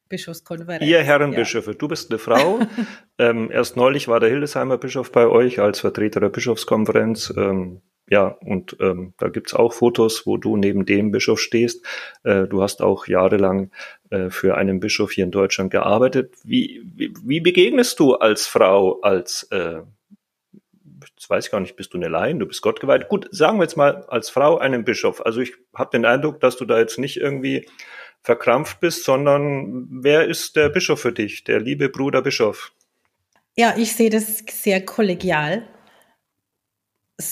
Bischofskonferenz. 0.08 0.86
Ihr 0.86 1.02
Herren 1.04 1.32
ja. 1.32 1.39
Bischöfe, 1.39 1.73
du 1.73 1.88
bist 1.88 2.12
eine 2.12 2.19
Frau. 2.19 2.60
ähm, 3.17 3.50
erst 3.52 3.76
neulich 3.76 4.08
war 4.08 4.19
der 4.19 4.30
Hildesheimer 4.30 4.78
Bischof 4.78 5.12
bei 5.12 5.26
euch 5.26 5.60
als 5.60 5.80
Vertreter 5.80 6.19
der 6.19 6.30
Bischofskonferenz. 6.30 7.34
Ähm, 7.36 7.82
ja, 8.10 8.28
und 8.28 8.78
ähm, 8.80 9.13
da 9.17 9.28
gibt's 9.28 9.54
auch 9.54 9.74
Fotos, 9.74 10.26
wo 10.26 10.38
du 10.38 10.56
neben 10.56 10.86
dem 10.86 11.12
Bischof 11.12 11.39
stehst. 11.39 11.86
Äh, 12.24 12.48
du 12.48 12.62
hast 12.62 12.82
auch 12.82 13.08
jahrelang 13.08 13.72
äh, 14.10 14.30
für 14.30 14.56
einen 14.56 14.80
Bischof 14.80 15.12
hier 15.12 15.26
in 15.26 15.32
Deutschland 15.32 15.72
gearbeitet. 15.72 16.36
Wie, 16.43 16.82
wie, 16.96 17.13
wie 17.24 17.41
begegnest 17.41 18.00
du 18.00 18.15
als 18.15 18.48
Frau, 18.48 19.02
als 19.02 19.43
äh, 19.52 19.82
das 21.15 21.30
weiß 21.30 21.46
ich 21.46 21.52
gar 21.52 21.60
nicht, 21.60 21.76
bist 21.76 21.93
du 21.93 21.98
eine 21.98 22.08
Laien, 22.08 22.39
du 22.39 22.46
bist 22.46 22.62
Gott 22.62 22.80
geweiht. 22.80 23.10
Gut, 23.10 23.28
sagen 23.32 23.58
wir 23.58 23.63
jetzt 23.63 23.76
mal 23.76 24.06
als 24.08 24.30
Frau 24.30 24.58
einen 24.58 24.86
Bischof. 24.86 25.26
Also 25.26 25.41
ich 25.41 25.54
habe 25.76 25.89
den 25.91 26.06
Eindruck, 26.06 26.39
dass 26.39 26.58
du 26.58 26.65
da 26.65 26.80
jetzt 26.80 27.00
nicht 27.00 27.17
irgendwie 27.17 27.67
verkrampft 28.22 28.80
bist, 28.80 29.04
sondern 29.04 29.88
wer 29.89 30.28
ist 30.28 30.56
der 30.56 30.70
Bischof 30.70 31.02
für 31.02 31.12
dich, 31.12 31.43
der 31.43 31.60
liebe 31.60 31.89
Bruder 31.89 32.22
Bischof? 32.22 32.72
Ja, 33.58 33.76
ich 33.78 33.96
sehe 33.96 34.10
das 34.10 34.43
sehr 34.50 34.86
kollegial. 34.86 35.67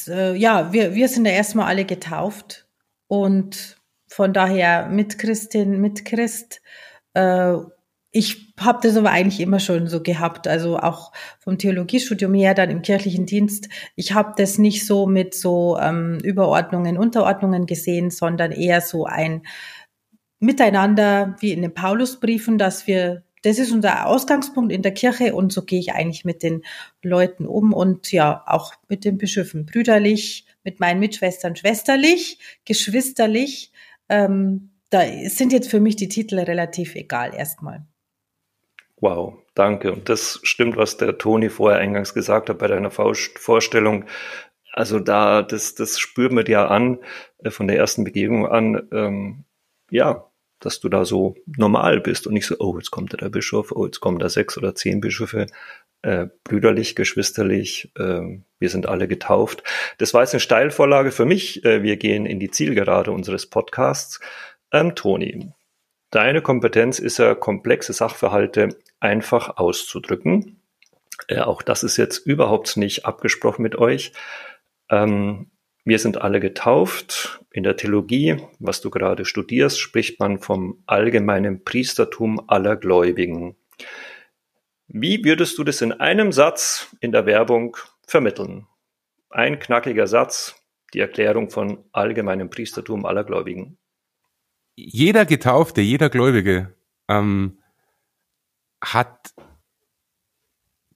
Äh, 0.08 0.36
ja, 0.36 0.74
wir, 0.74 0.96
wir 0.96 1.08
sind 1.08 1.26
ja 1.26 1.32
erstmal 1.32 1.68
alle 1.68 1.86
getauft 1.86 2.68
und 3.08 3.78
von 4.08 4.34
daher 4.34 4.88
mit 4.88 5.20
Christin, 5.20 5.82
mit 5.82 6.06
Christ. 6.06 6.62
Äh, 7.14 7.58
ich 8.12 8.54
habe 8.58 8.80
das 8.82 8.96
aber 8.96 9.12
eigentlich 9.12 9.42
immer 9.42 9.60
schon 9.60 9.88
so 9.88 10.02
gehabt, 10.02 10.48
also 10.48 10.80
auch 10.80 11.12
vom 11.40 11.58
Theologiestudium 11.58 12.34
her, 12.34 12.54
dann 12.54 12.70
im 12.70 12.82
kirchlichen 12.82 13.26
Dienst. 13.26 13.68
Ich 13.98 14.14
habe 14.14 14.34
das 14.38 14.58
nicht 14.58 14.86
so 14.86 15.06
mit 15.06 15.34
so 15.36 15.78
ähm, 15.78 16.20
Überordnungen, 16.24 16.98
Unterordnungen 16.98 17.66
gesehen, 17.66 18.12
sondern 18.12 18.54
eher 18.54 18.80
so 18.80 19.04
ein 19.04 19.42
Miteinander 20.40 21.36
wie 21.40 21.52
in 21.52 21.62
den 21.62 21.74
Paulusbriefen, 21.74 22.58
dass 22.58 22.88
wir, 22.88 23.24
das 23.46 23.60
ist 23.60 23.72
unser 23.72 24.08
Ausgangspunkt 24.08 24.72
in 24.72 24.82
der 24.82 24.94
Kirche 24.94 25.36
und 25.36 25.54
so 25.54 25.64
gehe 25.64 25.80
ich 25.80 25.94
eigentlich 25.94 26.26
mit 26.26 26.42
den 26.42 26.64
Leuten 27.04 27.46
um 27.46 27.74
und 27.74 28.12
ja, 28.12 28.44
auch 28.48 28.74
mit 28.90 29.06
den 29.06 29.18
Bischöfen 29.20 29.68
brüderlich, 29.68 30.48
mit 30.64 30.80
meinen 30.80 31.00
Mitschwestern 31.00 31.56
schwesterlich, 31.56 32.40
geschwisterlich. 32.66 33.72
Ähm, 34.10 34.72
da 34.90 35.02
sind 35.28 35.54
jetzt 35.54 35.70
für 35.70 35.80
mich 35.80 35.96
die 35.96 36.10
Titel 36.10 36.40
relativ 36.40 36.96
egal 36.96 37.36
erstmal. 37.36 37.86
Wow, 38.98 39.36
danke. 39.54 39.92
Und 39.92 40.10
das 40.10 40.40
stimmt, 40.42 40.76
was 40.76 40.98
der 40.98 41.18
Toni 41.20 41.50
vorher 41.50 41.80
eingangs 41.80 42.16
gesagt 42.16 42.50
hat 42.50 42.58
bei 42.58 42.68
deiner 42.68 42.90
Vorstellung. 42.90 44.06
Also 44.72 45.00
da, 45.00 45.44
das, 45.44 45.76
das 45.76 46.00
spürt 46.00 46.32
man 46.32 46.46
ja 46.48 46.68
an, 46.68 47.00
äh, 47.44 47.52
von 47.52 47.68
der 47.68 47.78
ersten 47.78 48.04
Begegnung 48.04 48.48
an, 48.48 48.88
ähm, 48.92 49.46
ja, 49.92 50.32
dass 50.66 50.80
du 50.80 50.90
da 50.90 51.06
so 51.06 51.36
normal 51.46 52.02
bist 52.02 52.28
und 52.28 52.34
nicht 52.34 52.48
so, 52.48 52.56
oh, 52.60 52.78
jetzt 52.78 52.92
kommt 52.92 53.14
da 53.14 53.18
der 53.18 53.30
Bischof, 53.30 53.72
oh, 53.72 53.86
jetzt 53.86 54.00
kommen 54.00 54.20
da 54.20 54.30
sechs 54.30 54.58
oder 54.58 54.76
zehn 54.76 55.00
Bischöfe, 55.00 55.48
äh, 56.02 56.28
brüderlich, 56.44 56.96
geschwisterlich, 56.96 57.92
äh, 57.98 58.40
wir 58.60 58.70
sind 58.70 58.88
alle 58.88 59.08
getauft. 59.08 59.64
Das 59.98 60.14
war 60.14 60.22
jetzt 60.22 60.34
eine 60.34 60.40
Steilvorlage 60.40 61.12
für 61.12 61.26
mich. 61.26 61.64
Äh, 61.66 61.84
wir 61.84 61.98
gehen 61.98 62.26
in 62.26 62.40
die 62.40 62.52
Zielgerade 62.52 63.12
unseres 63.12 63.46
Podcasts. 63.46 64.20
Ähm, 64.72 64.96
Toni, 64.96 65.52
deine 66.12 66.42
Kompetenz 66.42 67.00
ist 67.00 67.18
ja, 67.20 67.36
komplexe 67.36 67.94
Sachverhalte 67.94 68.70
einfach 69.00 69.58
auszudrücken. 69.58 70.62
Äh, 71.28 71.40
auch 71.40 71.62
das 71.62 71.84
ist 71.84 71.98
jetzt 71.98 72.20
überhaupt 72.26 72.78
nicht 72.78 73.06
abgesprochen 73.06 73.64
mit 73.64 73.76
euch. 73.76 74.14
Ähm, 74.90 75.48
wir 75.86 76.00
sind 76.00 76.18
alle 76.20 76.40
getauft. 76.40 77.40
In 77.52 77.64
der 77.64 77.78
Theologie, 77.78 78.38
was 78.60 78.82
du 78.82 78.90
gerade 78.90 79.24
studierst, 79.24 79.80
spricht 79.80 80.20
man 80.20 80.40
vom 80.40 80.84
allgemeinen 80.88 81.64
Priestertum 81.64 82.44
aller 82.48 82.76
Gläubigen. 82.76 83.56
Wie 84.88 85.24
würdest 85.24 85.58
du 85.58 85.64
das 85.64 85.82
in 85.82 85.94
einem 85.94 86.32
Satz 86.32 86.96
in 87.00 87.12
der 87.12 87.26
Werbung 87.26 87.78
vermitteln? 88.06 88.68
Ein 89.30 89.60
knackiger 89.60 90.08
Satz, 90.08 90.56
die 90.94 91.00
Erklärung 91.00 91.50
von 91.50 91.84
allgemeinem 91.92 92.50
Priestertum 92.50 93.06
aller 93.06 93.24
Gläubigen. 93.24 93.78
Jeder 94.76 95.26
Getaufte, 95.26 95.82
jeder 95.82 96.10
Gläubige 96.10 96.76
ähm, 97.08 97.60
hat 98.84 99.34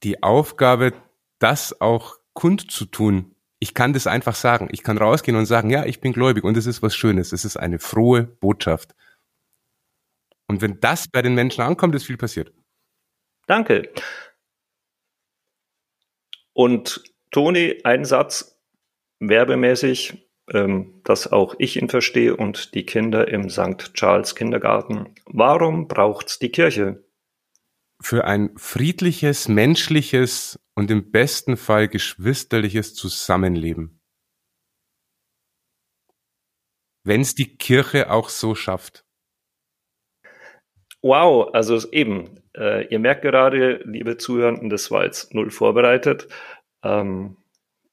die 0.03 0.23
Aufgabe, 0.23 0.93
das 1.39 1.79
auch 1.79 2.17
kundzutun. 2.33 3.35
Ich 3.59 3.73
kann 3.73 3.93
das 3.93 4.07
einfach 4.07 4.35
sagen. 4.35 4.69
Ich 4.71 4.83
kann 4.83 4.97
rausgehen 4.97 5.37
und 5.37 5.45
sagen, 5.45 5.69
ja, 5.69 5.85
ich 5.85 5.99
bin 5.99 6.13
gläubig 6.13 6.43
und 6.43 6.55
es 6.55 6.65
ist 6.65 6.81
was 6.81 6.95
Schönes. 6.95 7.33
Es 7.33 7.43
ist 7.43 7.57
eine 7.57 7.79
frohe 7.79 8.23
Botschaft. 8.23 8.95
Und 10.47 10.61
wenn 10.61 10.79
das 10.79 11.07
bei 11.07 11.21
den 11.21 11.35
Menschen 11.35 11.61
ankommt, 11.61 11.93
ist 11.95 12.05
viel 12.05 12.17
passiert. 12.17 12.53
Danke. 13.47 13.89
Und 16.53 17.03
Toni, 17.31 17.81
ein 17.83 18.05
Satz 18.05 18.59
werbemäßig, 19.19 20.29
ähm, 20.51 21.01
dass 21.03 21.31
auch 21.31 21.55
ich 21.59 21.75
ihn 21.75 21.89
verstehe 21.89 22.35
und 22.35 22.73
die 22.73 22.85
Kinder 22.85 23.27
im 23.27 23.49
St. 23.49 23.93
Charles 23.93 24.35
Kindergarten. 24.35 25.13
Warum 25.25 25.87
braucht's 25.87 26.39
die 26.39 26.49
Kirche? 26.49 27.03
für 28.01 28.25
ein 28.25 28.51
friedliches, 28.55 29.47
menschliches 29.47 30.59
und 30.79 30.89
im 30.89 31.11
besten 31.11 31.57
Fall 31.57 31.87
geschwisterliches 31.87 32.95
Zusammenleben. 32.95 34.01
Wenn 37.03 37.21
es 37.21 37.35
die 37.35 37.57
Kirche 37.57 38.11
auch 38.11 38.29
so 38.29 38.55
schafft. 38.55 39.05
Wow, 41.01 41.53
also 41.53 41.89
eben, 41.91 42.41
äh, 42.55 42.87
ihr 42.87 42.99
merkt 42.99 43.21
gerade, 43.21 43.81
liebe 43.85 44.17
Zuhörenden, 44.17 44.69
das 44.69 44.91
war 44.91 45.05
jetzt 45.05 45.33
null 45.33 45.49
vorbereitet. 45.49 46.27
Ähm, 46.83 47.37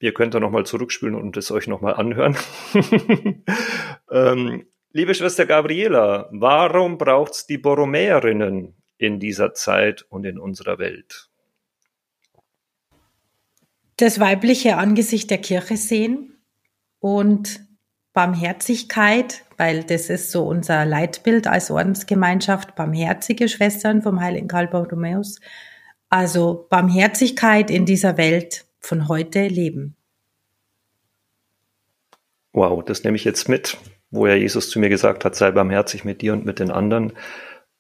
ihr 0.01 0.13
könnt 0.13 0.35
da 0.35 0.41
nochmal 0.41 0.67
zurückspielen 0.67 1.15
und 1.15 1.37
es 1.37 1.51
euch 1.51 1.69
nochmal 1.69 1.95
anhören. 1.95 2.37
ähm, 4.11 4.67
liebe 4.93 5.15
Schwester 5.15 5.47
Gabriela, 5.47 6.29
warum 6.33 6.99
braucht's 6.99 7.47
die 7.47 7.59
Borromäerinnen? 7.59 8.75
in 8.99 9.21
dieser 9.21 9.55
Zeit 9.55 10.07
und 10.09 10.25
in 10.25 10.39
unserer 10.39 10.79
Welt? 10.79 11.31
Das 13.97 14.21
weibliche 14.21 14.77
Angesicht 14.77 15.31
der 15.31 15.39
Kirche 15.39 15.77
sehen 15.77 16.39
und 17.01 17.67
Barmherzigkeit, 18.13 19.45
weil 19.57 19.85
das 19.85 20.11
ist 20.11 20.31
so 20.31 20.47
unser 20.47 20.85
Leitbild 20.85 21.47
als 21.47 21.71
Ordensgemeinschaft, 21.71 22.75
barmherzige 22.75 23.49
Schwestern 23.49 24.03
vom 24.03 24.21
heiligen 24.21 24.49
Karl 24.49 24.69
Borromäus. 24.69 25.41
Also 26.09 26.67
Barmherzigkeit 26.69 27.71
in 27.71 27.87
dieser 27.87 28.17
Welt 28.17 28.67
von 28.81 29.09
heute 29.09 29.49
leben. 29.49 29.97
Wow, 32.53 32.85
das 32.85 33.03
nehme 33.05 33.17
ich 33.17 33.25
jetzt 33.25 33.49
mit, 33.49 33.77
wo 34.11 34.27
ja 34.27 34.35
Jesus 34.35 34.71
zu 34.71 34.79
mir 34.79 34.89
gesagt 34.89 35.25
hat, 35.25 35.35
sei 35.35 35.51
barmherzig 35.51 36.05
mit 36.05 36.23
dir 36.23 36.33
und 36.33 36.47
mit 36.47 36.59
den 36.59 36.71
anderen 36.71 37.13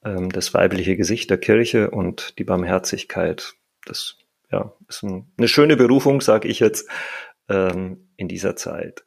ähm, 0.04 0.30
das 0.30 0.52
weibliche 0.54 0.96
Gesicht 0.96 1.30
der 1.30 1.38
Kirche 1.38 1.90
und 1.90 2.38
die 2.38 2.44
Barmherzigkeit. 2.44 3.54
Das 3.86 4.18
ja, 4.50 4.72
ist 4.88 5.02
ein, 5.02 5.32
eine 5.36 5.48
schöne 5.48 5.76
Berufung, 5.76 6.20
sage 6.20 6.48
ich 6.48 6.60
jetzt, 6.60 6.88
ähm, 7.48 8.08
in 8.16 8.28
dieser 8.28 8.56
Zeit. 8.56 9.04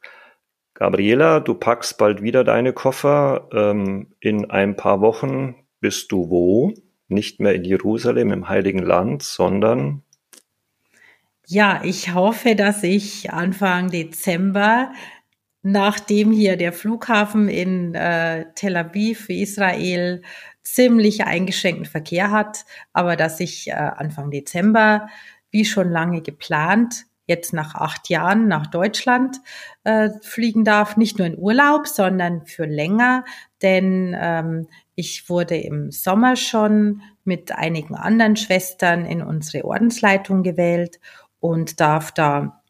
Gabriela, 0.74 1.40
du 1.40 1.54
packst 1.54 1.98
bald 1.98 2.22
wieder 2.22 2.44
deine 2.44 2.72
Koffer. 2.72 3.48
Ähm, 3.52 4.14
in 4.20 4.50
ein 4.50 4.76
paar 4.76 5.00
Wochen 5.00 5.56
bist 5.80 6.10
du 6.12 6.30
wo? 6.30 6.72
Nicht 7.08 7.40
mehr 7.40 7.54
in 7.54 7.64
Jerusalem 7.64 8.32
im 8.32 8.48
Heiligen 8.48 8.78
Land, 8.78 9.22
sondern 9.22 10.02
ja, 11.52 11.82
ich 11.82 12.14
hoffe, 12.14 12.54
dass 12.54 12.84
ich 12.84 13.32
Anfang 13.32 13.90
Dezember, 13.90 14.92
nachdem 15.62 16.30
hier 16.30 16.56
der 16.56 16.72
Flughafen 16.72 17.48
in 17.48 17.92
äh, 17.96 18.46
Tel 18.54 18.76
Aviv, 18.76 19.28
Israel, 19.28 20.22
ziemlich 20.74 21.24
eingeschränkten 21.24 21.86
Verkehr 21.86 22.30
hat, 22.30 22.64
aber 22.92 23.16
dass 23.16 23.40
ich 23.40 23.68
äh, 23.68 23.72
Anfang 23.72 24.30
Dezember, 24.30 25.08
wie 25.50 25.64
schon 25.64 25.90
lange 25.90 26.22
geplant, 26.22 27.06
jetzt 27.26 27.52
nach 27.52 27.74
acht 27.74 28.08
Jahren 28.08 28.48
nach 28.48 28.66
Deutschland 28.66 29.40
äh, 29.84 30.10
fliegen 30.22 30.64
darf, 30.64 30.96
nicht 30.96 31.18
nur 31.18 31.26
in 31.26 31.38
Urlaub, 31.38 31.86
sondern 31.86 32.44
für 32.44 32.66
länger, 32.66 33.24
denn 33.62 34.16
ähm, 34.18 34.66
ich 34.94 35.28
wurde 35.28 35.56
im 35.56 35.90
Sommer 35.90 36.36
schon 36.36 37.02
mit 37.24 37.52
einigen 37.52 37.94
anderen 37.94 38.36
Schwestern 38.36 39.06
in 39.06 39.22
unsere 39.22 39.64
Ordensleitung 39.64 40.42
gewählt 40.42 41.00
und 41.38 41.80
darf 41.80 42.12
da 42.12 42.62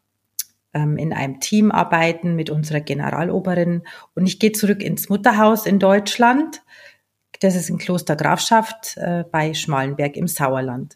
ähm, 0.73 0.97
in 0.97 1.13
einem 1.13 1.39
Team 1.39 1.71
arbeiten 1.71 2.35
mit 2.35 2.49
unserer 2.49 2.81
Generaloberin. 2.81 3.83
Und 4.15 4.27
ich 4.27 4.39
gehe 4.39 4.51
zurück 4.51 4.81
ins 4.81 5.09
Mutterhaus 5.09 5.65
in 5.65 5.79
Deutschland 5.79 6.61
das 7.41 7.55
ist 7.55 7.69
in 7.69 7.77
Kloster 7.77 8.15
Grafschaft 8.15 8.97
äh, 8.97 9.23
bei 9.29 9.53
Schmalenberg 9.53 10.15
im 10.15 10.27
Sauerland. 10.27 10.95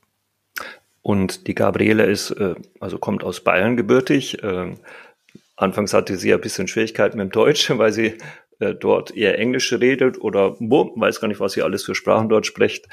Und 1.02 1.48
die 1.48 1.56
Gabriele 1.56 2.06
ist, 2.06 2.32
äh, 2.32 2.56
also 2.80 2.98
kommt 2.98 3.24
aus 3.24 3.44
Bayern 3.44 3.76
gebürtig. 3.76 4.42
Äh, 4.44 4.76
anfangs 5.56 5.94
hatte 5.94 6.18
sie 6.18 6.30
ja 6.30 6.36
ein 6.36 6.42
bisschen 6.42 6.68
Schwierigkeiten 6.68 7.18
mit 7.18 7.28
dem 7.28 7.32
Deutsch, 7.32 7.70
weil 7.78 7.92
sie 7.92 8.18
äh, 8.60 8.74
dort 8.74 9.16
eher 9.16 9.38
Englisch 9.38 9.74
redet 9.74 10.20
oder 10.22 10.56
boah, 10.60 10.90
weiß 10.96 11.20
gar 11.20 11.28
nicht, 11.28 11.40
was 11.40 11.54
sie 11.54 11.64
alles 11.64 11.84
für 11.84 11.96
Sprachen 11.96 12.30
dort 12.30 12.46
spricht. 12.46 12.88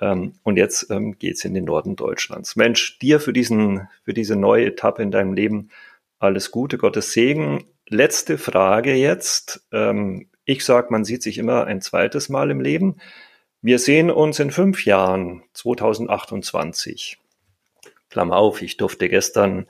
Ähm, 0.00 0.34
und 0.42 0.56
jetzt 0.56 0.90
ähm, 0.90 1.18
geht 1.18 1.44
in 1.44 1.54
den 1.54 1.64
Norden 1.64 1.96
Deutschlands. 1.96 2.56
Mensch, 2.56 2.98
dir 2.98 3.20
für 3.20 3.32
diesen, 3.32 3.88
für 4.02 4.14
diese 4.14 4.36
neue 4.36 4.66
Etappe 4.66 5.02
in 5.02 5.10
deinem 5.10 5.34
Leben 5.34 5.70
alles 6.18 6.50
Gute, 6.50 6.78
Gottes 6.78 7.12
Segen. 7.12 7.64
Letzte 7.88 8.38
Frage 8.38 8.94
jetzt. 8.94 9.66
Ähm, 9.72 10.28
ich 10.44 10.64
sage, 10.64 10.88
man 10.90 11.04
sieht 11.04 11.22
sich 11.22 11.38
immer 11.38 11.64
ein 11.66 11.80
zweites 11.80 12.28
Mal 12.28 12.50
im 12.50 12.60
Leben. 12.60 12.96
Wir 13.62 13.78
sehen 13.78 14.10
uns 14.10 14.38
in 14.40 14.50
fünf 14.50 14.84
Jahren, 14.84 15.42
2028. 15.54 17.18
Klammer 18.10 18.36
auf, 18.36 18.62
ich 18.62 18.76
durfte 18.76 19.08
gestern 19.08 19.66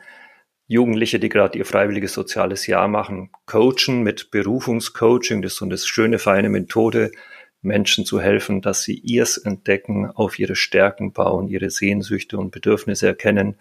Jugendliche, 0.66 1.20
die 1.20 1.28
gerade 1.28 1.58
ihr 1.58 1.66
freiwilliges 1.66 2.14
soziales 2.14 2.66
Jahr 2.66 2.88
machen, 2.88 3.30
coachen 3.46 4.02
mit 4.02 4.30
Berufungscoaching. 4.30 5.42
Das 5.42 5.52
ist 5.52 5.58
so 5.58 5.64
eine 5.64 5.78
schöne, 5.78 6.18
feine 6.18 6.48
Methode, 6.48 7.12
Menschen 7.60 8.04
zu 8.04 8.20
helfen, 8.20 8.60
dass 8.60 8.82
sie 8.82 8.94
ihrs 8.94 9.36
entdecken, 9.36 10.10
auf 10.10 10.38
ihre 10.38 10.56
Stärken 10.56 11.12
bauen, 11.12 11.48
ihre 11.48 11.70
Sehnsüchte 11.70 12.38
und 12.38 12.50
Bedürfnisse 12.50 13.06
erkennen 13.06 13.56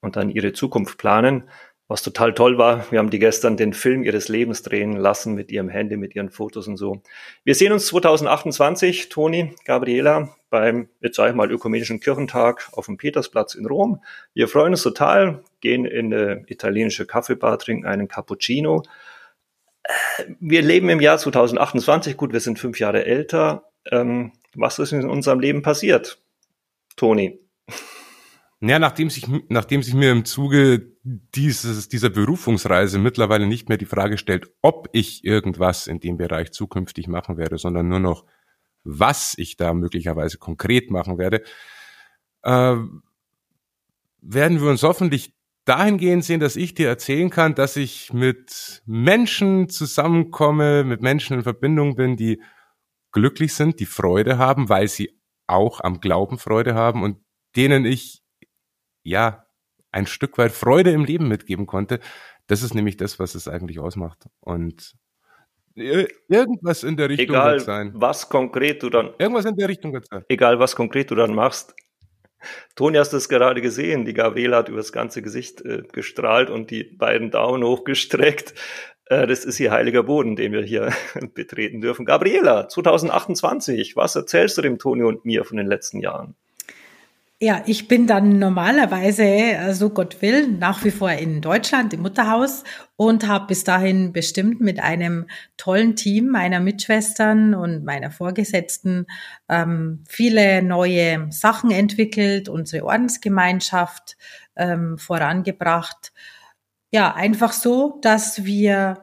und 0.00 0.16
dann 0.16 0.30
ihre 0.30 0.52
Zukunft 0.52 0.98
planen. 0.98 1.44
Was 1.90 2.02
total 2.02 2.34
toll 2.34 2.56
war, 2.56 2.88
wir 2.92 3.00
haben 3.00 3.10
die 3.10 3.18
gestern 3.18 3.56
den 3.56 3.72
Film 3.72 4.04
ihres 4.04 4.28
Lebens 4.28 4.62
drehen 4.62 4.94
lassen 4.94 5.34
mit 5.34 5.50
ihrem 5.50 5.68
Handy, 5.68 5.96
mit 5.96 6.14
ihren 6.14 6.30
Fotos 6.30 6.68
und 6.68 6.76
so. 6.76 7.02
Wir 7.42 7.56
sehen 7.56 7.72
uns 7.72 7.86
2028, 7.86 9.08
Toni, 9.08 9.56
Gabriela, 9.64 10.36
beim, 10.50 10.88
jetzt 11.00 11.16
sage 11.16 11.30
ich 11.30 11.36
mal, 11.36 11.50
Ökumenischen 11.50 11.98
Kirchentag 11.98 12.68
auf 12.74 12.86
dem 12.86 12.96
Petersplatz 12.96 13.56
in 13.56 13.66
Rom. 13.66 14.04
Wir 14.34 14.46
freuen 14.46 14.70
uns 14.70 14.84
total, 14.84 15.42
gehen 15.60 15.84
in 15.84 16.14
eine 16.14 16.44
italienische 16.46 17.06
Kaffeebar, 17.06 17.58
trinken 17.58 17.86
einen 17.86 18.06
Cappuccino. 18.06 18.84
Wir 20.38 20.62
leben 20.62 20.90
im 20.90 21.00
Jahr 21.00 21.18
2028, 21.18 22.16
gut, 22.16 22.32
wir 22.32 22.38
sind 22.38 22.60
fünf 22.60 22.78
Jahre 22.78 23.04
älter. 23.04 23.64
Ähm, 23.90 24.30
was 24.54 24.78
ist 24.78 24.92
in 24.92 25.10
unserem 25.10 25.40
Leben 25.40 25.62
passiert, 25.62 26.22
Toni? 26.94 27.40
Ja, 28.60 28.78
nachdem 28.78 29.10
sich, 29.10 29.26
nachdem 29.48 29.82
sich 29.82 29.94
mir 29.94 30.12
im 30.12 30.24
Zuge 30.24 30.89
dieses, 31.02 31.88
dieser 31.88 32.10
Berufungsreise 32.10 32.98
mittlerweile 32.98 33.46
nicht 33.46 33.68
mehr 33.68 33.78
die 33.78 33.86
Frage 33.86 34.18
stellt, 34.18 34.50
ob 34.60 34.88
ich 34.92 35.24
irgendwas 35.24 35.86
in 35.86 36.00
dem 36.00 36.18
Bereich 36.18 36.52
zukünftig 36.52 37.08
machen 37.08 37.36
werde, 37.38 37.58
sondern 37.58 37.88
nur 37.88 38.00
noch, 38.00 38.26
was 38.84 39.34
ich 39.36 39.56
da 39.56 39.72
möglicherweise 39.72 40.38
konkret 40.38 40.90
machen 40.90 41.18
werde, 41.18 41.42
äh, 42.42 42.76
werden 44.22 44.60
wir 44.60 44.68
uns 44.68 44.82
hoffentlich 44.82 45.34
dahingehend 45.64 46.24
sehen, 46.24 46.40
dass 46.40 46.56
ich 46.56 46.74
dir 46.74 46.88
erzählen 46.88 47.30
kann, 47.30 47.54
dass 47.54 47.76
ich 47.76 48.12
mit 48.12 48.82
Menschen 48.86 49.68
zusammenkomme, 49.68 50.84
mit 50.84 51.00
Menschen 51.00 51.38
in 51.38 51.42
Verbindung 51.42 51.96
bin, 51.96 52.16
die 52.16 52.42
glücklich 53.12 53.54
sind, 53.54 53.80
die 53.80 53.86
Freude 53.86 54.38
haben, 54.38 54.68
weil 54.68 54.88
sie 54.88 55.20
auch 55.46 55.80
am 55.80 56.00
Glauben 56.00 56.38
Freude 56.38 56.74
haben 56.74 57.02
und 57.02 57.18
denen 57.56 57.84
ich 57.84 58.22
ja, 59.02 59.46
ein 59.92 60.06
Stück 60.06 60.38
weit 60.38 60.52
Freude 60.52 60.90
im 60.90 61.04
Leben 61.04 61.28
mitgeben 61.28 61.66
konnte. 61.66 62.00
Das 62.46 62.62
ist 62.62 62.74
nämlich 62.74 62.96
das, 62.96 63.18
was 63.18 63.34
es 63.34 63.48
eigentlich 63.48 63.78
ausmacht. 63.78 64.26
Und 64.40 64.94
irgendwas 65.74 66.82
in 66.82 66.96
der 66.96 67.08
Richtung 67.08 67.34
egal, 67.34 67.52
wird 67.52 67.62
sein. 67.62 67.92
Was 67.94 68.28
konkret 68.28 68.82
du 68.82 68.90
dann. 68.90 69.10
Irgendwas 69.18 69.44
in 69.44 69.56
der 69.56 69.68
Richtung 69.68 69.92
wird 69.92 70.06
sein. 70.06 70.24
Egal, 70.28 70.58
was 70.58 70.74
konkret 70.74 71.10
du 71.10 71.14
dann 71.14 71.34
machst. 71.34 71.74
Toni 72.74 72.96
hast 72.96 73.12
es 73.12 73.28
gerade 73.28 73.60
gesehen. 73.60 74.04
Die 74.04 74.14
Gabriele 74.14 74.56
hat 74.56 74.68
übers 74.68 74.92
ganze 74.92 75.22
Gesicht 75.22 75.60
äh, 75.62 75.82
gestrahlt 75.92 76.50
und 76.50 76.70
die 76.70 76.84
beiden 76.84 77.30
Daumen 77.30 77.62
hochgestreckt. 77.62 78.54
Äh, 79.06 79.26
das 79.26 79.44
ist 79.44 79.58
hier 79.58 79.72
heiliger 79.72 80.02
Boden, 80.02 80.36
den 80.36 80.52
wir 80.52 80.62
hier 80.62 80.92
betreten 81.34 81.80
dürfen. 81.80 82.06
Gabriela, 82.06 82.68
2028. 82.68 83.96
Was 83.96 84.16
erzählst 84.16 84.56
du 84.56 84.62
dem 84.62 84.78
Toni 84.78 85.02
und 85.02 85.24
mir 85.24 85.44
von 85.44 85.58
den 85.58 85.66
letzten 85.66 86.00
Jahren? 86.00 86.34
Ja, 87.42 87.62
ich 87.64 87.88
bin 87.88 88.06
dann 88.06 88.38
normalerweise, 88.38 89.24
so 89.24 89.58
also 89.64 89.90
Gott 89.90 90.20
will, 90.20 90.46
nach 90.46 90.84
wie 90.84 90.90
vor 90.90 91.10
in 91.10 91.40
Deutschland 91.40 91.94
im 91.94 92.02
Mutterhaus 92.02 92.64
und 92.96 93.26
habe 93.26 93.46
bis 93.46 93.64
dahin 93.64 94.12
bestimmt 94.12 94.60
mit 94.60 94.78
einem 94.78 95.26
tollen 95.56 95.96
Team 95.96 96.28
meiner 96.28 96.60
Mitschwestern 96.60 97.54
und 97.54 97.82
meiner 97.82 98.10
Vorgesetzten 98.10 99.06
ähm, 99.48 100.04
viele 100.06 100.62
neue 100.62 101.28
Sachen 101.30 101.70
entwickelt, 101.70 102.50
unsere 102.50 102.84
Ordensgemeinschaft 102.84 104.18
ähm, 104.56 104.98
vorangebracht. 104.98 106.12
Ja, 106.90 107.14
einfach 107.14 107.54
so, 107.54 108.00
dass 108.02 108.44
wir 108.44 109.00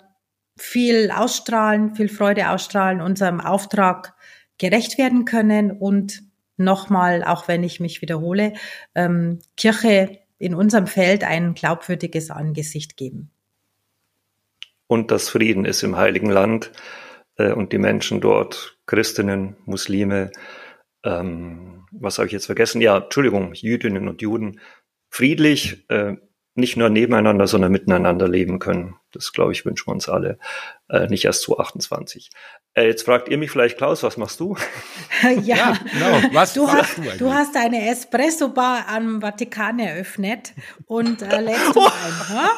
viel 0.60 1.10
ausstrahlen, 1.10 1.96
viel 1.96 2.10
Freude 2.10 2.52
ausstrahlen, 2.52 3.02
unserem 3.02 3.42
Auftrag 3.42 4.14
gerecht 4.60 5.00
werden 5.00 5.26
können 5.26 5.72
und 5.72 6.26
nochmal, 6.58 7.24
auch 7.24 7.47
wenn 7.47 7.64
ich 7.64 7.80
mich 7.80 8.01
wiederhole, 8.01 8.53
ähm, 8.95 9.39
Kirche 9.55 10.20
in 10.39 10.53
unserem 10.53 10.88
Feld 10.88 11.24
ein 11.24 11.53
glaubwürdiges 11.53 12.30
Angesicht 12.30 12.97
geben. 12.97 13.32
Und 14.88 15.12
das 15.12 15.30
Frieden 15.30 15.66
ist 15.66 15.84
im 15.84 15.97
Heiligen 15.97 16.30
Land 16.30 16.72
äh, 17.38 17.51
und 17.51 17.74
die 17.74 17.78
Menschen 17.78 18.22
dort, 18.22 18.78
Christinnen, 18.86 19.55
Muslime, 19.66 20.32
ähm, 21.03 21.86
was 21.91 22.18
habe 22.18 22.28
ich 22.28 22.34
jetzt 22.34 22.45
vergessen? 22.45 22.82
Ja, 22.82 22.97
Entschuldigung, 22.97 23.53
Jüdinnen 23.53 24.08
und 24.08 24.22
Juden, 24.22 24.60
friedlich, 25.10 25.86
äh, 25.89 26.16
nicht 26.55 26.78
nur 26.78 26.89
nebeneinander, 26.89 27.47
sondern 27.47 27.72
miteinander 27.72 28.28
leben 28.28 28.60
können. 28.60 28.95
Das, 29.18 29.34
glaube 29.34 29.51
ich, 29.51 29.65
wünschen 29.65 29.88
wir 29.88 29.93
uns 29.93 30.07
alle. 30.07 30.38
Äh, 30.89 31.07
nicht 31.07 31.26
erst 31.26 31.41
2028. 31.43 32.30
Äh, 32.76 32.86
jetzt 32.86 33.03
fragt 33.03 33.28
ihr 33.30 33.38
mich 33.38 33.49
vielleicht, 33.49 33.78
Klaus, 33.78 34.03
was 34.03 34.18
machst 34.18 34.39
du? 34.39 34.55
ja, 35.24 35.32
ja 35.41 35.78
genau. 35.91 36.34
Was 36.34 36.53
du, 36.53 36.72
hast, 36.72 36.97
du, 36.97 37.03
du, 37.18 37.34
hast 37.34 37.55
eine 37.57 37.89
Espresso-Bar 37.89 38.86
am 38.88 39.22
Vatikan 39.22 39.80
eröffnet 39.80 40.53
und 40.86 41.22
äh, 41.24 41.41
lädst 41.41 41.76
du 41.76 41.82
ein. 41.82 42.30
Ha? 42.30 42.51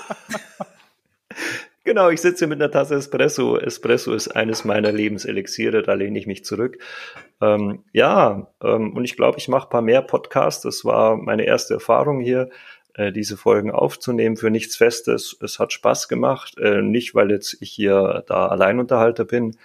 Genau, 1.85 2.09
ich 2.09 2.21
sitze 2.21 2.45
mit 2.45 2.61
einer 2.61 2.69
Tasse 2.69 2.95
Espresso. 2.95 3.57
Espresso 3.57 4.13
ist 4.13 4.27
eines 4.27 4.63
meiner 4.65 4.91
Lebenselixiere, 4.91 5.81
da 5.81 5.93
lehne 5.93 6.19
ich 6.19 6.27
mich 6.27 6.45
zurück. 6.45 6.77
Ähm, 7.41 7.83
ja, 7.93 8.51
ähm, 8.61 8.95
und 8.95 9.05
ich 9.05 9.15
glaube, 9.15 9.37
ich 9.37 9.47
mache 9.47 9.67
ein 9.67 9.71
paar 9.71 9.81
mehr 9.81 10.01
Podcasts. 10.01 10.61
Das 10.61 10.83
war 10.85 11.17
meine 11.17 11.45
erste 11.45 11.75
Erfahrung 11.75 12.19
hier. 12.19 12.49
Äh, 12.95 13.11
diese 13.11 13.37
Folgen 13.37 13.71
aufzunehmen 13.71 14.35
für 14.35 14.49
nichts 14.49 14.75
Festes. 14.75 15.37
Es 15.41 15.59
hat 15.59 15.73
Spaß 15.73 16.07
gemacht, 16.07 16.57
äh, 16.57 16.81
nicht 16.81 17.13
weil 17.13 17.31
jetzt 17.31 17.57
ich 17.61 17.71
hier 17.71 18.23
da 18.27 18.47
Alleinunterhalter 18.47 19.25
bin, 19.25 19.57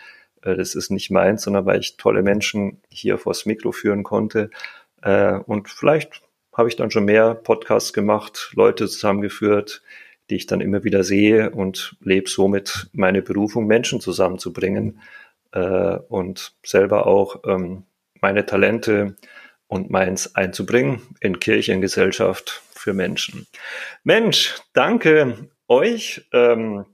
äh, 0.43 0.55
das 0.55 0.75
ist 0.75 0.91
nicht 0.91 1.11
meins, 1.11 1.43
sondern 1.43 1.65
weil 1.65 1.81
ich 1.81 1.97
tolle 1.97 2.23
Menschen 2.23 2.83
hier 2.91 3.19
vors 3.19 3.47
Mikro 3.47 3.73
führen 3.73 4.03
konnte. 4.03 4.51
Und 5.45 5.69
vielleicht 5.69 6.23
habe 6.55 6.71
ich 6.71 6.77
dann 6.77 6.91
schon 6.91 7.05
mehr 7.05 7.35
Podcasts 7.35 7.93
gemacht, 7.93 8.53
Leute 8.55 8.89
zusammengeführt, 8.89 9.83
die 10.31 10.37
ich 10.37 10.47
dann 10.47 10.63
immer 10.63 10.83
wieder 10.83 11.05
sehe 11.05 11.51
und 11.51 11.95
lebe 12.01 12.31
somit 12.31 12.89
meine 12.95 13.21
Berufung, 13.21 13.67
Menschen 13.67 14.01
zusammenzubringen 14.01 15.03
und 16.09 16.55
selber 16.65 17.07
auch 17.07 17.43
ähm, 17.47 17.83
meine 18.23 18.47
Talente 18.47 19.15
und 19.67 19.91
meins 19.91 20.35
einzubringen 20.37 21.03
in 21.21 21.39
Kirche, 21.39 21.73
in 21.73 21.83
Gesellschaft, 21.83 22.63
für 22.85 22.93
Menschen. 22.93 23.47
Mensch, 24.03 24.57
danke 24.75 25.49
euch. 25.69 26.29
Ähm, 26.33 26.85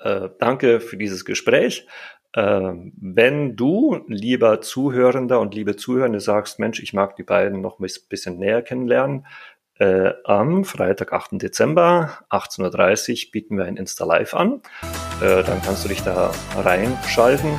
äh, 0.00 0.28
danke 0.40 0.80
für 0.80 0.96
dieses 0.96 1.24
Gespräch. 1.24 1.86
Äh, 2.32 2.72
wenn 3.00 3.54
du, 3.54 4.04
lieber 4.08 4.60
Zuhörender 4.60 5.38
und 5.38 5.54
liebe 5.54 5.76
Zuhörende, 5.76 6.18
sagst, 6.18 6.58
Mensch, 6.58 6.82
ich 6.82 6.92
mag 6.92 7.14
die 7.14 7.22
beiden 7.22 7.60
noch 7.60 7.78
ein 7.78 7.86
bisschen 8.08 8.38
näher 8.38 8.62
kennenlernen, 8.62 9.26
äh, 9.78 10.12
am 10.24 10.64
Freitag, 10.64 11.12
8. 11.12 11.40
Dezember, 11.40 12.18
18.30 12.28 13.26
Uhr, 13.26 13.32
bieten 13.32 13.56
wir 13.56 13.66
ein 13.66 13.76
Insta-Live 13.76 14.34
an. 14.34 14.60
Äh, 15.22 15.44
dann 15.44 15.62
kannst 15.62 15.84
du 15.84 15.88
dich 15.88 16.02
da 16.02 16.32
reinschalten 16.56 17.50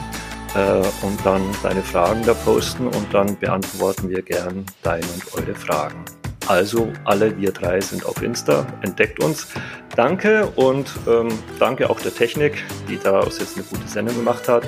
äh, 0.55 1.05
und 1.05 1.25
dann 1.25 1.41
deine 1.63 1.81
Fragen 1.81 2.23
da 2.25 2.33
posten 2.33 2.87
und 2.87 3.13
dann 3.13 3.39
beantworten 3.39 4.09
wir 4.09 4.21
gern 4.21 4.65
deine 4.83 5.05
und 5.05 5.33
eure 5.33 5.55
Fragen. 5.55 6.03
Also 6.47 6.91
alle 7.05 7.37
wir 7.37 7.51
drei 7.51 7.79
sind 7.81 8.05
auf 8.05 8.21
Insta, 8.21 8.65
entdeckt 8.81 9.23
uns. 9.23 9.47
Danke 9.95 10.47
und 10.55 10.91
ähm, 11.07 11.29
danke 11.59 11.89
auch 11.89 11.99
der 11.99 12.13
Technik, 12.13 12.63
die 12.89 12.97
daraus 12.97 13.39
jetzt 13.39 13.57
eine 13.57 13.65
gute 13.65 13.87
Sendung 13.87 14.15
gemacht 14.15 14.47
hat. 14.47 14.63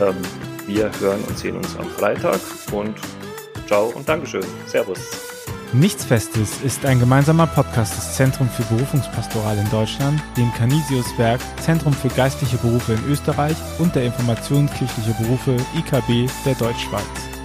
Ähm, 0.00 0.16
wir 0.66 0.90
hören 1.00 1.22
und 1.26 1.38
sehen 1.38 1.56
uns 1.56 1.76
am 1.78 1.88
Freitag 1.88 2.40
und 2.72 2.96
ciao 3.66 3.86
und 3.94 4.08
Dankeschön. 4.08 4.44
Servus. 4.66 5.00
Nichts 5.72 6.04
Festes 6.04 6.62
ist 6.62 6.86
ein 6.86 7.00
gemeinsamer 7.00 7.46
Podcast 7.46 7.96
des 7.96 8.14
Zentrum 8.14 8.48
für 8.48 8.62
Berufungspastoral 8.74 9.58
in 9.58 9.68
Deutschland, 9.70 10.22
dem 10.36 10.52
Canisius-Werk, 10.54 11.40
Zentrum 11.60 11.92
für 11.92 12.08
geistliche 12.08 12.56
Berufe 12.58 12.94
in 12.94 13.04
Österreich 13.10 13.56
und 13.78 13.94
der 13.94 14.04
Informationskirchliche 14.04 15.14
Berufe 15.20 15.56
IKB 15.76 16.30
der 16.44 16.54
Deutschschweiz. 16.54 17.35